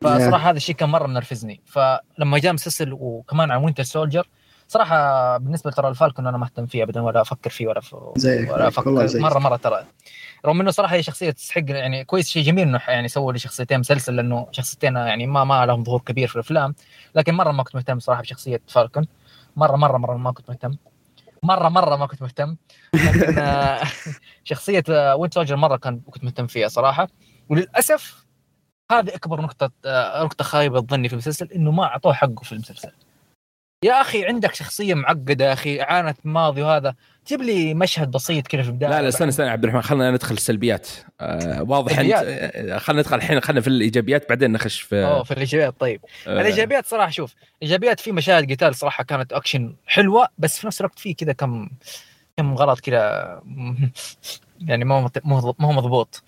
[0.00, 1.60] فصراحة هذا الشيء كان مرة منرفزني.
[1.64, 4.28] فلما جاء مسلسل وكمان عن وينتر سولجر
[4.68, 7.80] صراحة بالنسبة ترى الفالكون أنا ما أهتم فيه ابدا ولا أفكر فيه ولا
[8.16, 9.20] زيك ولا أفكر.
[9.20, 9.84] مره مرة ترى.
[10.46, 13.80] رغم إنه صراحة هي شخصية تستحق يعني كويس شيء جميل إنه يعني سووا لي شخصيتين
[13.80, 16.74] مسلسل لأنه شخصيتين يعني ما ما لهم ظهور كبير في الأفلام.
[17.14, 19.06] لكن مرة ما كنت مهتم صراحة بشخصية فالكون
[19.56, 20.76] مره مره مرة ما كنت مهتم.
[21.42, 22.56] مره مرة ما كنت مهتم.
[22.94, 23.80] لكن آه،
[24.44, 24.84] شخصية
[25.14, 27.08] وينت سولجر مرة كان كنت مهتم فيها صراحة.
[27.48, 28.26] وللأسف
[28.92, 32.90] هذه أكبر نقطة آه، نقطة خايبة ظني في المسلسل إنه ما أعطوه حقه في المسلسل.
[33.82, 36.94] يا أخي عندك شخصية معقدة يا أخي عانت ماضي وهذا.
[37.28, 38.90] جيب لي مشهد بسيط كذا في البداية.
[38.90, 40.88] لا لا استنى استنى عبد الرحمن خلينا ندخل السلبيات.
[41.20, 45.30] آه واضح أنت آه، خلينا ندخل الحين خلينا في الإيجابيات بعدين نخش في أوه في
[45.30, 46.00] الإيجابيات طيب.
[46.26, 46.40] آه.
[46.40, 50.98] الإيجابيات صراحة شوف ايجابيات في مشاهد قتال صراحة كانت أكشن حلوة بس في نفس الوقت
[50.98, 51.68] في كذا كم
[52.36, 53.42] كم غلط كذا
[54.68, 55.10] يعني ما هو
[55.58, 56.22] ما هو مضبوط.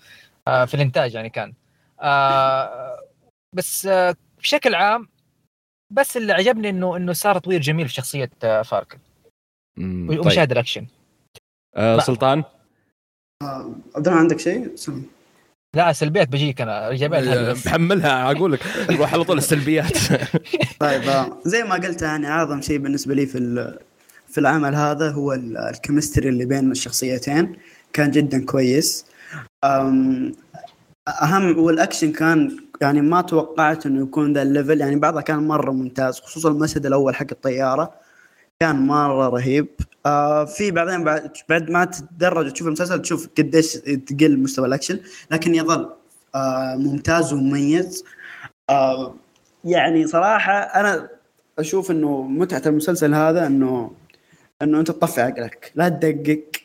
[0.47, 1.53] آه في الإنتاج يعني كان.
[2.01, 2.99] آه
[3.53, 5.07] بس آه بشكل عام
[5.91, 8.99] بس اللي عجبني انه إنه صار تطوير جميل في شخصية آه، فاركن.
[9.79, 10.51] ومشاهد طيب.
[10.51, 10.85] الأكشن.
[11.75, 12.43] آه سلطان؟
[13.43, 14.75] آه عبد عندك شيء؟
[15.75, 16.89] لا سلبيات بجيك أنا.
[16.89, 18.59] إيجابيات آه، بحملها أقول لك.
[18.91, 19.97] نروح على طول السلبيات.
[20.79, 21.01] طيب
[21.45, 23.77] زي ما قلت يعني أعظم شيء بالنسبة لي في
[24.27, 27.55] في العمل هذا هو ال chemistry اللي بين الشخصيتين.
[27.93, 29.05] كان جدا كويس.
[31.21, 35.71] أهم والأكشن كان يعني ما توقعت إنه يكون ذا ال level يعني بعضها كان مرة
[35.71, 37.93] ممتاز خصوصا المشهد الأول حق الطيارة
[38.59, 39.67] كان مرة رهيب.
[40.05, 44.99] آه في بعدين بعد, بعد ما تتدرج وتشوف المسلسل تشوف قديش تقل مستوى الأكشن
[45.31, 45.89] لكن يظل
[46.35, 48.03] آه ممتاز ومميز.
[48.69, 49.15] آه
[49.65, 51.09] يعني صراحة أنا
[51.59, 53.91] أشوف إنه متعة المسلسل هذا انه
[54.61, 56.58] إنه أنت تطفي عقلك لا تدقق.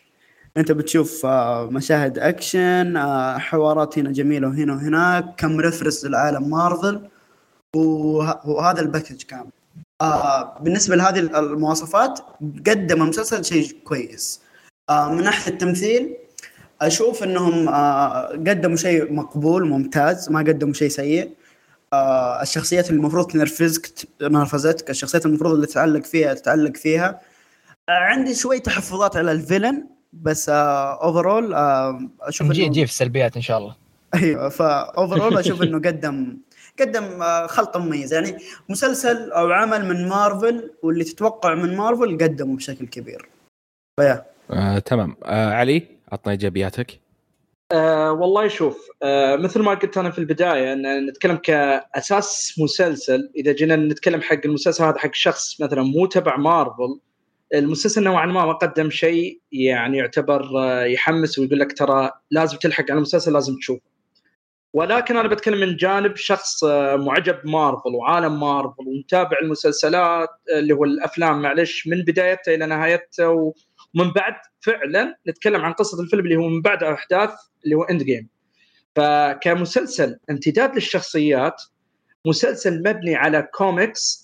[0.57, 7.09] أنت بتشوف آه، مشاهد أكشن آه، حوارات هنا جميلة وهنا وهناك كم reference لعالم مارفل
[7.77, 9.51] وهذا ال package كامل.
[10.01, 12.21] آه بالنسبة لهذه المواصفات
[12.67, 14.41] قدم المسلسل شيء كويس.
[14.91, 16.17] من ناحية التمثيل
[16.81, 17.69] أشوف إنهم
[18.49, 21.31] قدموا شيء مقبول ممتاز ما قدموا شيء سيء.
[22.43, 27.21] الشخصيات اللي المفروض تنرفزك نرفزتك الشخصيات المفروض اللي تتعلق فيها تتعلق فيها.
[27.89, 29.94] عندي شوي تحفظات على ال villain.
[30.23, 33.77] بس overall آه, آه، أشوف نجي نجي في السلبيات إن شاء الله.
[34.15, 36.37] أيوه ف overall أشوف إنه قدم
[36.81, 38.39] قدم آه، خلطه مميزه يعني
[38.69, 43.29] مسلسل أو عمل من مارفل واللي تتوقع من مارفل قدمه بشكل كبير.
[44.01, 44.25] فيا.
[44.51, 45.17] آه، تمام.
[45.25, 45.83] آه، علي
[46.13, 47.05] عطنا إيجابياتك.
[47.73, 53.53] أه والله شوف أه مثل ما قلت أنا في البداية إن نتكلم كأساس مسلسل إذا
[53.53, 57.01] جينا نتكلم حق المسلسل هذا حق شخص مثلا مو تبع مارفل
[57.55, 62.85] المسلسل نوعا ما ما قدم شيء يعني يعتبر آه، يحمس ويقول لك ترى لازم تلحق
[62.91, 63.95] على المسلسل لازم تشوفه.
[64.73, 70.75] ولكن أنا بتكلم من جانب شخص آه، معجب مارفل وعالم مارفل ومتابع المسلسلات آه، اللي
[70.75, 76.37] هو الأفلام معلش من بدايتها إلى نهايتها ومن بعد فعلا نتكلم عن قصة الفيلم اللي
[76.37, 77.31] هو من بعد أحداث
[77.65, 78.29] اللي هو اند جيم
[78.97, 81.63] فكمسلسل امتداد للشخصيات
[82.27, 84.24] مسلسل مبني على كوميكس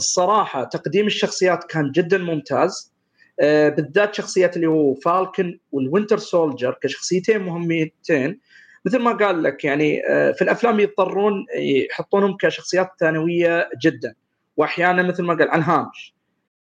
[0.00, 2.92] الصراحة تقديم الشخصيات كان جدا ممتاز.
[3.40, 8.40] آه، بالذات شخصيات اللي هو فالكن والوينتر سولجر كشخصيتين مهمتين.
[8.86, 14.14] مثل ما قال لك يعني آه، في الأفلام يضطرون يحطونهم كشخصيات ثانوية جدا.
[14.56, 16.14] واحيانا مثل ما قال عن هامش.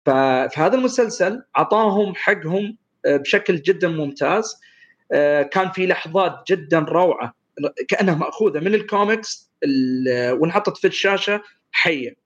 [0.05, 4.55] ففي هذا المسلسل أعطاهم حقهم آه، بشكل جدا ممتاز.
[5.51, 7.35] كان في لحظات جدا روعة
[7.87, 9.51] كأنها مأخوذة من الكوميكس
[10.39, 11.41] وانحطت في الشاشة
[11.71, 12.22] حية.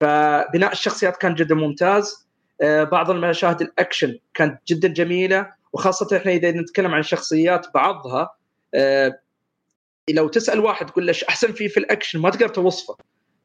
[0.00, 2.26] فبناء الشخصيات كان جدا ممتاز.
[2.60, 8.30] آه، بعض المشاهد الأكشن كانت جدا جميلة وخاصة إحنا إذا نتكلم عن شخصيات بعضها
[8.74, 9.20] آه،
[10.10, 12.96] لو تسأل واحد تقول له أحسن فيه في الأكشن ما تقدر توصفه.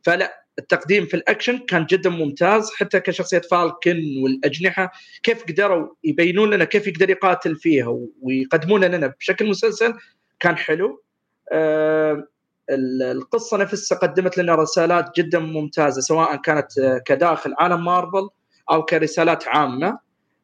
[0.03, 4.91] فلا التقديم في الأكشن كان جدا ممتاز حتى كشخصية فالكن والأجنحة
[5.23, 9.94] كيف قدروا يبينون لنا كيف يقدر يقاتل فيها ويقدمونها لنا بشكل مسلسل
[10.40, 11.03] كان حلو.
[11.52, 12.28] آه،
[12.69, 18.29] القصة نفسها قدمت لنا رسالات جدا ممتازة سواء كانت آه، كداخل عالم مارفل
[18.71, 19.99] أو كرسالات عامة.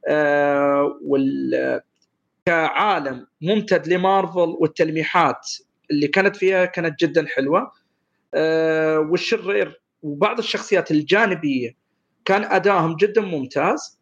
[0.08, 1.82] آه، وال
[2.46, 5.50] كعالم ممتد لمارفل والتلميحات
[5.92, 7.72] اللي كانت فيها كانت جدا حلوة.
[8.34, 11.78] آه، والشرير وبعض الشخصيات الجانبية
[12.26, 13.98] كان ادائهم جدا ممتاز.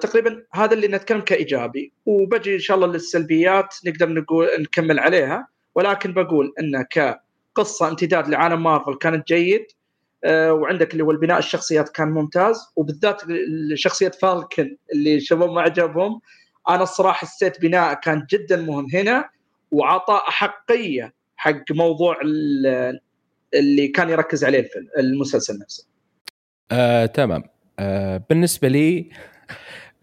[0.00, 5.48] تقريبا هذا اللي نتكلم كإيجابي وبجي إن شاء الله للسلبيات نقدر نقول نكمل عليها.
[5.80, 9.66] ولكن بقول انه كقصة امتداد لعالم مارفل كانت جيد
[10.24, 13.22] أه وعندك اللي هو البناء الشخصيات كان ممتاز وبالذات
[13.74, 16.20] شخصية فالكن اللي الشباب ما عجبهم
[16.68, 19.30] أنا الصراحة حسيت بناء كان جدا مهم هنا
[19.70, 22.16] وعطى أحقية حق موضوع
[23.54, 25.86] اللي كان يركز عليه المسلسل نفسه.
[26.70, 27.44] آه، تمام
[27.78, 29.10] آه، بالنسبة لي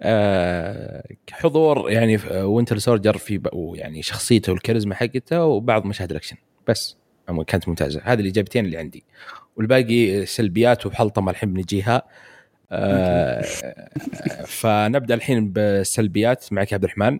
[0.01, 3.41] آه حضور يعني وينتر سولجر في
[3.75, 6.35] يعني شخصيته والكاريزما حقته وبعض مشاهد الأكشن.
[6.67, 6.97] بس
[7.47, 8.01] كانت ممتازة.
[8.03, 9.03] هذه الايجابيتين اللي عندي.
[9.55, 12.01] والباقي سلبيات وحلطمه الحين بنجيها.
[12.71, 13.41] آه
[14.59, 16.53] فنبدأ الحين بالسلبيات.
[16.53, 17.19] معك يا عبد الرحمن.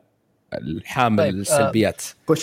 [0.53, 2.03] الحامل طيب السلبيات.
[2.29, 2.35] آه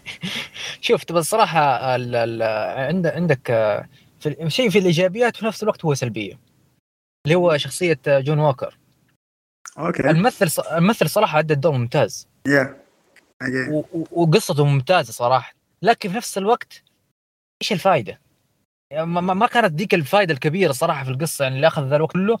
[0.80, 1.92] شوف تبى الصراحة
[3.06, 3.88] عندك آه،
[4.46, 6.38] شيء في الإيجابيات وفي نفس الوقت هو سلبية.
[7.26, 8.79] اللي هو شخصية جون ووكر.
[9.78, 10.10] okay.
[10.10, 12.28] الممثل الممثل صراحة أدى الدور ممتاز.
[12.46, 12.76] yeah.
[14.10, 15.54] وقصته ممتازة صراحة.
[15.82, 16.82] لكن في نفس الوقت
[17.62, 18.20] إيش الفائده؟
[18.90, 22.38] يعني ما كانت ديك الفائده الكبيرة صراحة في القصة يعني اللي أخذ ذا الوقت كله.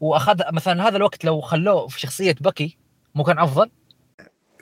[0.00, 2.78] وأخذ مثلا هذا الوقت لو خلوه في شخصية باكي
[3.14, 3.70] مو كان أفضل؟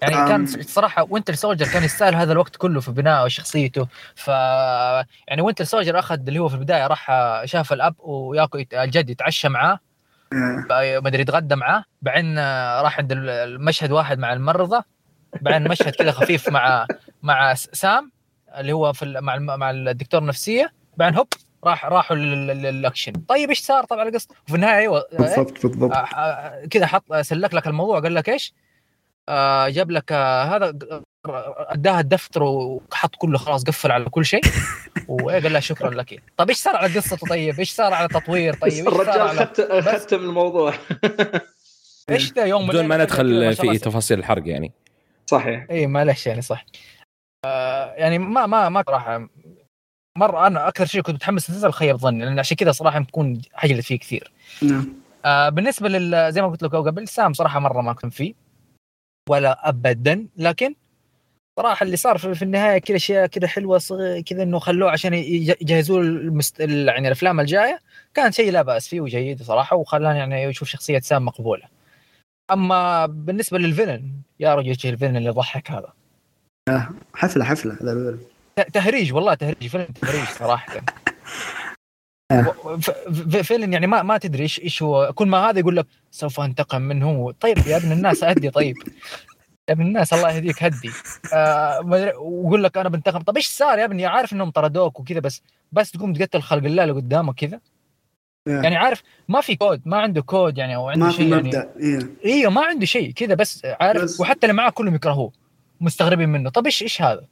[0.03, 0.29] يعني um...
[0.29, 4.29] كان صراحة وينتر سولجر كان يستاهل هذا الوقت كله في بناء شخصيته ف
[5.29, 7.11] يعني وينتر سولجر أخذ اللي هو في البداية راح
[7.45, 9.79] شاف الأب وياكل الجد يتعشى معاه.
[10.33, 12.39] ما أدري يتغدى معاه بعدين
[12.83, 14.85] راح عند المشهد واحد مع الممرضه
[15.41, 16.87] بعدين مشهد كذا خفيف مع
[17.23, 18.13] مع سام
[18.59, 21.29] اللي هو في مع مع الدكتور النفسية بعدين هوب
[21.65, 23.13] راح راحوا للأكشن.
[23.13, 25.93] طيب إيش صار؟ طبعا القصة وفي النهاية أيوه بالضبط بالضبط.
[25.93, 28.72] آه، آه، كذا حط سلك لك الموضوع قال لك إيش؟ آه
[29.69, 30.75] جاب لك آه هذا
[31.69, 34.41] أداها الدفتر وحط كله خلاص قفل على كل شيء.
[35.09, 36.23] وقال له شكرا لك.
[36.37, 39.49] طيب إيش صار على قصته؟ طيب إيش صار على تطوير؟ طيب الرجال
[39.83, 40.75] ختم الموضوع.
[42.11, 44.73] إيش ذا يوم بدون ما ندخل في تفاصيل الحرق يعني.
[45.27, 45.67] صحيح.
[45.71, 46.65] إي معلش يعني صح.
[47.47, 49.29] آه يعني ما ما ما صراحة
[50.19, 53.85] مرة أنا أكثر شيء كنت متحمس للمسلسل خيب ظني لأن عشان كذا صراحة تكون حجلت
[53.85, 54.33] فيه كثير.
[54.63, 54.89] نعم.
[55.25, 58.42] آه بالنسبة لل زي ما قلت لك قبل سام صراحة مرة ما كنت فيه.
[59.31, 60.27] ولا ابدا.
[60.37, 60.75] لكن
[61.61, 63.81] صراحة اللي صار في النهاية كذا اشياء كذا حلوة
[64.27, 66.61] كذا إنه خلوه عشان يجهزوا المست...
[66.61, 67.79] يعني الأفلام الجاية.
[68.15, 71.63] كان شيء لا بأس فيه وجيد صراحة وخلاني يعني أشوف شخصية سام مقبولة.
[72.51, 75.93] أما بالنسبة للفيلن يا رجل إيش الفيلن اللي ضحك هذا؟
[76.69, 77.77] آه، حفلة حفلة.
[77.83, 78.19] هذا
[78.73, 80.81] تهريج والله تهريج فيلم تهريج صراحة.
[82.33, 82.79] آه.
[83.43, 85.13] فيلم يعني ما ما تدري إيش إيش هو.
[85.15, 87.33] كل ما هذا يقول لك سوف أنتقم منه.
[87.41, 88.51] طيب يا ابن الناس أهدي.
[88.51, 88.77] طيب.
[89.69, 90.91] يا ابن الناس الله يهديك هدي.
[91.35, 91.81] آه
[92.21, 93.21] ويقول لك أنا بنتقم.
[93.21, 95.43] طب إيش صار يا ابني؟ عارف إنهم طردوك وكذا بس
[95.73, 97.61] بس تقوم تقتل خلق الله اللي قدامك كذا؟
[98.47, 101.57] يعني عارف ما في كود ما عنده كود يعني أو عنده شيء يعني.
[101.57, 102.49] أيوه إيه.
[102.49, 104.21] ما عنده شيء كذا بس عارف بس.
[104.21, 105.33] وحتى اللي معاه كلهم يكرهوه
[105.81, 106.51] مستغربين منه.
[106.51, 107.25] طب إيش إيش هذا؟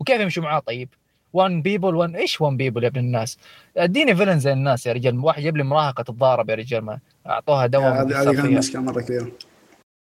[0.00, 0.88] وكيف يمشوا معاه؟ طيب.
[1.32, 3.38] one people one إيش one people يا ابن الناس؟
[3.76, 5.18] اديني villain زي الناس يا رجال.
[5.18, 9.32] واحد يجيب لي مراهقة تتضارب يا رجال ما أعطوها دواء هذه هذه مشكله مرة كبيره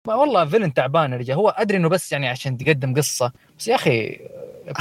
[0.09, 1.37] والله villain تعبان يا رجال.
[1.37, 4.21] هو أدري إنه بس يعني عشان تقدم قصة بس يا أخي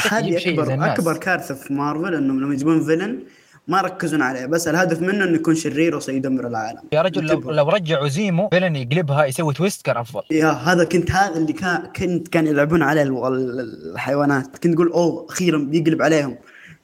[0.09, 3.19] هذه اكبر أكبر كارثة في مارفل إنهم لما يجيبون فيلن
[3.67, 6.81] ما ركزون عليه بس الهدف منه إنه يكون شرير وسيدمر العالم.
[6.93, 10.21] يا رجل لو, لو رجعوا زيمو فيلن يقلبها يسوي تويست كان أفضل.
[10.31, 14.57] يا هذا كنت هذا اللي كان كنت كان يلعبون عليه الحيوانات.
[14.57, 16.37] كنت تقول أوه أخيرا بيقلب عليهم.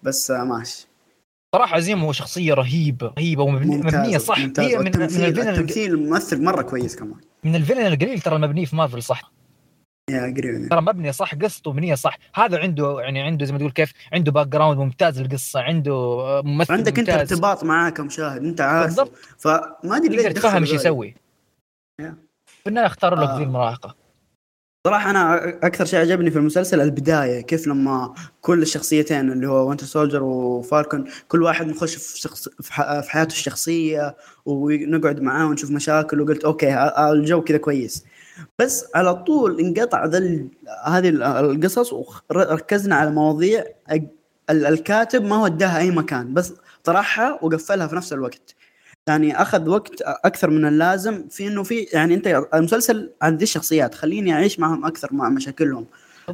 [0.03, 0.87] بس ماشي.
[1.55, 4.39] صراحة زيمو هو شخصية رهيبة رهيبة ومبنيه صح.
[4.39, 4.65] ممتاز.
[4.65, 7.19] هي من, من الفيلن التمثيل الممثل مرة كويس كمان.
[7.43, 9.31] من ال villain القليل ترى المبني في مارفل صح.
[10.69, 12.17] ترى مبنيه صح قصته مبنيه صح.
[12.35, 16.99] هذا عنده يعني عنده زي ما تقول كيف عنده background ممتاز للقصة عنده ممثل عندك
[16.99, 17.19] ممتاز.
[17.19, 19.11] انت ارتباط معاه كمشاهد انت عارف بالضبط.
[19.37, 21.15] فما أدري ليش تفهم إيش يسوي.
[22.63, 23.37] في النهاية اختاروا له آه.
[23.37, 23.95] المراهقه
[24.87, 29.85] صراحة أنا أكثر شيء عجبني في المسلسل البداية كيف لما كل الشخصيتين اللي هو Winter
[29.85, 34.15] Soldier و Falcon كل واحد نخش في شخص في حياته الشخصية
[34.45, 36.73] ونقعد معاه ونشوف مشاكل وقلت okay
[37.11, 38.05] الجو كذا كويس.
[38.59, 40.47] بس على طول انقطع ذا
[40.85, 41.09] هذه
[41.39, 41.93] القصص
[42.29, 43.63] وركزنا على مواضيع
[44.49, 46.53] الكاتب ما وداها أي مكان بس
[46.83, 48.55] طرحها وقفلها في نفس الوقت.
[49.07, 53.95] يعني أخذ وقت أكثر من اللازم في إنه في يعني أنت المسلسل عن ذي الشخصيات
[53.95, 55.85] خليني أعيش معهم أكثر مع مشاكلهم.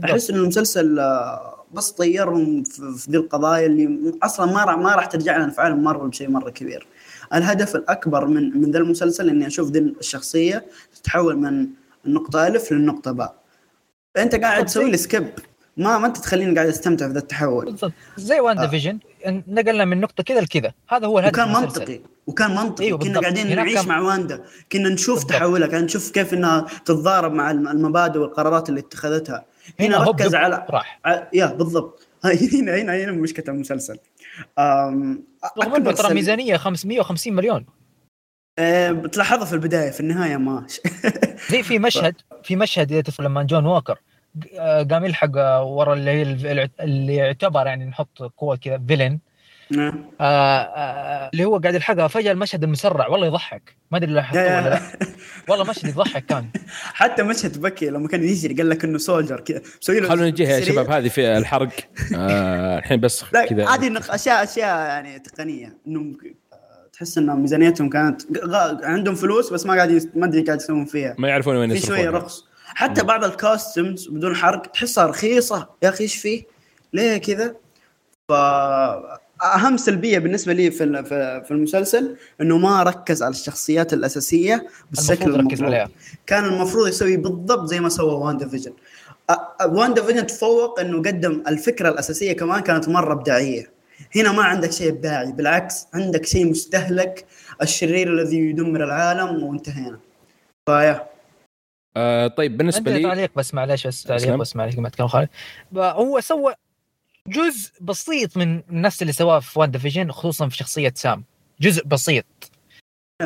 [0.04, 5.06] أحس إنه المسلسل آه، بس طيرهم في ذي القضايا اللي أصلا ما راح ما راح
[5.06, 6.88] ترجع لنا في عالم مرة بشيء مرة كبير.
[7.34, 10.66] الهدف الأكبر من من ذا المسلسل إني أشوف ذي الشخصية
[10.96, 11.68] تتحول من
[12.06, 13.36] النقطة ألف للنقطة باء.
[14.18, 15.30] أنت قاعد تسوي لي skip.
[15.78, 17.66] ما ما أنت تخليني قاعد أستمتع في ذا التحول.
[17.66, 17.94] بالضبط.
[18.18, 18.66] زي وان آه.
[18.66, 20.74] Vision نقلنا من نقطة كذا لكذا.
[20.90, 22.02] هذا هو الهدف وكان منطقي.
[22.28, 22.86] وكان منطقي.
[22.86, 23.88] أيوه كنا قاعدين نعيش كان...
[23.88, 25.32] مع واندا كنا نشوف بالضبط.
[25.32, 29.46] تحولها كنا نشوف كيف إنها تتضارب مع المبادئ والقرارات اللي اتخذتها.
[29.80, 31.00] هنا, هنا ركز على راح.
[31.34, 32.08] yeah بالضبط.
[32.54, 33.98] هنا هنا هنا مشكلة المسلسل.
[34.60, 37.66] رغم إنه ترى ميزانية 550 مليون.
[38.60, 40.68] أه بتلاحظها في البداية في النهاية ما
[41.52, 44.00] زي في مشهد في مشهد اذا لما جون ووكر
[44.60, 49.20] آه، قام يلحق ورا اللي هي اللي يعتبر يعني نحط قوة كذا فيلن
[49.72, 50.06] نعم.
[50.22, 53.76] آه آه اللي هو قاعد يلحقها فجأة المشهد المسرع والله يضحك.
[53.92, 54.82] ما أدري لاحظت ولا لا.
[55.50, 56.50] والله مشهد يضحك كان.
[56.94, 59.62] حتى مشهد بكي لما كان يجري قال لك إنه سولجر كذا.
[59.82, 61.70] مسوي له خلونا نجيها يا شباب هذه في الحرق.
[62.16, 63.70] آه الحين بس كذا.
[63.70, 66.16] هذه أشياء أشياء يعني تقنية إنه
[66.96, 68.22] تحس ان ميزانيتهم كانت
[68.84, 71.16] عندهم فلوس بس ما قاعد ما أدري قاعد يسوون فيها.
[71.18, 72.48] ما يعرفون وين في شوية رقص.
[72.66, 75.70] حتى بعض الكوستمز بدون حرق تحسها رخيصة.
[75.84, 76.44] يا أخي إيش فيه؟
[76.94, 77.56] ليه كذا؟
[78.30, 78.32] ف
[79.44, 81.04] أهم سلبية بالنسبة لي في
[81.46, 85.90] في المسلسل إنه ما ركز على الشخصيات الأساسية بالشكل المفروض عليها.
[86.28, 88.74] كان المفروض يسوي بالضبط زي ما سوى WandaVision
[89.66, 93.75] WandaVision تفوق إنه قدم الفكرة الأساسية كمان كانت مرة إبداعية.
[94.16, 97.26] هنا ما عندك شيء ابداعي بالعكس عندك شيء مستهلك
[97.62, 100.00] الشرير الذي يدمر العالم وانتهينا.
[100.66, 101.08] ف yeah.
[101.98, 105.30] آه طيب بالنسبة لي تعليق بس معلش بس تعليق بس معلش ما تكلم خالد
[105.76, 106.54] هو سوى
[107.28, 111.24] جزء بسيط من نفس اللي سواه في WandaVision خصوصا في شخصية سام.
[111.62, 112.26] جزء بسيط.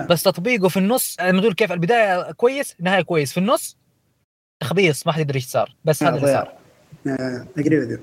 [0.09, 3.31] بس تطبيقه في النص نقول كيف البداية كويس النهاية كويس.
[3.31, 3.77] في النص
[4.63, 6.53] خبيص ما حد يدري إيش صار بس هذا اللي صار.
[7.57, 7.99] اجري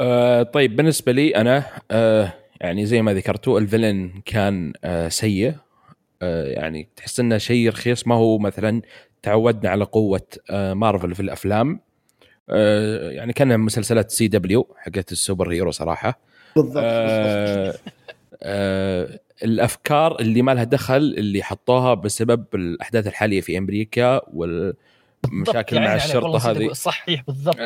[0.00, 5.54] آه طيب بالنسبة لي أنا آه يعني زي ما ذكرتوا ال villain كان آه سيء.
[6.22, 8.06] آه يعني تحس إنه شيء رخيص.
[8.06, 8.82] ما هو مثلا
[9.22, 11.80] تعودنا على قوة آه مارفل في الأفلام.
[12.50, 16.18] آه يعني كان مسلسلات CW حقت ال superhero صراحة.
[16.56, 16.84] بالضبط.
[16.84, 17.74] آه
[18.42, 24.74] آه الأفكار اللي ما لها دخل اللي حطوها بسبب الأحداث الحالية في أمريكا وال
[25.28, 26.72] مشاكل مع الشرطة هذه.
[26.72, 27.56] صحيح بالضبط.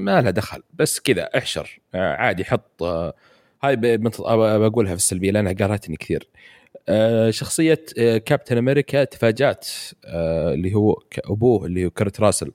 [0.00, 0.62] ما لها دخل.
[0.74, 1.80] بس كذا احشر.
[1.94, 2.82] عادي حط
[3.62, 6.28] هاي بقولها في السلبية لأنها قرأتني كثير.
[7.30, 9.68] شخصية كابتن أمريكا تفاجأت
[10.04, 12.52] اللي هو أبوه اللي هو كرت راسل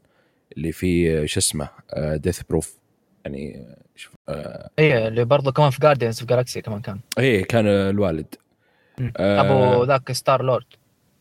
[0.57, 2.77] اللي في شو اسمه Death Proof
[3.25, 3.65] يعني
[3.95, 4.13] شوف
[4.79, 6.99] إيه اللي برضه كمان في Guardians of the Galaxy كمان كان.
[7.19, 8.35] إيه كان الوالد.
[9.17, 10.65] أبو ذاك Star Lord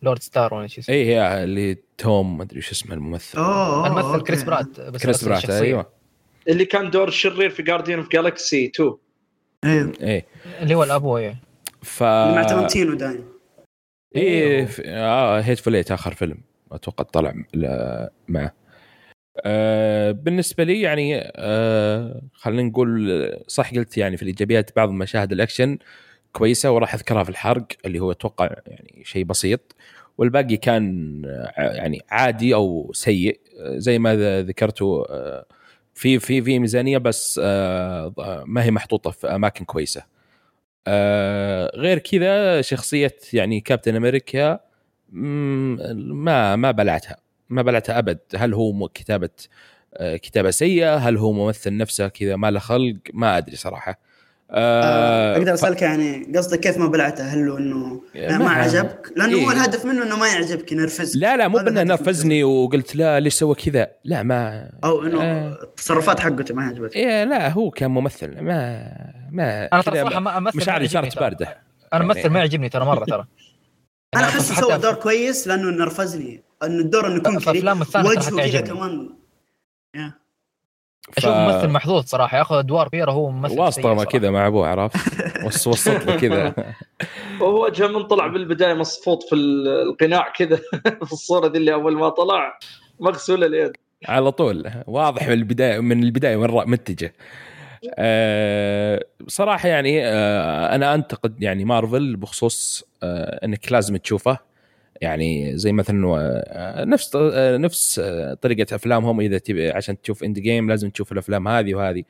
[0.05, 0.95] Lord Star ولا شو اسمه.
[0.95, 3.39] اي اللي توم ما أدري شو اسمه الممثل.
[3.39, 5.87] اوه الممثل Chris Pratt بس Chris Pratt أيوه.
[6.49, 8.95] اللي كان دور الشرير في Guardian of Galaxy 2
[9.65, 9.93] إيه.
[10.01, 10.27] إيه.
[10.63, 11.37] اللي هو الابو إيه.
[11.83, 13.25] ف مع ترنتينو دايم.
[14.17, 16.39] إيه آه Hateful Eight آخر فيلم.
[16.73, 17.35] أتوقع طلع
[18.29, 18.55] معه.
[19.45, 25.79] آه بالنسبة لي يعني آه خلينا نقول صح قلت يعني في الإيجابيات بعض مشاهد الأكشن
[26.33, 29.75] كويسة وراح أذكرها في الحرق اللي هو أتوقع يعني شيء بسيط.
[30.19, 31.23] والباقي كان
[31.57, 35.05] يعني عادي أو سيء زي ما ذكرتوا
[35.95, 40.05] في في في ميزانية بس ما هي محطوطة في أماكن كويسة.
[41.77, 44.61] غير كذا شخصية يعني كابتن أمريكا
[45.13, 47.17] ما ما بلعتها
[47.49, 48.19] ما بلعتها أبد.
[48.37, 49.31] هل هو كتابة
[50.01, 54.01] كتابة سيئة؟ هل هو ممثل نفسه كذا؟ ما له خلق؟ ما أدري صراحة.
[54.51, 59.45] آه أقدر أسألك يعني قصدك كيف ما بلعته؟ هل إنه يعني ما عجبك؟ لأنه إيه؟
[59.45, 61.17] هو الهدف منه إنه ما يعجبك ينرفزك.
[61.17, 65.63] لا لا مو بأنه نرفزني وقلت لا ليش سوى كذا؟ لا ما أو إنه آه.
[65.63, 66.97] التصرفات حقته ما عجبتك.
[66.97, 68.91] إيه لا هو كان ممثل ما
[69.31, 71.59] ما أنا ترى صراحة ما أمثل مشاعري صارت باردة.
[71.93, 73.27] أنا ممثل ما يعجبني ترى مرة ترى.
[74.17, 76.43] أنا أحس سوى دور كويس لأنه نرفزني.
[76.63, 79.11] إنه الدور إنه يكون كريم وجهه كذا كمان.
[81.19, 84.97] أشوف ممثل محظوظ صراحة ياخذ أدوار كبيرة هو ممثل واسطه ما كذا مع أبوه عرفت؟
[85.67, 86.55] وسط له كذا.
[87.41, 90.57] وهو وجهه من طلع بالبداية مصفوط في القناع كذا
[91.07, 92.59] في الصورة دي اللي أول ما طلع
[93.01, 93.73] مغسول اليد.
[94.09, 94.71] على طول.
[94.87, 97.15] واضح من البدايه من البداية وين متجه.
[97.99, 104.54] أه صراحة يعني أه أنا أنتقد يعني مارفل بخصوص أه إنك لازم تشوفه.
[105.01, 109.21] يعني زي مثلا آه، نفس آه، نفس آه، طريقة أفلامهم.
[109.21, 112.05] إذا تبي عشان تشوف Endgame لازم تشوف الأفلام هذه وهذه.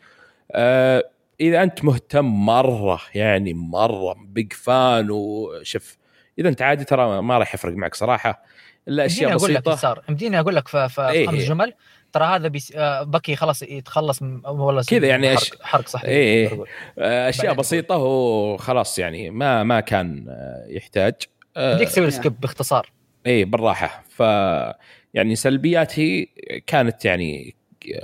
[1.40, 5.96] إذا أنت مهتم مرة يعني مرة big fan وشف
[6.38, 8.42] إذا أنت عادي ترى ما راح يفرق معك صراحة.
[8.88, 11.48] الا اشياء بسيطه أقول لك صار مديني أقول لك في, إيه خمس إيه.
[11.48, 11.72] جمل.
[12.12, 16.08] ترى هذا بيس بكي خلاص يتخلص ولا كذا يعني حرق, حرق صحيح.
[16.08, 17.28] إيه إيه.
[17.28, 20.26] أشياء بسيطة وخلاص يعني ما ما كان
[20.68, 21.14] يحتاج.
[21.56, 22.90] بديك تسوي سكيب باختصار.
[23.26, 24.04] اي بالراحة.
[24.08, 24.20] ف
[25.14, 26.28] يعني سلبياتي
[26.66, 27.54] كانت يعني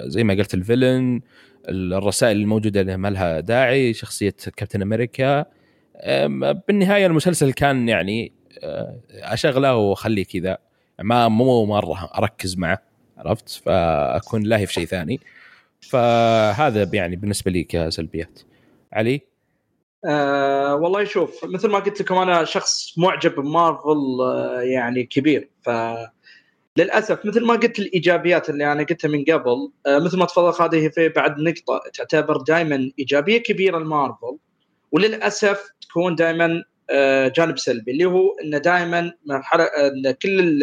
[0.00, 1.20] زي ما قلت الفيلن
[1.68, 5.44] الرسائل الموجودة اللي ما لها داعي شخصية كابتن أمريكا.
[6.68, 8.32] بالنهاية المسلسل كان يعني
[8.62, 10.58] آه، أشغله وأخليه كذا.
[11.02, 12.82] ما مو مرة أركز معه
[13.18, 15.20] عرفت؟ فأكون لاهي في شيء ثاني.
[15.80, 18.40] فهذا يعني بالنسبة لي كسلبيات.
[18.92, 19.20] علي؟
[20.04, 25.50] آه والله شوف مثل ما قلت لكم أنا شخص معجب بمارفل آه يعني كبير.
[25.62, 25.70] ف
[26.76, 30.88] للأسف مثل ما قلت الإيجابيات اللي أنا قلتها من قبل آه مثل ما تفضل هذه
[30.88, 34.38] في بعد نقطة تعتبر دائما إيجابية كبيرة لمارفل.
[34.92, 40.62] وللأسف تكون دائما آه جانب سلبي اللي هو انه دائما مرحلة إن كل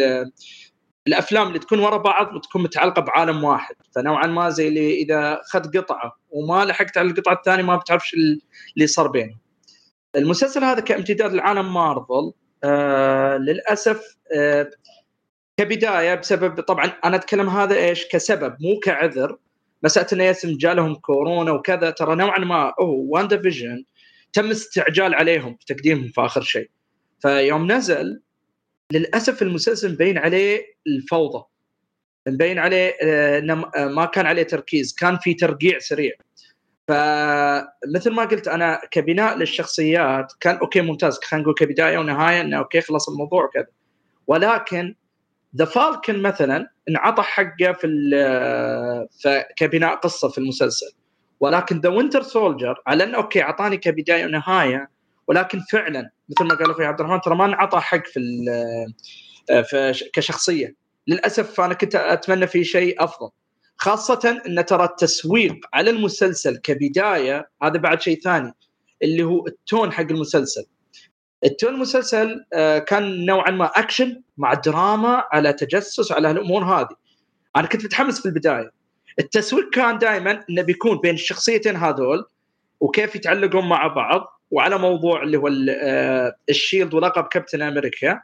[1.08, 3.74] الأفلام اللي تكون ورا بعض تكون متعلقة بعالم واحد.
[3.94, 8.04] فنوعا ما زي اللي إذا اخذ قطعة وما لحقت على القطعة الثانية ما بتعرف
[8.76, 9.36] اللي صار بينه
[10.16, 12.32] المسلسل هذا كامتداد لعالم مارفل
[12.64, 14.70] آه للأسف آه
[15.56, 19.36] كبداية بسبب طبعا أنا أتكلم هذا إيش؟ كسبب مو كعذر.
[19.82, 23.84] مسألة انه يسم جالهم كورونا وكذا ترى نوعا ما هو وان فيجن
[24.32, 26.70] تم استعجال عليهم في تقديمهم في آخر شيء.
[27.20, 28.22] فيوم نزل
[28.92, 31.44] للأسف المسلسل مبين عليه الفوضى
[32.28, 36.12] مبين عليه آه، إنه آه، ما كان عليه تركيز كان في ترقيع سريع.
[36.88, 42.80] فمثل ما قلت أنا كبناء للشخصيات كان okay ممتاز خلينا نقول كبداية ونهاية إنه okay
[42.80, 43.66] خلص الموضوع وكذا.
[44.26, 44.94] ولكن
[45.56, 50.92] ذا Falcon مثلا انعطى حقه في آه، كبناء قصة في المسلسل.
[51.40, 54.90] ولكن ذا Winter Soldier على إنه okay اعطاني كبداية ونهاية
[55.28, 58.20] ولكن فعلا مثل ما قال أخوي عبد الرحمن ترى ما انعطى حق في,
[59.50, 60.74] آه، كشخصية.
[61.06, 63.30] للأسف أنا كنت أتمنى في شيء أفضل.
[63.76, 68.52] خاصة إن ترى التسويق على المسلسل كبداية هذا بعد شيء ثاني
[69.02, 70.64] اللي هو ال tone حق المسلسل.
[71.44, 76.96] ال tone المسلسل آه، كان نوعا ما أكشن مع دراما على تجسس على الأمور هذه.
[77.56, 78.70] أنا كنت متحمس في البداية.
[79.18, 82.24] التسويق كان دائما إنه بيكون بين الشخصيتين هذول
[82.80, 84.37] وكيف يتعلقون مع بعض.
[84.50, 88.20] وعلى موضوع اللي هو آه، الشيلد ولقب كابتن أمريكا.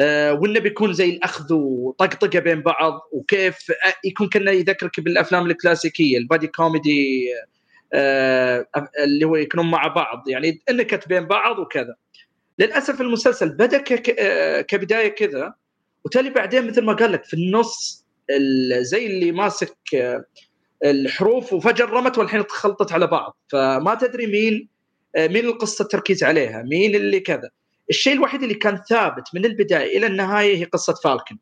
[0.00, 6.18] آه، وإنه بيكون زي الأخذ وطقطقة بين بعض وكيف آه، يكون كأنه يذكرك بالأفلام الكلاسيكية
[6.18, 7.28] البادي كوميدي
[9.04, 10.28] اللي هو يكونون مع بعض.
[10.28, 11.94] يعني النكت بين بعض وكذا.
[12.58, 13.78] للأسف المسلسل بدأ
[14.62, 15.54] كبداية كذا
[16.04, 18.06] وتالي بعدين مثل ما قال لك في النص
[18.80, 19.76] زي اللي ماسك
[20.84, 23.36] الحروف وفجأة رمت والحين تخلطت على بعض.
[23.48, 24.68] فما تدري مين
[25.16, 27.50] مين القصة التركيز عليها مين اللي كذا.
[27.90, 31.38] الشيء الوحيد اللي كان ثابت من البداية إلى النهاية هي قصة Falcon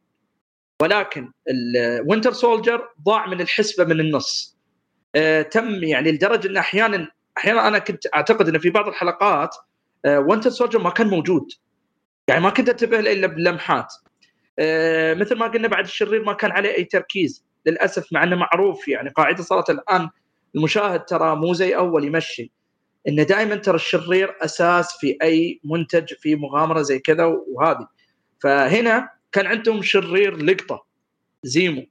[0.83, 4.57] ولكن ال Winter Soldier ضاع من الحسبة من النص.
[5.15, 9.57] آه تم يعني لدرجة أن أحيانا أحيانا أنا كنت أعتقد انه في بعض الحلقات
[10.05, 11.53] آه Winter Soldier ما كان موجود.
[12.29, 13.93] يعني ما كنت أنتبه إلا بلمحات.
[14.59, 17.45] آه مثل ما قلنا بعد الشرير ما كان عليه أي تركيز.
[17.67, 20.09] للأسف مع أنه معروف يعني قاعدة صارت الآن
[20.55, 22.53] المشاهد ترى مو زي أول يمشي.
[23.09, 27.89] إن دائما ترى الشرير أساس في أي منتج في مغامرة زي كذا وهذه.
[28.43, 30.87] فهنا كان عندهم شرير لقطة
[31.43, 31.87] زيمو.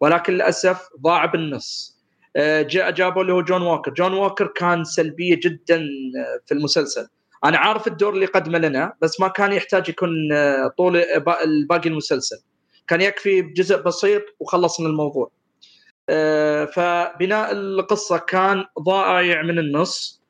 [0.00, 1.98] ولكن للأسف ضاع بالنص.
[2.36, 3.90] آه، جاء جابوا له جون ووكر.
[3.90, 7.08] جون ووكر كان سلبية جدا آه، في المسلسل.
[7.44, 11.04] أنا عارف الدور اللي قدمه لنا بس ما كان يحتاج يكون آه، طول
[11.68, 12.36] باقي المسلسل.
[12.88, 15.30] كان يكفي بجزء بسيط وخلصنا الموضوع.
[16.74, 20.21] فبناء القصة كان ضائع من النص.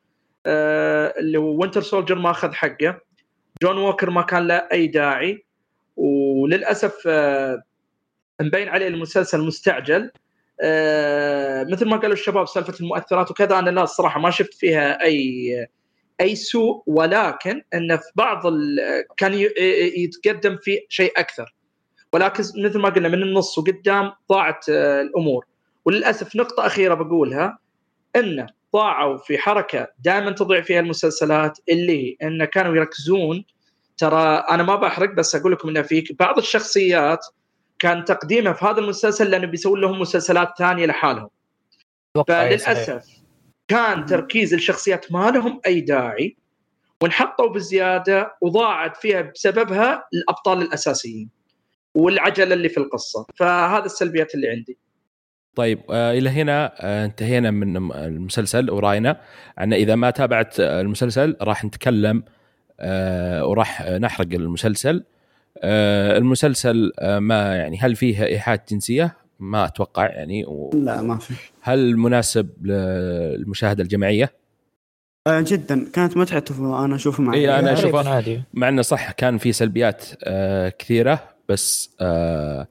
[0.47, 2.99] اللي هو Winter Soldier ما أخذ حقه.
[3.63, 5.45] جون ووكر ما كان له أي داعي.
[5.95, 7.07] وللأسف
[8.41, 10.11] مبين عليه المسلسل مستعجل.
[10.61, 15.67] آه مثل ما قالوا الشباب سالفة المؤثرات وكذا أنا لا الصراحه ما شفت فيها أي
[16.21, 16.83] أي سوء.
[16.87, 18.43] ولكن انه في بعض
[19.17, 19.33] كان
[19.97, 21.55] يتقدم في شيء أكثر.
[22.13, 25.45] ولكن مثل ما قلنا من النص وقدام ضاعت آه الأمور.
[25.85, 27.57] وللأسف نقطة أخيرة بقولها.
[28.15, 33.45] انه ضاعوا في حركة دائما تضيع فيها المسلسلات اللي انه كانوا يركزون.
[33.97, 37.25] ترى أنا ما بحرق بس أقول لكم إنه في بعض الشخصيات
[37.79, 41.29] كان تقديمه في هذا المسلسل لأنه بيسوون لهم مسلسلات ثانية لحالهم.
[42.27, 43.05] فللأسف
[43.67, 46.37] كان تركيز الشخصيات ما لهم أي داعي
[47.01, 51.29] وانحطوا بزيادة وضاعت فيها بسببها الأبطال الأساسيين
[51.95, 53.25] والعجلة اللي في القصة.
[53.35, 54.77] فهذا السلبيات اللي عندي.
[55.55, 59.19] طيب آه إلى هنا آه انتهينا من المسلسل ورأينا
[59.59, 62.23] أن إذا ما تابعت المسلسل راح نتكلم
[62.79, 65.03] آه وراح نحرق المسلسل.
[65.63, 70.71] آه المسلسل آه ما يعني هل فيه إيحاءات جنسية؟ ما أتوقع يعني و...
[70.73, 71.33] لا ما في.
[71.61, 74.31] هل مناسب للمشاهدة الجماعية؟
[75.27, 75.89] آه جدا.
[75.93, 80.69] كانت متعته أنا اشوفه مع اي أنا اشوفه مع إنه صح كان في سلبيات آه
[80.69, 82.67] كثيرة بس آه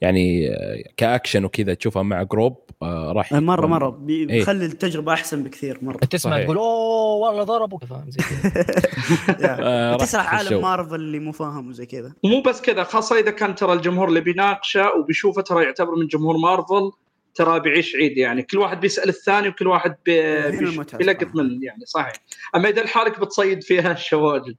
[0.00, 0.50] يعني
[0.96, 3.90] كأكشن وكذا تشوفها مع group آه راح مرة مرة.
[3.90, 5.96] بيخلي إيه؟ التجربة أحسن بكثير مرة.
[5.96, 7.78] تسمع تقول أوه والله ضربوا.
[7.90, 9.56] فاهم زي كذا.
[9.60, 12.12] آه، تسرح عالم مارفل اللي مو فاهم وزي كذا.
[12.24, 16.36] مو بس كذا خاصة إذا كان ترى الجمهور اللي بيناقشه وبيشوفه ترى يعتبر من جمهور
[16.36, 16.90] مارفل
[17.34, 18.42] ترى بيعيش عيد يعني.
[18.42, 20.50] كل واحد بيسأل الثاني وكل واحد بي...
[20.98, 22.12] بيلقط من يعني صحيح.
[22.54, 24.56] أما إذا لحالك بتصيد فيها الشواجل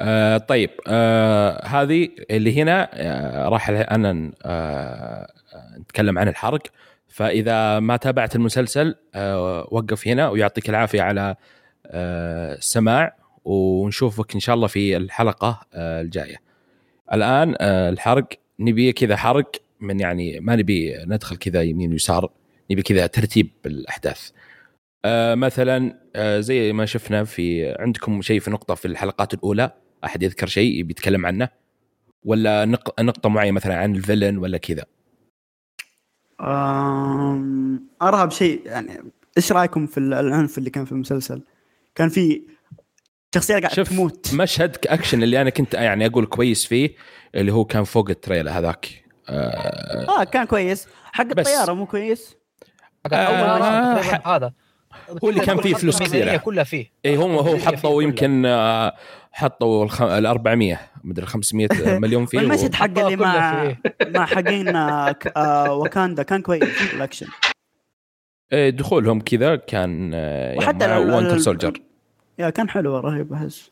[0.00, 5.32] آه طيب آه هذه اللي هنا آه راح أنا آه
[5.78, 6.62] نتكلم عن الحرق
[7.08, 11.36] فإذا ما تابعت المسلسل آه وقف هنا ويعطيك العافية على
[11.86, 16.36] آه السماع ونشوفك إن شاء الله في الحلقة آه الجاية.
[17.12, 18.28] الآن آه الحرق
[18.60, 22.30] نبي كذا حرق من يعني ما نبي ندخل كذا يمين ويسار
[22.70, 24.30] نبي كذا ترتيب الأحداث.
[25.04, 29.72] آه مثلا آه زي ما شفنا في عندكم شيء في نقطة في الحلقات الأولى
[30.04, 31.48] أحد يذكر شيء بيتكلم عنه؟
[32.24, 32.64] ولا
[33.00, 34.84] نقطة معينة مثلا عن الفيلن ولا كذا؟
[38.02, 39.02] ارهب شيء يعني
[39.36, 41.42] إيش رأيكم في العنف اللي كان في المسلسل؟
[41.94, 42.42] كان في
[43.34, 44.34] شخصية قاعدة تموت.
[44.34, 46.94] مشهد أكشن اللي أنا كنت يعني أقول كويس فيه
[47.34, 49.04] اللي هو كان فوق التريلا هذاك.
[49.28, 50.88] آه, آه كان كويس.
[51.12, 52.36] حق الطيارة مو كويس؟
[53.06, 54.52] حق أول آه هذا.
[55.24, 56.36] هو اللي كان فيه فلوس كثيرة.
[56.36, 56.92] كلها فيه.
[57.04, 58.96] اي هم هو حطوا يمكن آه،
[59.32, 61.68] حطوا ال 400 مدري 500
[61.98, 63.74] مليون فيه والمشهد حق اللي مع
[64.14, 67.26] مع حقين آه، آه، واكاندا كان كويس الاكشن
[68.52, 70.10] إيه دخولهم كذا كان
[70.56, 71.72] وحتى يعني مع Winter Soldier
[72.38, 73.70] يا كان حلو رهيب أحس.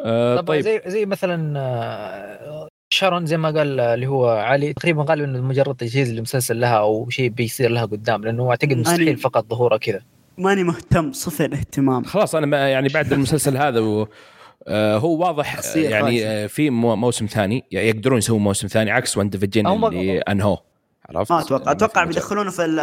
[0.00, 5.40] آه طيب زي زي مثلا شارون زي ما قال اللي هو علي تقريبا قال إنه
[5.40, 10.00] مجرد تجهيز لمسلسل لها أو شيء بيصير لها قدام لأنه أعتقد مستحيل فقط ظهورها كذا.
[10.38, 12.04] ماني مهتم صفر اهتمام.
[12.04, 14.08] خلاص أنا يعني بعد المسلسل هذا و...
[14.68, 19.66] آه هو واضح يعني آه في موسم ثاني يعني يقدرون يسوون موسم ثاني عكس WandaVision
[19.66, 20.62] اللي أنهوه.
[21.08, 22.76] عرفت؟ ما أتوقع أتوقع بيدخلونه في ال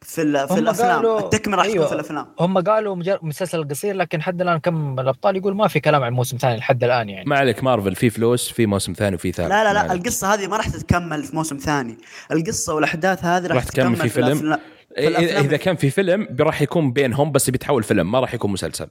[0.00, 1.06] في ال في الأفلام.
[1.06, 1.86] التكملة راح أيوة.
[1.86, 2.26] في الأفلام.
[2.40, 6.56] هم قالوا مسلسل قصير لحد الآن كم الأبطال يقول ما في كلام عن موسم ثاني
[6.56, 7.24] لحد الآن يعني.
[7.28, 9.48] ما عليك مارفل في فلوس في موسم ثاني وفي ثالث.
[9.48, 11.98] لا لا لا القصة هذه ما راح تتكمل في موسم ثاني.
[12.32, 14.58] القصة والأحداث هذه راح تكمل في, في فيلم.
[14.98, 18.86] إذا كان في فيلم راح يكون بينهم بس بيتحول فيلم ما راح يكون مسلسل.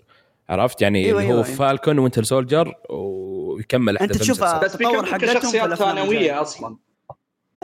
[0.52, 1.56] عرفت؟ يعني أيوة أيوة هو أيوة.
[1.56, 6.78] Falcon Winter Soldier ويكمل أنت تشوف بس بيكون كشخصيات ثانوية أصلا.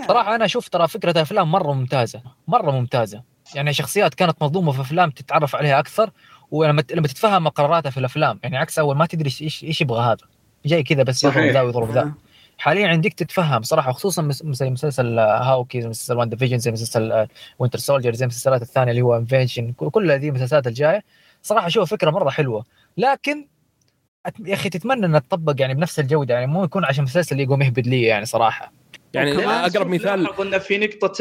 [0.08, 3.24] صراحة أنا أشوف ترى فكرة الأفلام مرة ممتازة مرة ممتازة.
[3.56, 6.10] يعني شخصيات كانت مظلومة في أفلام تتعرف عليها أكثر
[6.52, 10.18] ولما لما تتفهم قراراتها في الأفلام يعني عكس أول ما تدري إيش إيش يبغى هذا.
[10.66, 12.12] جاي كذا بس يضرب ذا ويضرب ذا.
[12.58, 17.28] حاليا عندك تتفهم صراحة خصوصا زي مسلسل Hawkeye زي مسلسل WandaVision زي مسلسل
[17.60, 21.04] Winter Soldier زي المسلسلات الثانية اللي هو Invasion كل هذه المسلسلات الجاية
[21.48, 22.66] صراحة أشوف فكرة مرة حلوة.
[22.98, 23.48] لكن
[24.46, 27.88] يا أخي تتمنى إنها تطبق يعني بنفس الجودة يعني مو يكون عشان مسلسل يقوم يهبد
[27.88, 28.74] لي يعني صراحة.
[29.14, 31.14] يعني أقرب مثال قلنا في نقطة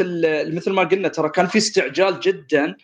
[0.55, 2.75] مثل ما قلنا ترى كان في استعجال جدا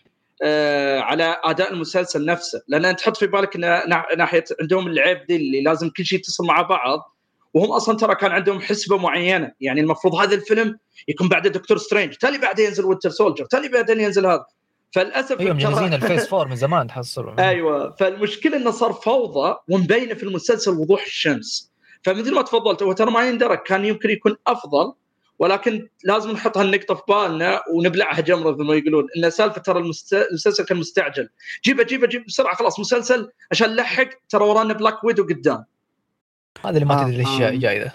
[0.44, 2.62] آه على أداء المسلسل نفسه.
[2.68, 6.46] لأن أنت تحط في بالك إن ناحية عندهم العيب دي اللي لازم كل شيء يتصل
[6.46, 7.16] مع بعض
[7.54, 9.52] وهم أصلا ترى كان عندهم حسبة معينة.
[9.62, 14.00] يعني المفروض هذا الفيلم يكون بعد Doctor Strange تالي بعدين ينزل Winter Soldier تالي بعدين
[14.00, 14.46] ينزل هذا.
[14.94, 20.24] فللأسف أيوه مجهزين الفيس فور من زمان تحصل أيوه فالمشكلة إنه صار فوضى ومبينه في
[20.24, 21.74] المسلسل وضوح الشمس.
[22.04, 24.94] فمثل ما تفضلت هو ترى ما يندرك كان يمكن يكون أفضل
[25.40, 30.66] ولكن لازم نحط هالنقطة في بالنا ونبلعها جمرة زي ما يقولون إن سالفة ترى المسلسل
[30.66, 31.30] كان مستعجل.
[31.66, 35.66] جيبه جيبه جيب بسرعة خلاص مسلسل عشان نلحق ترى ورانا Black Widow قدام.
[36.66, 37.50] هذا اللي ما تدري ليش آه.
[37.50, 37.92] جاي ذا.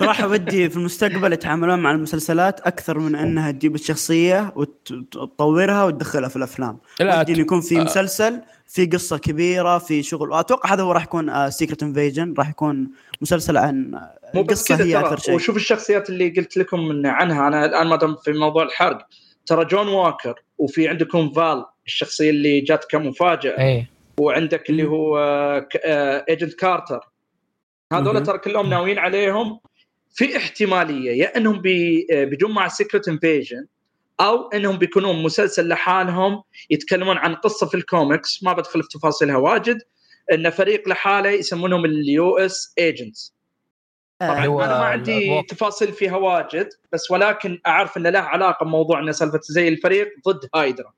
[0.00, 6.36] صراحة ودي في المستقبل يتعاملون مع المسلسلات أكثر من أنها تجيب الشخصية وتطورها وتدخلها في
[6.36, 6.78] الأفلام.
[7.00, 7.84] ودي يكون في آه.
[7.84, 10.30] مسلسل في قصة كبيرة في شغل.
[10.30, 12.90] وأتوقع هذا هو راح يكون Secret Invasion راح يكون
[13.20, 14.00] مسلسل عن
[14.34, 15.34] مو قصة هي أكثر شيء.
[15.34, 17.48] وشوف الشخصيات اللي قلت لكم عنها.
[17.48, 19.06] أنا الآن ما دام في موضوع الحرق.
[19.46, 23.58] ترى جون واكر وفي عندكم Val الشخصية اللي جات كمفاجأة.
[23.58, 23.86] أي.
[24.18, 25.18] وعندك اللي هو
[26.28, 27.00] Agent Carter
[27.92, 29.60] هذول ترى كلهم ناويين عليهم
[30.14, 33.66] في احتمالية يا إنهم بيجون مع Secret Invasion
[34.20, 39.78] أو إنهم بيكونون مسلسل لحالهم يتكلمون عن قصة في الكوميكس ما بدخل في تفاصيلها واجد.
[40.32, 42.74] إن فريق لحاله يسمونهم ال U.S.
[42.78, 43.34] Agents
[44.18, 49.12] طبعا أنا ما عندي تفاصيل فيها واجد بس ولكن أعرف انه له علاقة بموضوع إنه
[49.12, 50.92] سالفة زي الفريق ضد هايدرا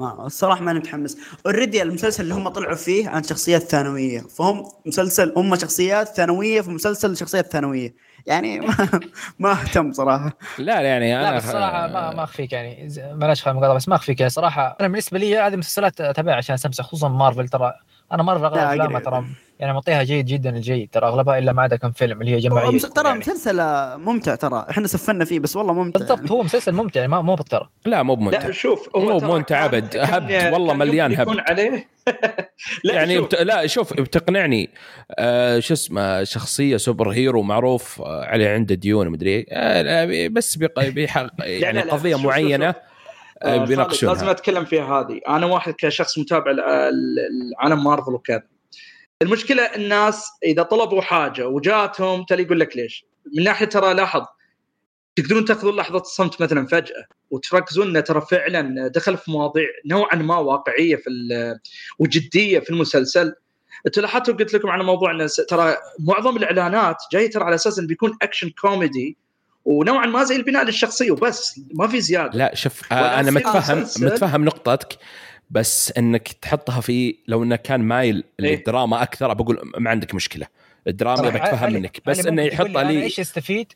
[0.00, 1.18] ما الصراحة ماني متحمس.
[1.46, 4.20] already المسلسل اللي هم طلعوا فيه عن شخصيات ثانوية.
[4.20, 7.94] فهم مسلسل هم شخصيات ثانوية في مسلسل شخصيات ثانوية.
[8.26, 8.76] يعني ما,
[9.38, 10.32] ما أهتم صراحة.
[10.58, 12.88] لا يعني أنا لا بس صراحة ما ما أخفيك يعني.
[13.12, 14.76] معلش خلينا بس ما أخفيك يعني صراحة.
[14.80, 17.72] أنا بالنسبة لي هذه المسلسلات أتابعها عشان أستمتع خصوصا مارفل ترى
[18.12, 19.24] أنا مرة أغلب أفلامها ترى
[19.60, 22.78] يعني معطيها جيد جدا الجيد ترى أغلبها إلا ما عدا كم فيلم اللي هي جماعيه
[22.78, 23.18] ترى يعني.
[23.18, 23.60] مسلسل
[23.98, 26.30] ممتع ترى إحنا سفلنا فيه بس والله ممتع بالضبط يعني.
[26.30, 29.96] هو مسلسل ممتع يعني مو ترى لا مو ممتع لا شوف هو مو ممتع أبد
[29.96, 31.88] هبد والله مليان هبد عليه.
[32.84, 33.26] لا يعني شوف.
[33.26, 33.34] بت...
[33.34, 34.70] لا شوف بتقنعني.
[35.18, 40.88] آه شو اسمه شخصية superhero معروف آه عليه عنده ديون مدري آه بس بيق...
[40.96, 42.82] بيحق يعني لا لا قضية شوف معينة شوف.
[42.82, 43.52] شوف.
[43.52, 44.14] آه بيناقشونها.
[44.14, 45.20] لازم أتكلم فيها هذه.
[45.28, 48.42] أنا واحد كشخص متابع العالم مارفل وكذا.
[49.22, 53.04] المشكلة الناس إذا طلبوا حاجة وجاتهم ترى يقول لك ليش؟
[53.36, 54.22] من ناحية ترى لاحظ
[55.16, 60.38] تقدرون تاخذون لحظة الصمت مثلا فجأة وتركزون انه ترى فعلا دخل في مواضيع نوعا ما
[60.38, 61.10] واقعية في
[61.98, 63.34] وجدية في المسلسل.
[63.86, 67.88] أنتوا لاحظتوا قلت لكم على موضوع انه ترى معظم الإعلانات جاية ترى على أساس انه
[67.88, 69.16] بيكون اكشن كوميدي
[69.64, 72.38] ونوعا ما زي البناء للشخصية وبس ما في زيادة.
[72.38, 74.98] لا شوف أنا متفهم متفهم نقطتك.
[75.50, 80.46] بس إنك تحطها في لو إنه كان مايل إيه؟ للدراما أكثر بقول ما عندك مشكلة.
[80.86, 82.00] الدراما بتفهم منك.
[82.06, 83.72] بس إنه يحطها لي إيش يستفيد؟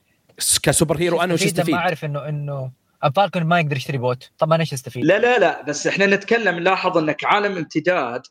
[0.62, 2.70] ك super hero أنا وش يستفيد؟ ما أعرف انه إنه
[3.16, 4.30] فالكون ما يقدر يشتري boat.
[4.38, 5.62] طب أنا إيش أستفيد؟ لا لا لا.
[5.62, 8.22] بس إحنا نتكلم لاحظ إنك عالم امتداد.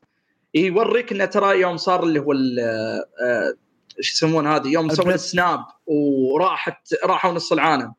[0.54, 3.54] يوريك إنه ترى يوم صار اللي هو آه،
[3.98, 7.94] إيش يسمون هذه؟ يوم سووا ال snap وراحت راحوا نص العالم.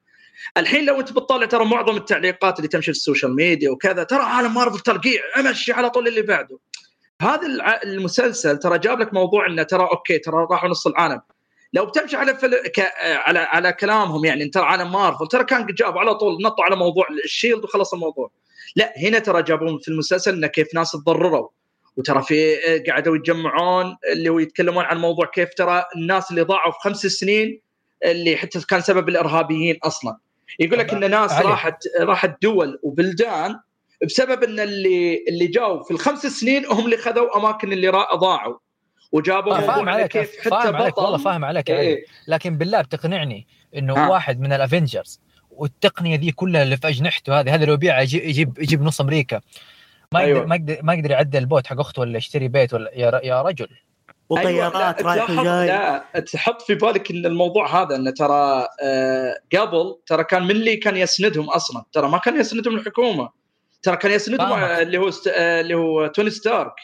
[0.57, 4.23] الحين لو انت بتطلع ترى معظم التعليقات اللي تمشي في ال social media وكذا ترى
[4.23, 6.59] عالم مارفل ترقيع امشي على طول اللي بعده.
[7.23, 7.47] هذا
[7.85, 11.21] المسلسل ترى جاب لك موضوع إنه ترى okay ترى راحوا نص العالم.
[11.73, 12.57] لو بتمشي على فل...
[12.57, 12.93] ك...
[13.03, 17.07] على على كلامهم يعني ترى عالم مارفل ترى كان جاب على طول نطوا على موضوع
[17.25, 18.31] ال shield وخلص الموضوع.
[18.77, 21.49] لا هنا ترى جابون في المسلسل إنه كيف ناس تضرروا.
[21.97, 22.57] وترى في
[22.89, 27.61] قعدوا يتجمعون اللي هو يتكلمون عن موضوع كيف ترى الناس اللي ضاعوا في خمس سنين
[28.05, 30.17] اللي حتى كان سبب الإرهابيين أصلا.
[30.59, 33.61] يقول لك إن ناس راحت راحت دول وبلدان
[34.05, 38.59] بسبب إن اللي اللي جاوا في الخمس سنين هم اللي خذوا أماكن اللي ضاعوا.
[39.13, 42.05] وجابوا فاهم عليك كيف حتى فاهم عليك والله فاهم عليك إيه.
[42.29, 43.47] لكن بالله بتقنعني
[43.77, 44.11] إنه آه.
[44.11, 48.83] واحد من الافنجرز والتقنية ذي كلها اللي في اجنحته هذه هذا لو يبيعها يجيب يجيب
[48.83, 49.41] نص أمريكا.
[50.13, 50.47] ما يقدر أيوة.
[50.47, 53.43] ما يقدر ما يقدر يعدل ال boat حق أخته ولا يشتري بيت ولا يا, يا
[53.43, 53.69] رجل.
[54.29, 59.97] وطيارات أيوة رايح وجاي لا تحط في بالك إن الموضوع هذا انه ترى آه قبل
[60.07, 63.31] ترى كان من اللي كان يسندهم أصلا؟ ترى ما كان يسندهم الحكومة.
[63.83, 65.29] ترى كان يسندهم اللي هو است...
[65.29, 66.75] آه اللي هو توني ستارك.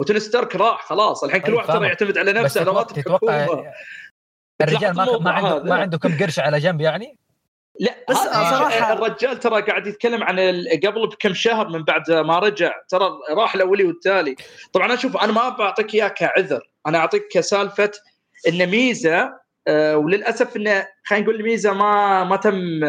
[0.00, 3.64] وتوني ستارك راح خلاص الحين كل واحد ترى يعتمد على نفسه لا تتوقع
[4.60, 7.18] الرجال ما, ما عنده ما عنده كم قرش على جنب يعني؟
[7.80, 10.38] لا بس صراحة الرجال ترى قاعد يتكلم عن
[10.86, 14.36] قبل بكم شهر من بعد ما رجع ترى راح الأولي والتالي.
[14.72, 16.67] طبعا أنا شوف أنا ما بعطيك إياه كعذر.
[16.86, 17.90] أنا اعطيك كسالفة
[18.48, 19.38] إن ميزة
[19.68, 22.80] آه، وللأسف انه خلينا نقول الميزة ما ما تم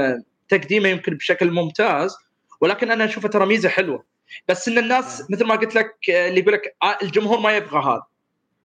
[0.50, 2.16] تقديمها يمكن بشكل ممتاز
[2.62, 4.04] ولكن أنا اشوفها ترى ميزة حلوة.
[4.48, 7.80] بس إن الناس مثل ما قلت لك آه، اللي يقول لك آه، الجمهور ما يبغى
[7.80, 8.04] هذا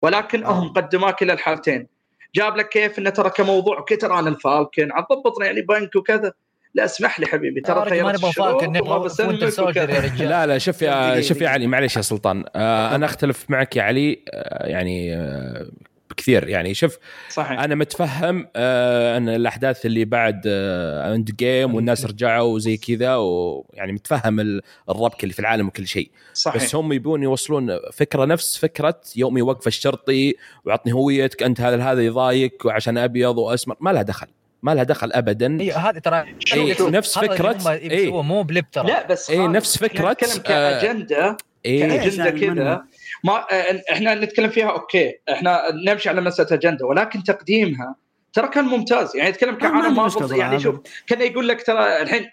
[0.01, 1.87] ولكن هم قدموا كلا الحالتين.
[2.35, 6.33] جاب لك كيف إنه ترى كموضوع okay ترى أنا الفالكن عضبطنا يعني بنك وكذا.
[6.77, 8.63] لا اسمح لي حبيبي ترى خيرت الشروط
[10.19, 12.45] لا لا شوف يا شوف يا علي معلش يا سلطان.
[12.55, 15.67] آه أنا أختلف معك يا علي آه يعني آه
[16.17, 16.47] كثير.
[16.47, 16.97] يعني شوف
[17.29, 17.59] صحيح.
[17.59, 24.61] أنا متفهم آه أن الأحداث اللي بعد آه Endgame والناس رجعوا وزي كذا ويعني متفهم
[24.89, 26.11] الربك اللي في العالم وكل شيء.
[26.33, 26.63] صحيح.
[26.63, 30.35] بس هم يبون يوصلون فكرة نفس فكرة يوم يوقف الشرطي
[30.65, 34.27] ويعطني هويتك أنت هذا هذا يضايق وعشان أبيض وأسمر ما لها دخل.
[34.63, 35.61] ما لها دخل ابدا.
[35.61, 38.87] اي هذه ترى إيه نفس فكرة اي مو بلب ترى.
[38.87, 41.87] لا بس اي نفس فكرة نتكلم كأجندة إيه.
[41.87, 42.83] كأجندة كذا.
[43.23, 47.95] ما آه، إحنا نتكلم فيها okay إحنا نمشي على مسألة أجندة ولكن تقديمها
[48.33, 49.15] ترى كان ممتاز.
[49.15, 52.25] يعني نتكلم كعالم ما يعني شوف كان يقول لك ترى الحين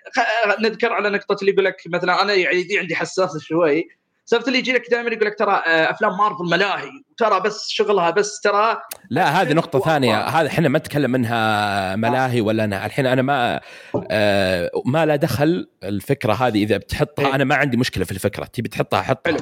[0.61, 3.89] نذكر على نقطة اللي يقول لك مثلا أنا يعني عندي حساسه شوي
[4.27, 8.11] سالفه اللي يجي لك دائما يقول لك ترى آه، أفلام مارفل ملاهي وترى بس شغلها
[8.11, 8.77] بس ترى
[9.11, 10.21] لا هذه نقطة ثانية.
[10.21, 13.61] هذا إحنا ما نتكلم منها ملاهي ولا أنا الحين أنا ما
[14.11, 16.63] آه ما لا دخل الفكرة هذه.
[16.63, 17.35] إذا بتحطها إيه.
[17.35, 18.45] أنا ما عندي مشكلة في الفكرة.
[18.45, 19.37] تبي تحطها حطها.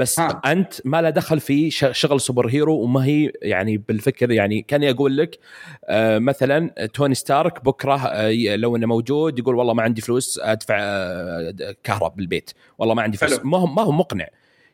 [0.00, 0.40] بس ها.
[0.46, 5.16] أنت ما له دخل في شغل super hero وما هي يعني بالفكر يعني كان أقول
[5.16, 5.38] لك
[5.84, 10.76] آه مثلا توني ستارك بكرة آه لو إنه موجود يقول والله ما عندي فلوس أدفع
[10.80, 12.50] آه كهرب بالبيت.
[12.78, 13.40] والله ما عندي فلوس.
[13.44, 14.26] ما هو ما هو مقنع.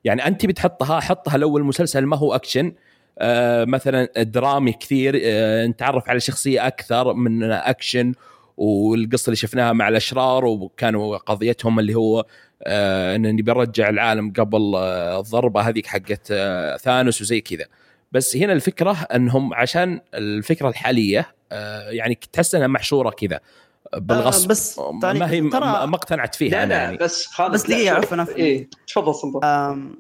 [0.04, 2.72] يعني أنت بتحطها حطها لو المسلسل ما هو أكشن
[3.66, 5.20] مثلا درامي كثير
[5.66, 8.12] نتعرف على شخصية أكثر من أكشن
[8.56, 12.26] والقصة اللي شفناها مع الأشرار وكانوا قضيتهم اللي هو
[12.62, 17.64] آه انني برجع العالم قبل آه الضربة هذيك حقت آه ثانوس وزي كذا.
[18.12, 23.40] بس هنا الفكرة إنهم عشان الفكرة الحالية آه يعني تحس إنها محشورة كذا.
[23.96, 24.44] بالغصب.
[24.44, 26.96] آه بس ما هي ما اقتنعت فيها لا أنا لا يعني.
[26.96, 29.94] بس خالد بس دقيقة عفوا إيه تفضل سلطان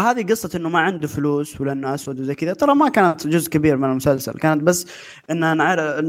[0.00, 2.52] هذه قصة إنه ما عنده فلوس ولأنه اسود وزي كذا.
[2.52, 4.32] ترى ما كانت جزء كبير من المسلسل.
[4.32, 4.86] كانت بس
[5.30, 6.04] إن نعرف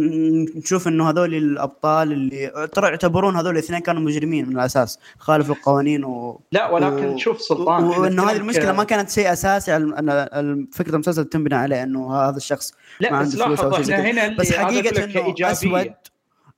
[0.56, 6.04] نشوف إنه هذول الأبطال اللي ترى يعتبرون هذول الاثنين كانوا مجرمين من الأساس خالفوا القوانين
[6.04, 7.18] و لا ولكن و...
[7.18, 12.16] شوف سلطان وإنه هذه المشكلة ما كانت شيء أساسي ان فكرة المسلسل تنبني عليه إنه
[12.16, 15.94] هذا الشخص لا ما عنده فلوس شيء هنا بس حقيقة إنه اسود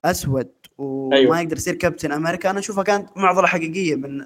[0.06, 1.40] أسود وما أيوه.
[1.40, 2.50] يقدر يصير كابتن أمريكا.
[2.50, 4.26] أنا أشوفها كانت معضلة حقيقية من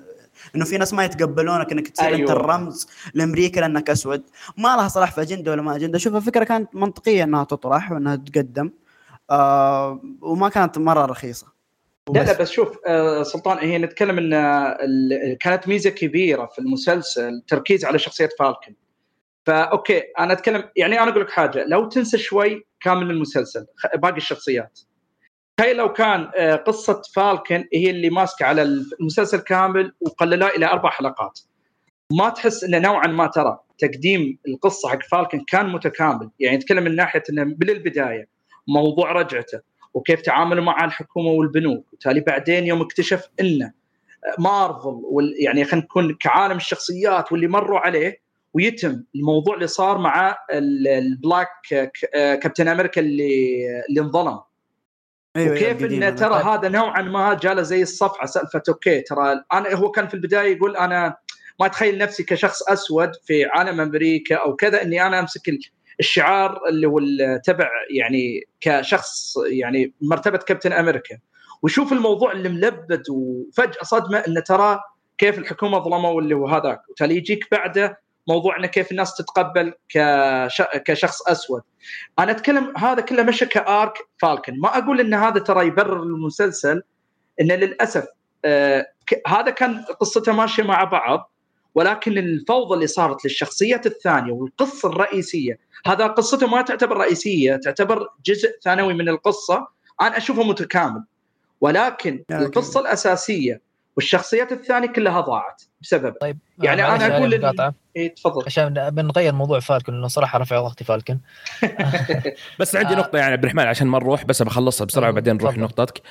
[0.55, 2.19] إنه في ناس ما يتقبلونك إنك تصير أيوة.
[2.19, 4.23] انت الرمز لأمريكا لأنك أسود.
[4.57, 5.97] ما لها صلاح في أجندة ولا ما أجندة.
[5.97, 8.72] أشوف الفكرة كانت منطقية إنها تطرح وإنها تقدم
[9.30, 11.47] آه وما كانت مرة رخيصة.
[12.14, 17.85] لا لا بس شوف آه سلطان هي نتكلم إن كانت ميزة كبيرة في المسلسل التركيز
[17.85, 18.73] على شخصية فالكن.
[19.45, 23.65] فأوكي أنا أتكلم يعني أنا أقول لك حاجة لو تنسى شوي كامل المسلسل
[23.95, 24.80] باقي الشخصيات.
[25.60, 28.62] هاي لو كان آه، قصة فالكن هي اللي ماسكة على
[29.00, 31.40] المسلسل كامل وقللوها إلى أربع حلقات.
[32.12, 36.30] ما تحس إنه نوعا ما ترى تقديم القصة حق فالكن كان متكامل.
[36.40, 38.28] يعني نتكلم من ناحية إنه من البداية
[38.68, 39.60] موضوع رجعته
[39.94, 41.94] وكيف تعاملوا مع الحكومة والبنوك.
[41.94, 43.74] وتالي بعدين يوم اكتشف إنه
[44.40, 48.22] مارفل وال يعني خلينا نكون كعالم الشخصيات واللي مروا عليه
[48.54, 54.40] ويتم الموضوع اللي صار مع ال black آه، كابتن أمريكا اللي اللي انظلم.
[55.38, 56.43] أيوة وكيف انه ترى.
[56.43, 60.77] هذا نوعا ما جاله زي الصفعه سألفة okay ترى أنا هو كان في البداية يقول
[60.77, 61.15] أنا
[61.59, 65.49] ما أتخيل نفسي كشخص أسود في عالم أمريكا أو كذا إني أنا أمسك
[65.99, 66.99] الشعار اللي هو
[67.43, 71.18] تبع يعني كشخص يعني مرتبة كابتن أمريكا
[71.61, 74.80] ويشوف الموضوع اللي ملبد وفجأة صدمة انه ترى
[75.18, 79.74] كيف الحكومة ظلموا اللي هو هذاك وتالي يجيك بعده موضوع انه كيف الناس تتقبل
[80.86, 81.62] كشخص أسود.
[82.20, 84.60] أنا أتكلم هذا كله مشى كأرك فالكن.
[84.60, 86.82] ما أقول إن هذا ترى يبرر المسلسل
[87.41, 88.06] انه للأسف
[88.45, 88.86] آه
[89.28, 91.32] هذا كان قصته ماشية مع بعض
[91.76, 98.49] ولكن الفوضى اللي صارت للشخصيات الثانية والقصة الرئيسية هذا قصته ما تعتبر رئيسية تعتبر جزء
[98.64, 99.68] ثانوي من القصة
[100.02, 101.04] أنا أشوفه متكامل.
[101.62, 103.62] ولكن القصة الأساسية
[103.98, 106.14] والشخصيات الثانية كلها ضاعت بسبب.
[106.22, 107.72] طيب يعني أنا أقول إن...
[107.95, 108.44] إيه تفضل.
[108.45, 111.19] عشان بنغير موضوع فالكن لأنه صراحة رفع ضغطي فالكن.
[112.60, 112.98] بس عندي آه.
[112.98, 116.02] نقطة يعني عبد الرحمن عشان ما نروح بس بخلصها بسرعة وبعدين نروح نقطتك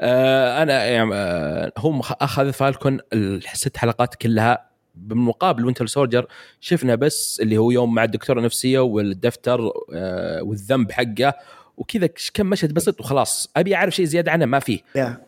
[0.00, 6.26] آه أنا يعني آه هم أخذ فالكون الست حلقات كلها بالمقابل وينتر سولجر.
[6.60, 9.60] شفنا بس اللي هو يوم مع الدكتورة النفسية والدفتر
[9.94, 11.34] آه والذنب حقه.
[11.76, 13.50] وكذا كم مشهد بسيط وخلاص.
[13.56, 14.80] أبي أعرف شيء زيادة عنه ما فيه.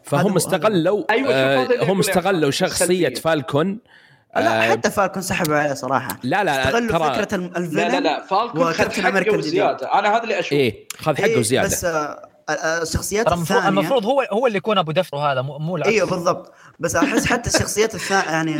[0.03, 3.79] فهم استغلوا أيوة آه هم استغلوا شخصية فالكون.
[4.37, 6.19] لا آه، حتى فالكون سحبوا عليه صراحة.
[6.23, 7.25] لا لا استغلوا ترى...
[7.25, 11.17] فكرة الفيلن لا لا لا فالكون خذ حقه وزياده أنا هذا اللي أشوف إيه خذ
[11.17, 12.29] حقه وزياده بس آه
[12.83, 16.53] الشخصيات الثانية المفروض هو هو اللي يكون أبو دفتر هذا مو العكس إيوه بالضبط.
[16.79, 18.57] بس أحس حتى الشخصيات الثانية يعني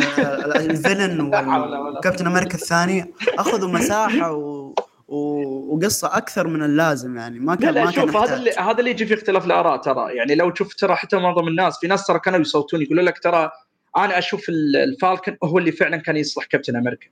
[0.57, 4.75] الفيلن وكابتن أمريكا الثاني أخذوا مساحة و...
[5.09, 5.17] و...
[5.75, 7.39] وقصة أكثر من اللازم يعني.
[7.39, 9.77] ما كان لا لا ما كان شوف هذا اللي هذا اللي يجي في اختلاف الآراء
[9.77, 10.17] ترى.
[10.17, 13.51] يعني لو تشوف ترى حتى معظم الناس في ناس ترى كانوا يصوتون يقولوا لك ترى
[13.97, 17.07] أنا أشوف الفالكن هو اللي فعلا كان يصلح كابتن أمريكا.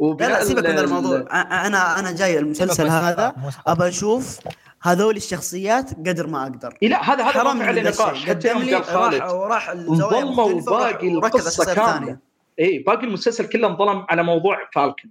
[0.00, 1.24] لا لا سيبك من الموضوع.
[1.66, 3.34] أنا أنا جاي المسلسل هذا
[3.66, 4.38] أبى أشوف
[4.82, 6.74] هذول الشخصيات قدر ما أقدر.
[6.82, 8.28] لا هذا هذا فعلا نقاش.
[8.28, 12.18] قدم لي راح وراح انظلموا باقي القصة كاملة.
[12.60, 15.10] إي باقي المسلسل كله انظلم على موضوع فالكن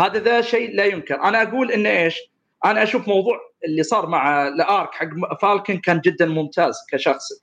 [0.00, 1.22] هذا ذا شيء لا ينكر.
[1.22, 2.18] أنا أقول انه إيش؟
[2.64, 7.34] أنا أشوف موضوع اللي صار مع ال arc حق فالكن كان جدا ممتاز كشخصي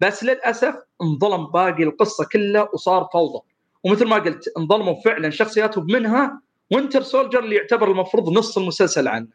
[0.00, 3.42] بس للأسف انظلم باقي القصة كلها وصار فوضى.
[3.84, 6.40] ومثل ما قلت انظلموا فعلا شخصياتهم منها
[6.70, 9.28] Winter Soldier اللي يعتبر المفروض نص المسلسل عنه.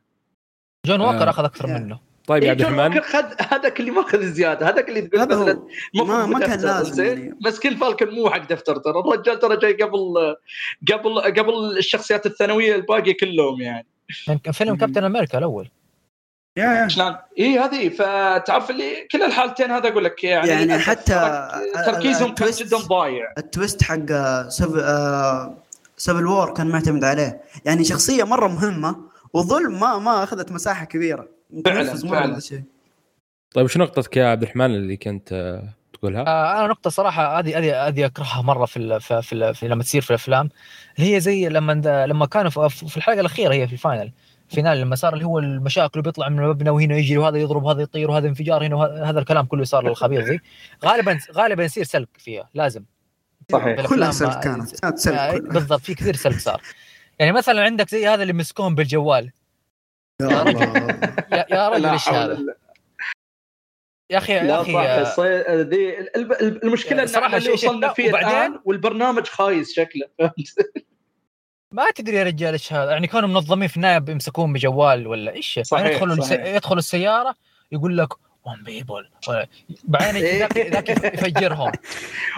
[0.86, 1.30] جون ووكر آه.
[1.30, 2.00] أخذ أكثر منه.
[2.28, 3.02] طيب يا عبد الرحمن.
[3.52, 4.70] هذاك اللي ماخذ زيادة.
[4.70, 5.60] هذاك اللي تقول مثلا
[5.96, 7.04] ما, ما كان لازم.
[7.04, 7.38] يعني.
[7.46, 9.00] مسكين فالكن مو حق دفتر ترى.
[9.00, 10.36] الرجال ترى جاي قبل
[10.92, 13.88] قبل قبل الشخصيات الثانوية الباقي كلهم يعني.
[14.54, 15.70] فيلم كابتن أمريكا الأول.
[16.58, 16.88] يا يا.
[16.88, 17.90] شلون؟ اي هذه.
[17.90, 21.50] فتعرف اللي كل الحالتين هذا أقول لك يعني يعني حتى
[21.86, 23.34] تركيزهم كان جدا ضايع.
[23.38, 24.12] ال twist حق
[25.98, 27.42] Civil War كان معتمد عليه.
[27.66, 28.96] يعني شخصية مرة مهمة
[29.34, 31.35] وظلم ما ما أخذت مساحة كبيرة.
[31.66, 32.40] فعلا فعلا.
[33.52, 37.58] طيب شو نقطتك يا عبد الرحمن اللي كنت آه، تقولها؟ آه أنا نقطة صراحة هذه
[37.58, 40.50] هذه هذه أكرهها مرة في في, في, في لما تصير في الأفلام.
[40.98, 44.12] اللي هي زي لما لما كانوا في الحلقة الأخيرة هي في ال finale.
[44.50, 48.12] finale لما صار اللي هو المشاكل بيطلع من المبنى وهنا يجري وهذا يضرب وهذا يطير
[48.12, 50.40] وهذا انفجار هنا وهذا الكلام كله صار للخبيث ذي.
[50.86, 52.84] غالبا غالبا يصير سلك فيها لازم.
[53.52, 53.86] صحيح.
[53.86, 56.62] كلها سلك كانت كانت سلك آه بالضبط في كثير سلك صار.
[57.20, 59.32] يعني مثلا عندك زي هذا اللي مسكوهم بالجوال.
[60.22, 60.60] يا رجل.
[61.52, 62.56] يا, رجل إيش هذا؟
[64.12, 66.00] يا أخي يا أخي دي
[66.64, 70.08] المشكلة إن صراحة اللي وصلنا فيه الآن والبرنامج خايس شكله
[71.72, 72.92] ما تدري يا رجال إيش هذا.
[72.92, 76.46] يعني كانوا منظمين في النهايه بيمسكون بجوال ولا إيش؟ صحيح يدخلوا صحيح.
[76.46, 77.36] يدخلوا السيارة
[77.72, 78.14] يقول لك
[78.46, 79.10] ون بيبل
[79.84, 81.72] بعدين ذاك ذاك يفجرهم.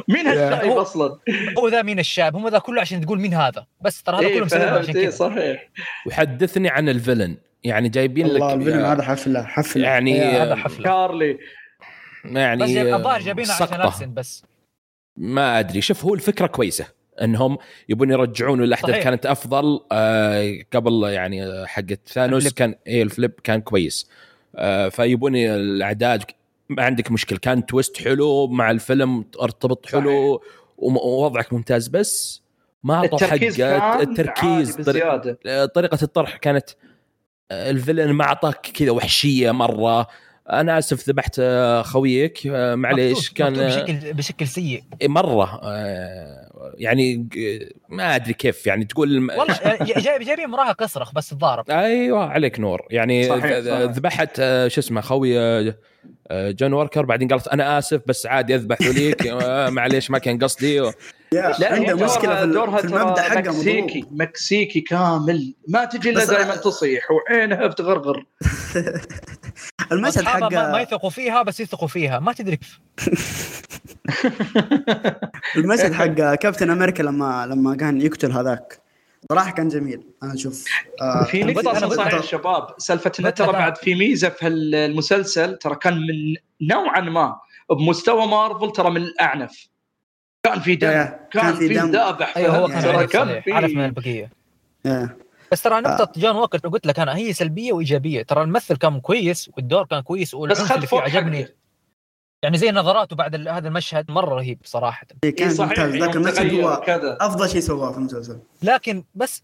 [0.07, 1.19] مين هالشايب أصلا؟
[1.57, 3.65] هو ذا مين الشاب هم ذا كله عشان تقول مين هذا.
[3.81, 5.09] بس ترى هذا كله مسوي عشان كذا.
[5.09, 5.69] صحيح.
[6.07, 7.37] وحدثني عن ال villain.
[7.67, 9.87] يعني جايبين لك ال villain هذا حفلة حفلة.
[9.87, 10.83] يعني هذا حفلة.
[10.83, 11.37] كارلي.
[12.25, 14.43] يعني بس الظاهر جايبينه عشان ابسن بس.
[15.17, 15.81] ما أدري.
[15.81, 16.87] شوف هو الفكرة كويسة
[17.21, 17.57] إنهم
[17.89, 19.79] يبون يرجعون الاحداث كانت أفضل.
[19.91, 24.09] آه قبل يعني حقت ثانوس كان اي ال blip كان كويس.
[24.55, 26.23] آه فيبون الأعداد
[26.69, 27.39] ما عندك مشكلة.
[27.39, 30.41] كان تويست حلو مع الفيلم ارتبط حلو
[30.77, 31.87] ووضعك ممتاز.
[31.87, 32.41] بس
[32.83, 34.75] ما اعطوا حق التركيز
[35.73, 36.86] طريقة الطرح كانت آه،
[37.51, 40.07] الفيلن ما أعطاك كذا وحشية مرة.
[40.51, 42.47] أنا أسف ذبحت آه، خويك.
[42.47, 44.83] آه، معليش كان بشكل بشكل سيء.
[45.03, 45.59] مرة
[46.77, 47.27] يعني
[47.89, 51.69] ما أدري كيف يعني تقول والله جايب جايبين مراهق اصرخ بس تضارب.
[51.69, 52.81] أيوه عليك نور.
[52.89, 53.27] يعني
[53.85, 54.35] ذبحت
[54.67, 55.73] شو اسمه خوي
[56.31, 59.27] جون وركر بعدين قالت أنا آسف بس عادي أذبح وليك
[59.77, 60.81] معليش ما كان قصدي.
[60.81, 60.91] و...
[61.31, 64.21] لا عنده مشكلة في دورها في المبدأ حقه مكسيكي مضروب.
[64.21, 65.53] مكسيكي كامل.
[65.67, 68.25] ما تجي إلا دائما تصيح وعينها بتغرغر.
[69.91, 72.19] المشهد حق ما يثقوا فيها بس يثقوا فيها.
[72.19, 72.79] ما تدري كيف.
[75.57, 78.81] المشهد حق كابتن أمريكا لما لما كان يقتل هذاك.
[79.31, 80.03] صراحة كان جميل.
[80.23, 80.65] أنا أشوف
[81.01, 85.75] آه في نقطه صحيح يا شباب سالفة إنه ترى بعد في ميزة في المسلسل ترى
[85.75, 87.39] كان من نوعا ما
[87.69, 89.67] بمستوى مارفل ترى من الأعنف.
[90.49, 91.91] كان في دم كان, كان في دم.
[91.91, 94.31] ذابح أيوه هو كان كان في عارف من البقية.
[95.51, 96.19] بس ترى نقطة آه.
[96.19, 98.23] جون ووكر قلت لك أنا هي سلبية وإيجابية.
[98.23, 101.47] ترى الممثل كان كويس والدور كان كويس والعنف اللي فيه عجبني.
[102.43, 105.07] يعني زي نظراته بعد هذا المشهد مرة رهيب صراحة.
[105.23, 105.95] إيه كان إيه ممتاز.
[105.95, 106.69] ذاك المشهد هو
[107.21, 108.39] أفضل شيء سواه في المسلسل.
[108.63, 109.43] لكن بس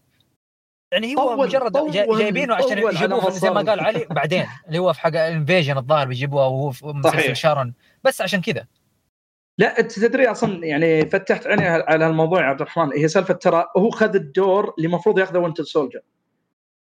[0.92, 5.08] يعني هو مجرد جايبينه عشان يجيبوه زي ما قال علي بعدين اللي هو في حق
[5.08, 7.74] ال Invasion الظاهر بيجيبوها وهو في مسلسل شارون.
[8.04, 8.66] بس عشان كذا.
[9.58, 13.66] لا أنت تدري أصلا يعني فتحت عيني على الموضوع يا عبد الرحمن هي سالفة ترى
[13.76, 16.00] هو خذ الدور اللي المفروض ياخذه Winter Soldier.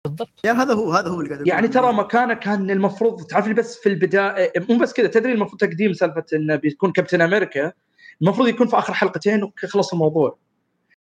[0.05, 0.29] بالضبط.
[0.45, 4.53] يا هذا هو هذا هو اللي يعني ترى مكانه كان المفروض تعرف بس في البداية
[4.69, 7.71] مو بس كذا تدري المفروض تقديم سالفة انه بيكون Captain America
[8.21, 10.37] المفروض يكون في آخر حلقتين وخلص الموضوع.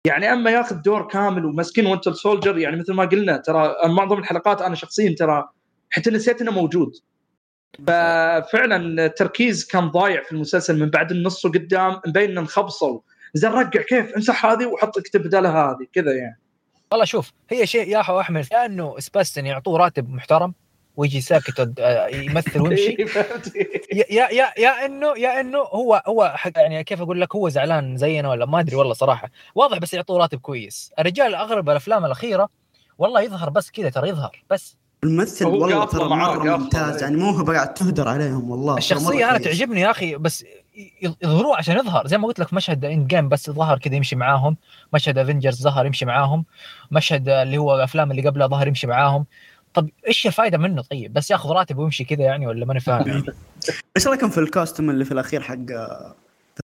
[0.04, 4.62] يعني أما ياخذ دور كامل ومسكين Winter Soldier يعني مثل ما قلنا ترى معظم الحلقات
[4.62, 5.48] أنا شخصيا ترى
[5.90, 6.92] حتى نسيت إنه موجود.
[7.78, 13.00] ففعلا التركيز كان ضايع في المسلسل من بعد النص وقدام مبين انه انخبصوا.
[13.34, 16.40] زين رقع كيف؟ امسح هذه وحط اكتب بدالها هذه كذا يعني.
[16.92, 20.54] والله شوف هي شيء يا اخو أحمد يا إنه سباستن يعطوه راتب محترم
[20.96, 22.96] ويجي ساكت آه، يمثل ويمشي.
[24.10, 28.28] يا يا يا انه يا إنه هو هو يعني كيف أقول لك هو زعلان زينا
[28.28, 29.30] ولا؟ ما أدري والله صراحة.
[29.54, 30.92] واضح بس يعطوه راتب كويس.
[30.98, 32.48] الرجال اغلب الأفلام الأخيرة
[32.98, 34.76] والله يظهر بس كذا ترى يظهر بس.
[35.04, 39.80] الممثل والله ترى مرة ممتاز يعني مو هو قاعد تهدر عليهم والله الشخصية أنا تعجبني
[39.80, 40.44] يا أخي بس
[41.22, 42.06] يظهروه عشان يظهر.
[42.06, 44.56] زي ما قلت لك مشهد إند جيم بس ظهر كذا يمشي معاهم.
[44.94, 46.44] مشهد افنجرز ظهر يمشي معاهم.
[46.90, 49.26] مشهد اللي هو الأفلام اللي قبلها ظهر يمشي معاهم.
[49.74, 53.24] طب إيش الفائده منه؟ طيب بس ياخذ راتب ويمشي كذا يعني ولا ماني فاهم؟
[53.96, 55.56] إيش رأيكم في ال costume اللي في الأخير حق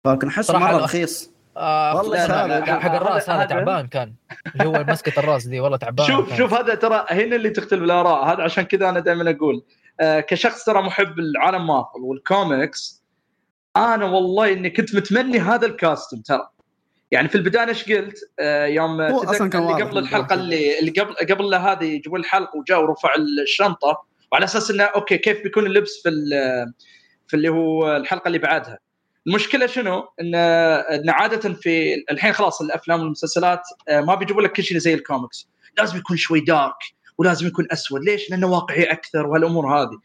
[0.04, 1.35] Falcon أحسه مرة رخيص.
[1.58, 4.14] آه والله حق الراس هذا تعبان كان.
[4.56, 6.38] اللي هو مسكة الراس دي والله تعبان شوف كان.
[6.38, 8.24] شوف هذا ترى هنا اللي تختلف الآراء.
[8.26, 9.64] هذا عشان كذا أنا دائما أقول
[10.00, 13.04] آه كشخص ترى محب العالم Marvel وال comics
[13.78, 16.50] أنا والله إني كنت متمني هذا ال costume ترى.
[17.12, 21.14] يعني في البداية إيش قلت؟ آه يوم أصلا كان اللي قبل الحلقة اللي اللي قبل
[21.14, 23.10] قبل هذه يجيبون الحلقة وجاء ورفع
[23.44, 26.10] الشنطة وعلى أساس إنه okay كيف بيكون اللبس في
[27.28, 28.80] في اللي هو الحلقة اللي بعدها؟
[29.28, 34.64] المشكلة شنو؟ إن إن عادة في الحين خلاص الأفلام والمسلسلات آه، ما بيجيبوا لك كل
[34.64, 35.50] شيء زي الكوميكس.
[35.78, 36.76] لازم يكون شوي dark
[37.18, 38.04] ولازم يكون أسود.
[38.04, 40.00] ليش؟ لأنه واقعي أكثر وهالأمور هذه.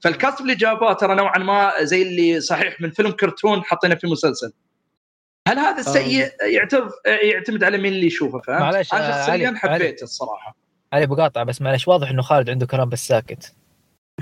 [0.00, 4.06] فال costume اللي جابوه ترى نوعا ما زي اللي صحيح من فيلم كرتون حطينه في
[4.06, 4.52] مسلسل.
[5.48, 10.56] هل هذا السيء يعتمد يعتمد على مين اللي يشوفه؟ فهمت؟ معلش أنا شخصيا حبيته الصراحة.
[10.92, 13.54] علي بقاطع بس معلش واضح إنه خالد عنده كلام بس ساكت.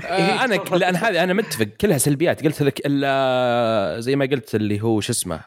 [0.03, 2.43] آه أنا لأن هذه أنا متفق كلها سلبيات.
[2.45, 5.39] قلت لك الا زي ما قلت اللي هو شو اسمه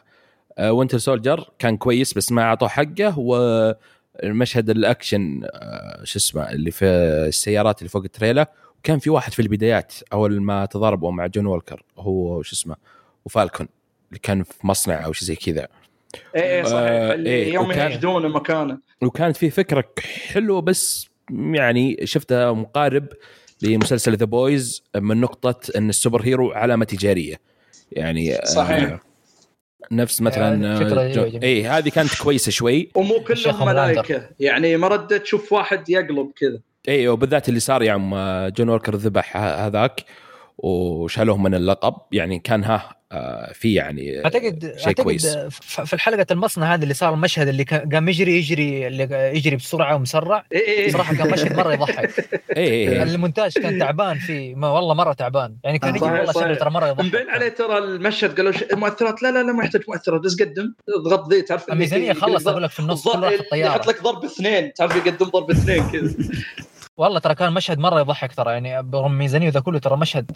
[0.57, 6.71] آه Winter Soldier كان كويس بس ما أعطوه حقه والمشهد الأكشن آه شو اسمه اللي
[6.71, 11.45] في السيارات اللي فوق التريلا وكان في واحد في البدايات أول ما تضاربوا مع جون
[11.45, 12.75] وولكر هو شو اسمه
[13.25, 13.67] و Falcon
[14.09, 15.67] اللي كان في مصنع أو شيء زي كذا.
[16.35, 16.75] إيه إيه صحيح.
[16.79, 19.85] آه اللي إيه يوم يجدون مكانه وكانت في فكرة
[20.33, 23.07] حلوة بس يعني شفتها مقارب
[23.61, 27.39] لمسلسل The Boys من نقطة إن ال superhero علامة تجارية.
[27.91, 28.83] يعني آه، صحيح.
[28.83, 28.99] آه
[29.91, 32.89] نفس مثلا آه اي هذه كانت كويسة شوي.
[32.95, 34.29] ومو كلهم ملائكة.
[34.39, 36.59] يعني ما ردت تشوف واحد يقلب كذا.
[36.89, 40.05] اي وبالذات اللي صار يوم يعني جون ووركر ذبح هذاك.
[40.63, 41.93] وشالوه من اللقب.
[42.11, 45.27] يعني كان ها آه، في يعني اعتقد شيء أعتقد كويس.
[45.59, 50.45] في الحلقة المصنع هذا اللي صار المشهد اللي قام يجري يجري اللي يجري بسرعة ومسرع
[50.51, 50.91] إيه إيه, إيه.
[50.91, 52.09] صراحة كان مشهد مرة يضحك.
[52.57, 53.03] إيه إيه, إيه.
[53.03, 55.55] المونتاج كان تعبان فيه ما والله مرة تعبان.
[55.63, 57.05] يعني كان يجي والله شكله ترى مرة يضحك.
[57.05, 59.23] مبين عليه ترى المشهد قالوا مؤثرات.
[59.23, 60.73] لا لا لا ما يحتاج مؤثرات بس قدم.
[60.99, 64.95] اضغط ذي تعرف الميزانية خلص أقول لك في النص كل يحط لك ضرب اثنين تعرف
[64.95, 66.13] يقدم ضرب اثنين كذا.
[66.99, 70.31] والله ترى كان مشهد مرة يضحك ترى يعني برغم ميزانية ذا كله ترى مشهد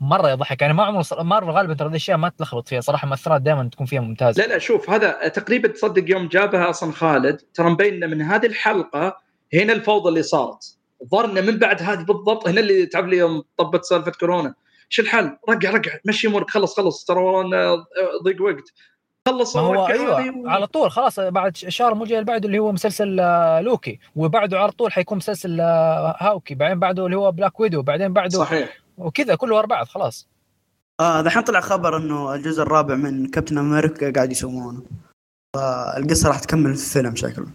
[0.00, 0.62] مرة يضحك.
[0.62, 4.00] يعني ما عمره مارفل غالبا ترى الأشياء ما تلخبط فيها صراحة مؤثرات دائما تكون فيها
[4.00, 4.42] ممتازة.
[4.42, 9.16] لا لا شوف هذا تقريبا تصدق يوم جابها أصلا خالد ترى مبين من هذه الحلقة
[9.54, 10.78] هنا الفوضى اللي صارت.
[11.24, 14.54] انه من بعد هذه بالضبط هنا اللي تعب لي يوم طبت سالفة كورونا.
[14.88, 17.44] شو الحل؟ رقع رقع مشي أمورك خلص خلص ترى
[18.24, 18.72] ضيق وقت.
[19.28, 20.48] خلص هو أيوه و...
[20.48, 24.58] على طول خلاص بعد شهر مو جاي اللي بعده اللي هو مسلسل آه، لوكي وبعده
[24.58, 28.78] على طول حيكون مسلسل آه، Hawkeye بعدين بعده اللي هو Black Widow بعدين بعده صحيح.
[28.98, 30.28] وكذا كله ورا بعض خلاص.
[31.00, 34.82] آه دحين طلع خبر إنه الجزء الرابع من كابتن أمريكا قاعد يسوونه.
[35.56, 37.46] فالقصة راح تكمل في الفيلم شكله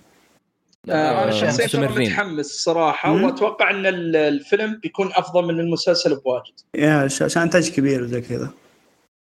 [0.89, 3.85] آه أنا شخصيا متحمس صراحة وأتوقع إن
[4.15, 6.53] الفيلم بيكون أفضل من المسلسل بواجد.
[6.75, 8.49] يا عشان إنتاج كبير وزي كذا.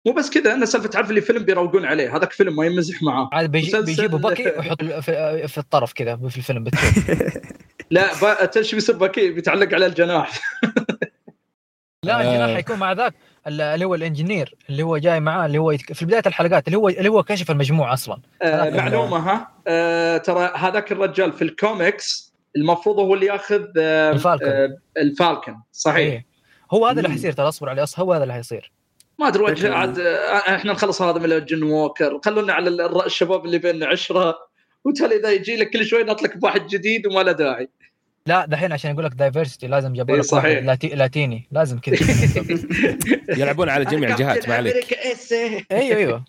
[0.06, 3.30] مو بس كذا أنا سالفة تعرف اللي فيلم بيروقون عليه هذاك فيلم ما يمزح معاه
[3.32, 6.64] عاد بيجي بيجيبوا باكي ويحط في, في الطرف كذا في الفيلم
[7.92, 10.40] لا تدري بيصير باكي؟ بيتعلق على الجناح.
[12.04, 12.54] لا الجناح آه.
[12.54, 13.14] حيكون مع ذاك
[13.46, 16.88] اللي هو ال engineer اللي هو جاي معاه اللي هو في بداية الحلقات اللي هو
[16.88, 18.20] اللي هو كشف المجموعة أصلا.
[18.42, 24.17] آه معلومة ها؟ آه ترى هذاك الرجال في الكوميكس المفروض هو اللي ياخذ آه ال
[24.17, 26.12] Falcon آه ال Falcon صحيح.
[26.12, 26.26] إيه.
[26.72, 28.71] هو هذا اللي حيصير ترى أصبر عليه هو هذا اللي حيصير.
[29.22, 33.58] ما أدري وجه عاد آه، إحنا نخلص هذا من جن ووكر خلونا على الشباب اللي
[33.58, 34.38] بيننا عشرة.
[34.84, 37.68] وتالي إذا يجي لك كل شوي نطلق بواحد جديد وما له داعي.
[38.26, 40.64] لا دحين عشان أقول لك دايفرستي لازم جابوا لك صحيح.
[40.64, 40.88] لاتي...
[40.88, 41.48] لاتيني.
[41.50, 41.96] لازم كذا.
[43.40, 44.98] يلعبون على جميع الجهات ما عليك.
[45.72, 46.24] أيوه أيوه.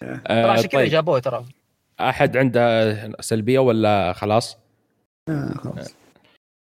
[0.00, 0.90] ترى عشان كذا طيب.
[0.90, 1.44] جابوه ترى.
[2.00, 4.58] أحد عنده سلبية ولا خلاص؟
[5.28, 5.96] آه خلاص.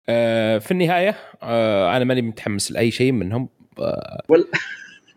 [0.09, 3.49] آه في النهاية آه أنا ماني متحمس لأي شيء منهم.
[3.79, 4.23] آه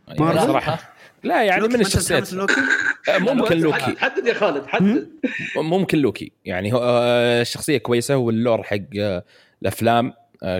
[0.10, 0.80] يعني صراحة.
[1.23, 2.34] لا يعني من الشخصيات.
[2.34, 3.95] آه، ممكن لوكي.
[3.98, 5.10] حدد يا خالد حدد.
[5.57, 6.31] ممكن لوكي.
[6.45, 9.23] يعني هو آه، الشخصيه كويسة وال lore حق آه،
[9.61, 10.14] الأفلام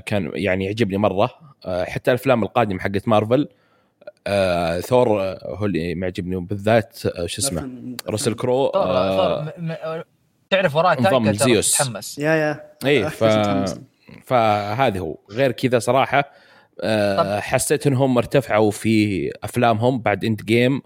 [0.06, 1.30] كان يعني يعجبني مرة.
[1.66, 3.48] حتى الأفلام القادمة حقت مارفل
[4.82, 8.72] ثور هو اللي معجبني بالذات شو اسمه راسل كرو
[10.50, 11.78] تعرف وراه نظام زيوس.
[11.78, 13.24] تحمس يا يا اي ف...
[14.26, 15.18] فهذا هو.
[15.32, 16.32] غير كذا صراحة
[16.82, 20.82] آه، حسيت إنهم ارتفعوا في أفلامهم بعد Endgame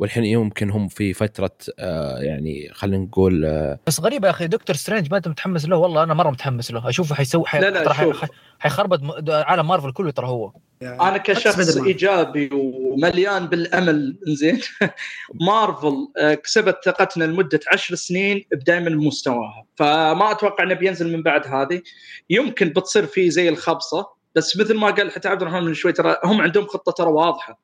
[0.00, 4.76] والحين يمكن هم في فترة آه يعني خلينا نقول آه بس غريبة يا أخي Doctor
[4.76, 6.88] Strange ما أنت متحمس له؟ والله أنا مرة متحمس له.
[6.88, 7.60] أشوفه حيسوي حي...
[7.60, 8.12] لا لا حي...
[8.58, 9.00] حيخربط
[9.30, 10.52] عالم مارفل كله ترى هو.
[10.80, 14.60] يعني أنا كشخص إيجابي ومليان بالأمل زين
[15.46, 19.66] مارفل آه، كسبت ثقتنا لمدة عشر سنين بدائما مستواها.
[19.76, 21.82] فما أتوقع إنه بينزل من بعد هذه.
[22.30, 24.19] يمكن بتصير في زي الخبصة.
[24.34, 27.60] بس مثل ما قال حتى عبد الرحمن من شوي ترى هم عندهم خطة ترى واضحة.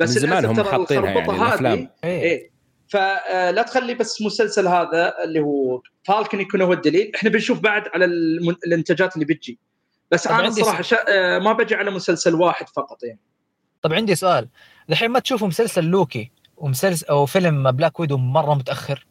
[0.00, 1.90] بس من زمان هم حاطينها يعني الأفلام.
[2.04, 2.22] إيه.
[2.22, 2.50] إيه.
[2.88, 7.12] فلا تخلي بس مسلسل هذا اللي هو Falcon يكون هو الدليل.
[7.14, 8.04] إحنا بنشوف بعد على
[8.66, 9.58] الإنتاجات اللي بتجي.
[10.10, 10.96] بس أنا صراحة شا...
[11.08, 13.20] آه، ما بجي على مسلسل واحد فقط يعني.
[13.82, 14.48] طب عندي سؤال.
[14.90, 19.06] الحين ما تشوفوا مسلسل لوكي ومسلسل أو فيلم Black Widow مرة متأخر؟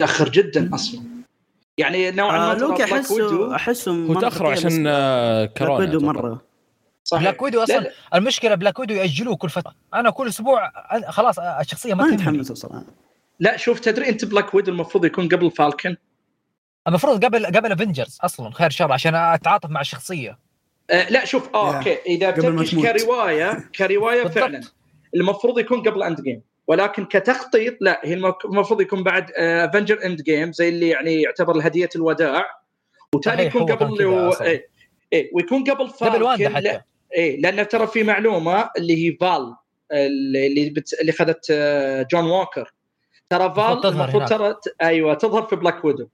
[0.00, 1.11] متأخر جدا أصلا.
[1.78, 6.42] يعني نوعا ما آه لوكي احسه أحسه متاخر عشان آه، كورونا Black Widow مرة.
[7.04, 7.22] صحيح.
[7.22, 7.90] Black Widow أصلا لا.
[8.14, 9.74] المشكلة Black Widow يأجلوه كل فترة.
[9.94, 10.72] أنا كل أسبوع
[11.08, 12.84] خلاص الشخصية ما متحمس صراحة
[13.40, 15.96] لا شوف تدري أنت Black Widow المفروض يكون قبل Falcon
[16.88, 20.38] المفروض قبل قبل Avengers أصلا خير شر عشان أتعاطف مع الشخصية.
[20.90, 24.60] آه لا شوف آه okay إذا بتمشي كروايه كرواية فعلا.
[25.14, 26.42] المفروض يكون قبل Endgame
[26.72, 32.46] ولكن كتخطيط لا هي المفروض يكون بعد Avengers Endgame زي اللي يعني يعتبر الهدية الوداع.
[33.14, 34.68] وتالي يكون قبل اللي هو إيه
[35.12, 36.80] إيه ويكون قبل قبل واندا حتى.
[37.14, 39.56] إيه لأن ترى في معلومة اللي هي Val
[40.36, 41.00] اللي بت...
[41.00, 42.72] اللي اخذت آه، جون ووكر
[43.30, 46.08] ترى Val المفروض ترى أيوه تظهر في Black Widow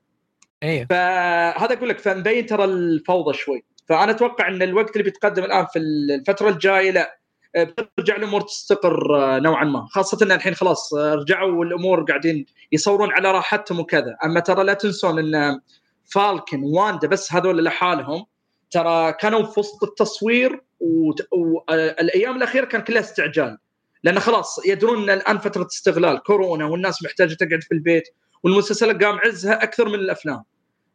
[0.62, 3.64] أيوه فهذا أقول لك فمبين ترى الفوضى شوي.
[3.89, 7.18] فأنا أتوقع إن الوقت اللي بيتقدم الآن في الفترة الجاية لا آه،
[7.57, 9.87] بترجع الأمور تستقر آه، نوعا ما.
[9.91, 14.16] خاصة إن الحين خلاص رجعوا والأمور قاعدين يصورون على راحتهم وكذا.
[14.25, 15.61] أما ترى لا تنسون إن
[16.05, 18.27] فالكن واندا بس هذول لحالهم
[18.70, 23.59] ترى كانوا في وسط التصوير والايام الأخيرة كان كلها استعجال.
[24.05, 28.05] لأن خلاص يدرون إن الآن فترة استغلال كورونا والناس محتاجة تقعد في البيت
[28.43, 30.43] والمسلسلات قام عزها أكثر من الأفلام.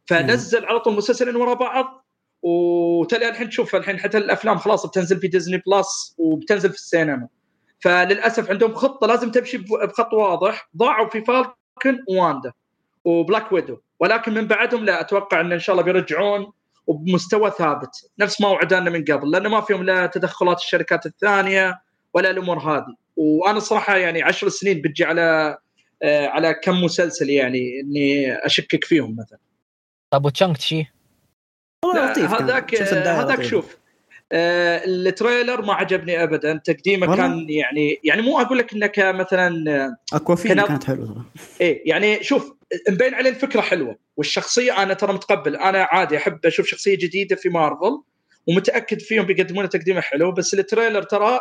[0.06, 2.03] فنزل على طول مسلسلين ورا بعض
[2.44, 7.28] وتالي الحين تشوف الحين حتى الأفلام خلاص بتنزل في Disney Plus وبتنزل في السينما.
[7.80, 10.68] فللأسف عندهم خطة لازم تمشي بخط واضح.
[10.76, 12.52] ضاعوا في Falcon Wanda
[13.04, 13.76] و Black Widow.
[14.00, 16.52] ولكن من بعدهم لا أتوقع إن إن شاء الله بيرجعون
[16.86, 17.90] وبمستوى ثابت.
[18.18, 21.80] نفس ما وعدنا من قبل لأنه ما فيهم لا تدخلات الشركات الثانية
[22.14, 22.94] ولا الأمور هذه.
[23.16, 25.58] وأنا صراحة يعني عشر سنين بتجي على
[26.02, 29.38] آه على كم مسلسل يعني إني أشكك فيهم مثلا.
[30.10, 30.93] طب و Shang-Chi؟
[31.92, 33.76] هذاك هذاك شوف
[34.32, 36.60] آه ال trailer ما عجبني ابدا.
[36.64, 41.24] تقديمه كان يعني يعني مو أقول لك إنك مثلا Awkwafina كانت حلوة.
[41.60, 42.52] إيه يعني شوف
[42.88, 45.56] مبين عليه الفكرة حلوة والشخصية أنا ترى متقبل.
[45.56, 48.02] أنا عادي أحب أشوف شخصية جديدة في مارفل
[48.46, 51.40] ومتأكد فيهم بيقدمون تقديمة حلو بس ال trailer ترى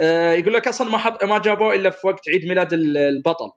[0.00, 3.50] آه يقول لك أصلا ما حط ما جابوه إلا في وقت عيد ميلاد البطل.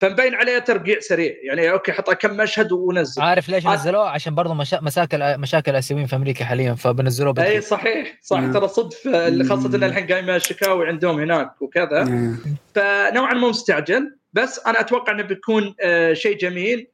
[0.00, 1.34] فمبين عليه ترقيع سريع.
[1.42, 4.80] يعني okay حط كم مشهد ونزل عارف ليش نزلوه؟ عشان برضه مشا...
[4.82, 7.46] مشاكل مشاكل الاسيويين في أمريكا حاليا فبنزلوه بدري.
[7.46, 8.40] أي صحيح صح.
[8.52, 9.08] ترى صدف
[9.48, 12.04] خاصة ان الحين قايمه شكاوي عندهم هناك وكذا.
[12.74, 16.88] فنوعا ما مستعجل بس أنا أتوقع إنه بيكون آه شيء جميل.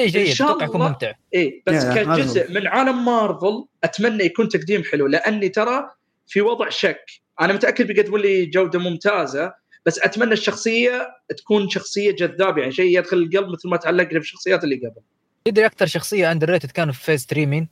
[0.00, 0.32] شيء جيد.
[0.32, 1.12] أتوقع يكون ممتع.
[1.34, 5.90] اي بس كجزء من عالم مارفل أتمنى يكون تقديم حلو لأني ترى
[6.26, 7.04] في وضع شك.
[7.40, 13.16] أنا متأكد بيقدمون لي جودة ممتازة بس أتمنى الشخصية تكون شخصية جذابة يعني شيء يدخل
[13.16, 15.02] القلب مثل ما تعلقنا في الشخصيات اللي قبل
[15.44, 17.68] تدري أكثر شخصية underrated كان في phase 3 مين؟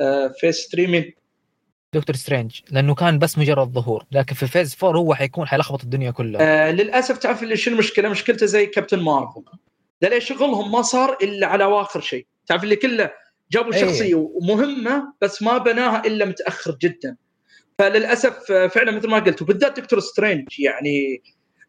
[0.00, 1.14] آه phase 3 مين؟
[1.94, 6.10] Doctor Strange لأنه كان بس مجرد ظهور لكن في phase 4 هو حيكون حيلخبط الدنيا
[6.10, 9.42] كلها آه للأسف تعرف اللي شو المشكلة مشكلته زي Captain Marvel
[10.02, 13.10] ده ليش شغلهم ما صار إلا على اواخر شيء تعرف اللي كله
[13.50, 13.80] جابوا أيه.
[13.80, 17.16] شخصية مهمة بس ما بناها إلا متأخر جدا
[17.78, 21.22] فللأسف فعلا مثل ما قلت وبالذات Doctor Strange يعني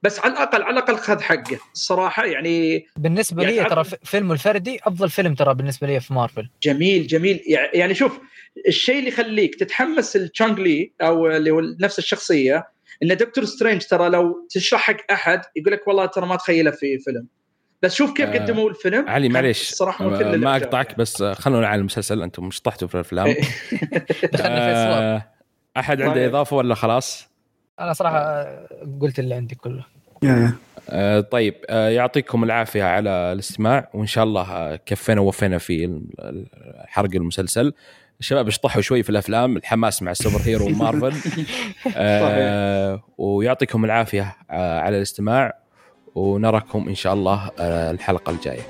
[0.03, 4.79] بس على الأقل على الأقل خذ حقه الصراحة يعني بالنسبة يعني لي ترى فيلمه الفردي
[4.83, 6.49] أفضل فيلم ترى بالنسبة لي في مارفل.
[6.63, 7.43] جميل جميل.
[7.73, 8.19] يعني شوف
[8.67, 12.67] الشيء اللي يخليك تتحمس ل Shang-Chi أو اللي هو نفس الشخصية
[13.03, 16.99] إن Doctor Strange ترى لو تشرح حق أحد يقول لك والله ترى ما تخيله في
[16.99, 17.27] فيلم.
[17.81, 19.09] بس شوف كيف آه قدموا الفيلم.
[19.09, 23.27] علي معليش الصراحة آه ما أقطعك بس خلونا على المسلسل أنتم مش طحتوا في الأفلام.
[24.33, 25.38] دخلنا في
[25.79, 26.25] أحد عنده.
[26.25, 27.27] إضافة ولا خلاص؟
[27.79, 28.45] أنا صراحة
[29.01, 29.85] قلت اللي عندي كله.
[30.89, 36.01] آه طيب آه يعطيكم العافية على الاستماع وإن شاء الله آه، كفينا ووفينا في
[36.87, 37.73] حرق المسلسل.
[38.19, 41.13] الشباب اشطحوا شوي في الأفلام الحماس مع السوبر هيرو ومارفل.
[41.95, 45.53] آه ويعطيكم العافية على الاستماع
[46.15, 48.61] ونراكم إن شاء الله الحلقة الجاية.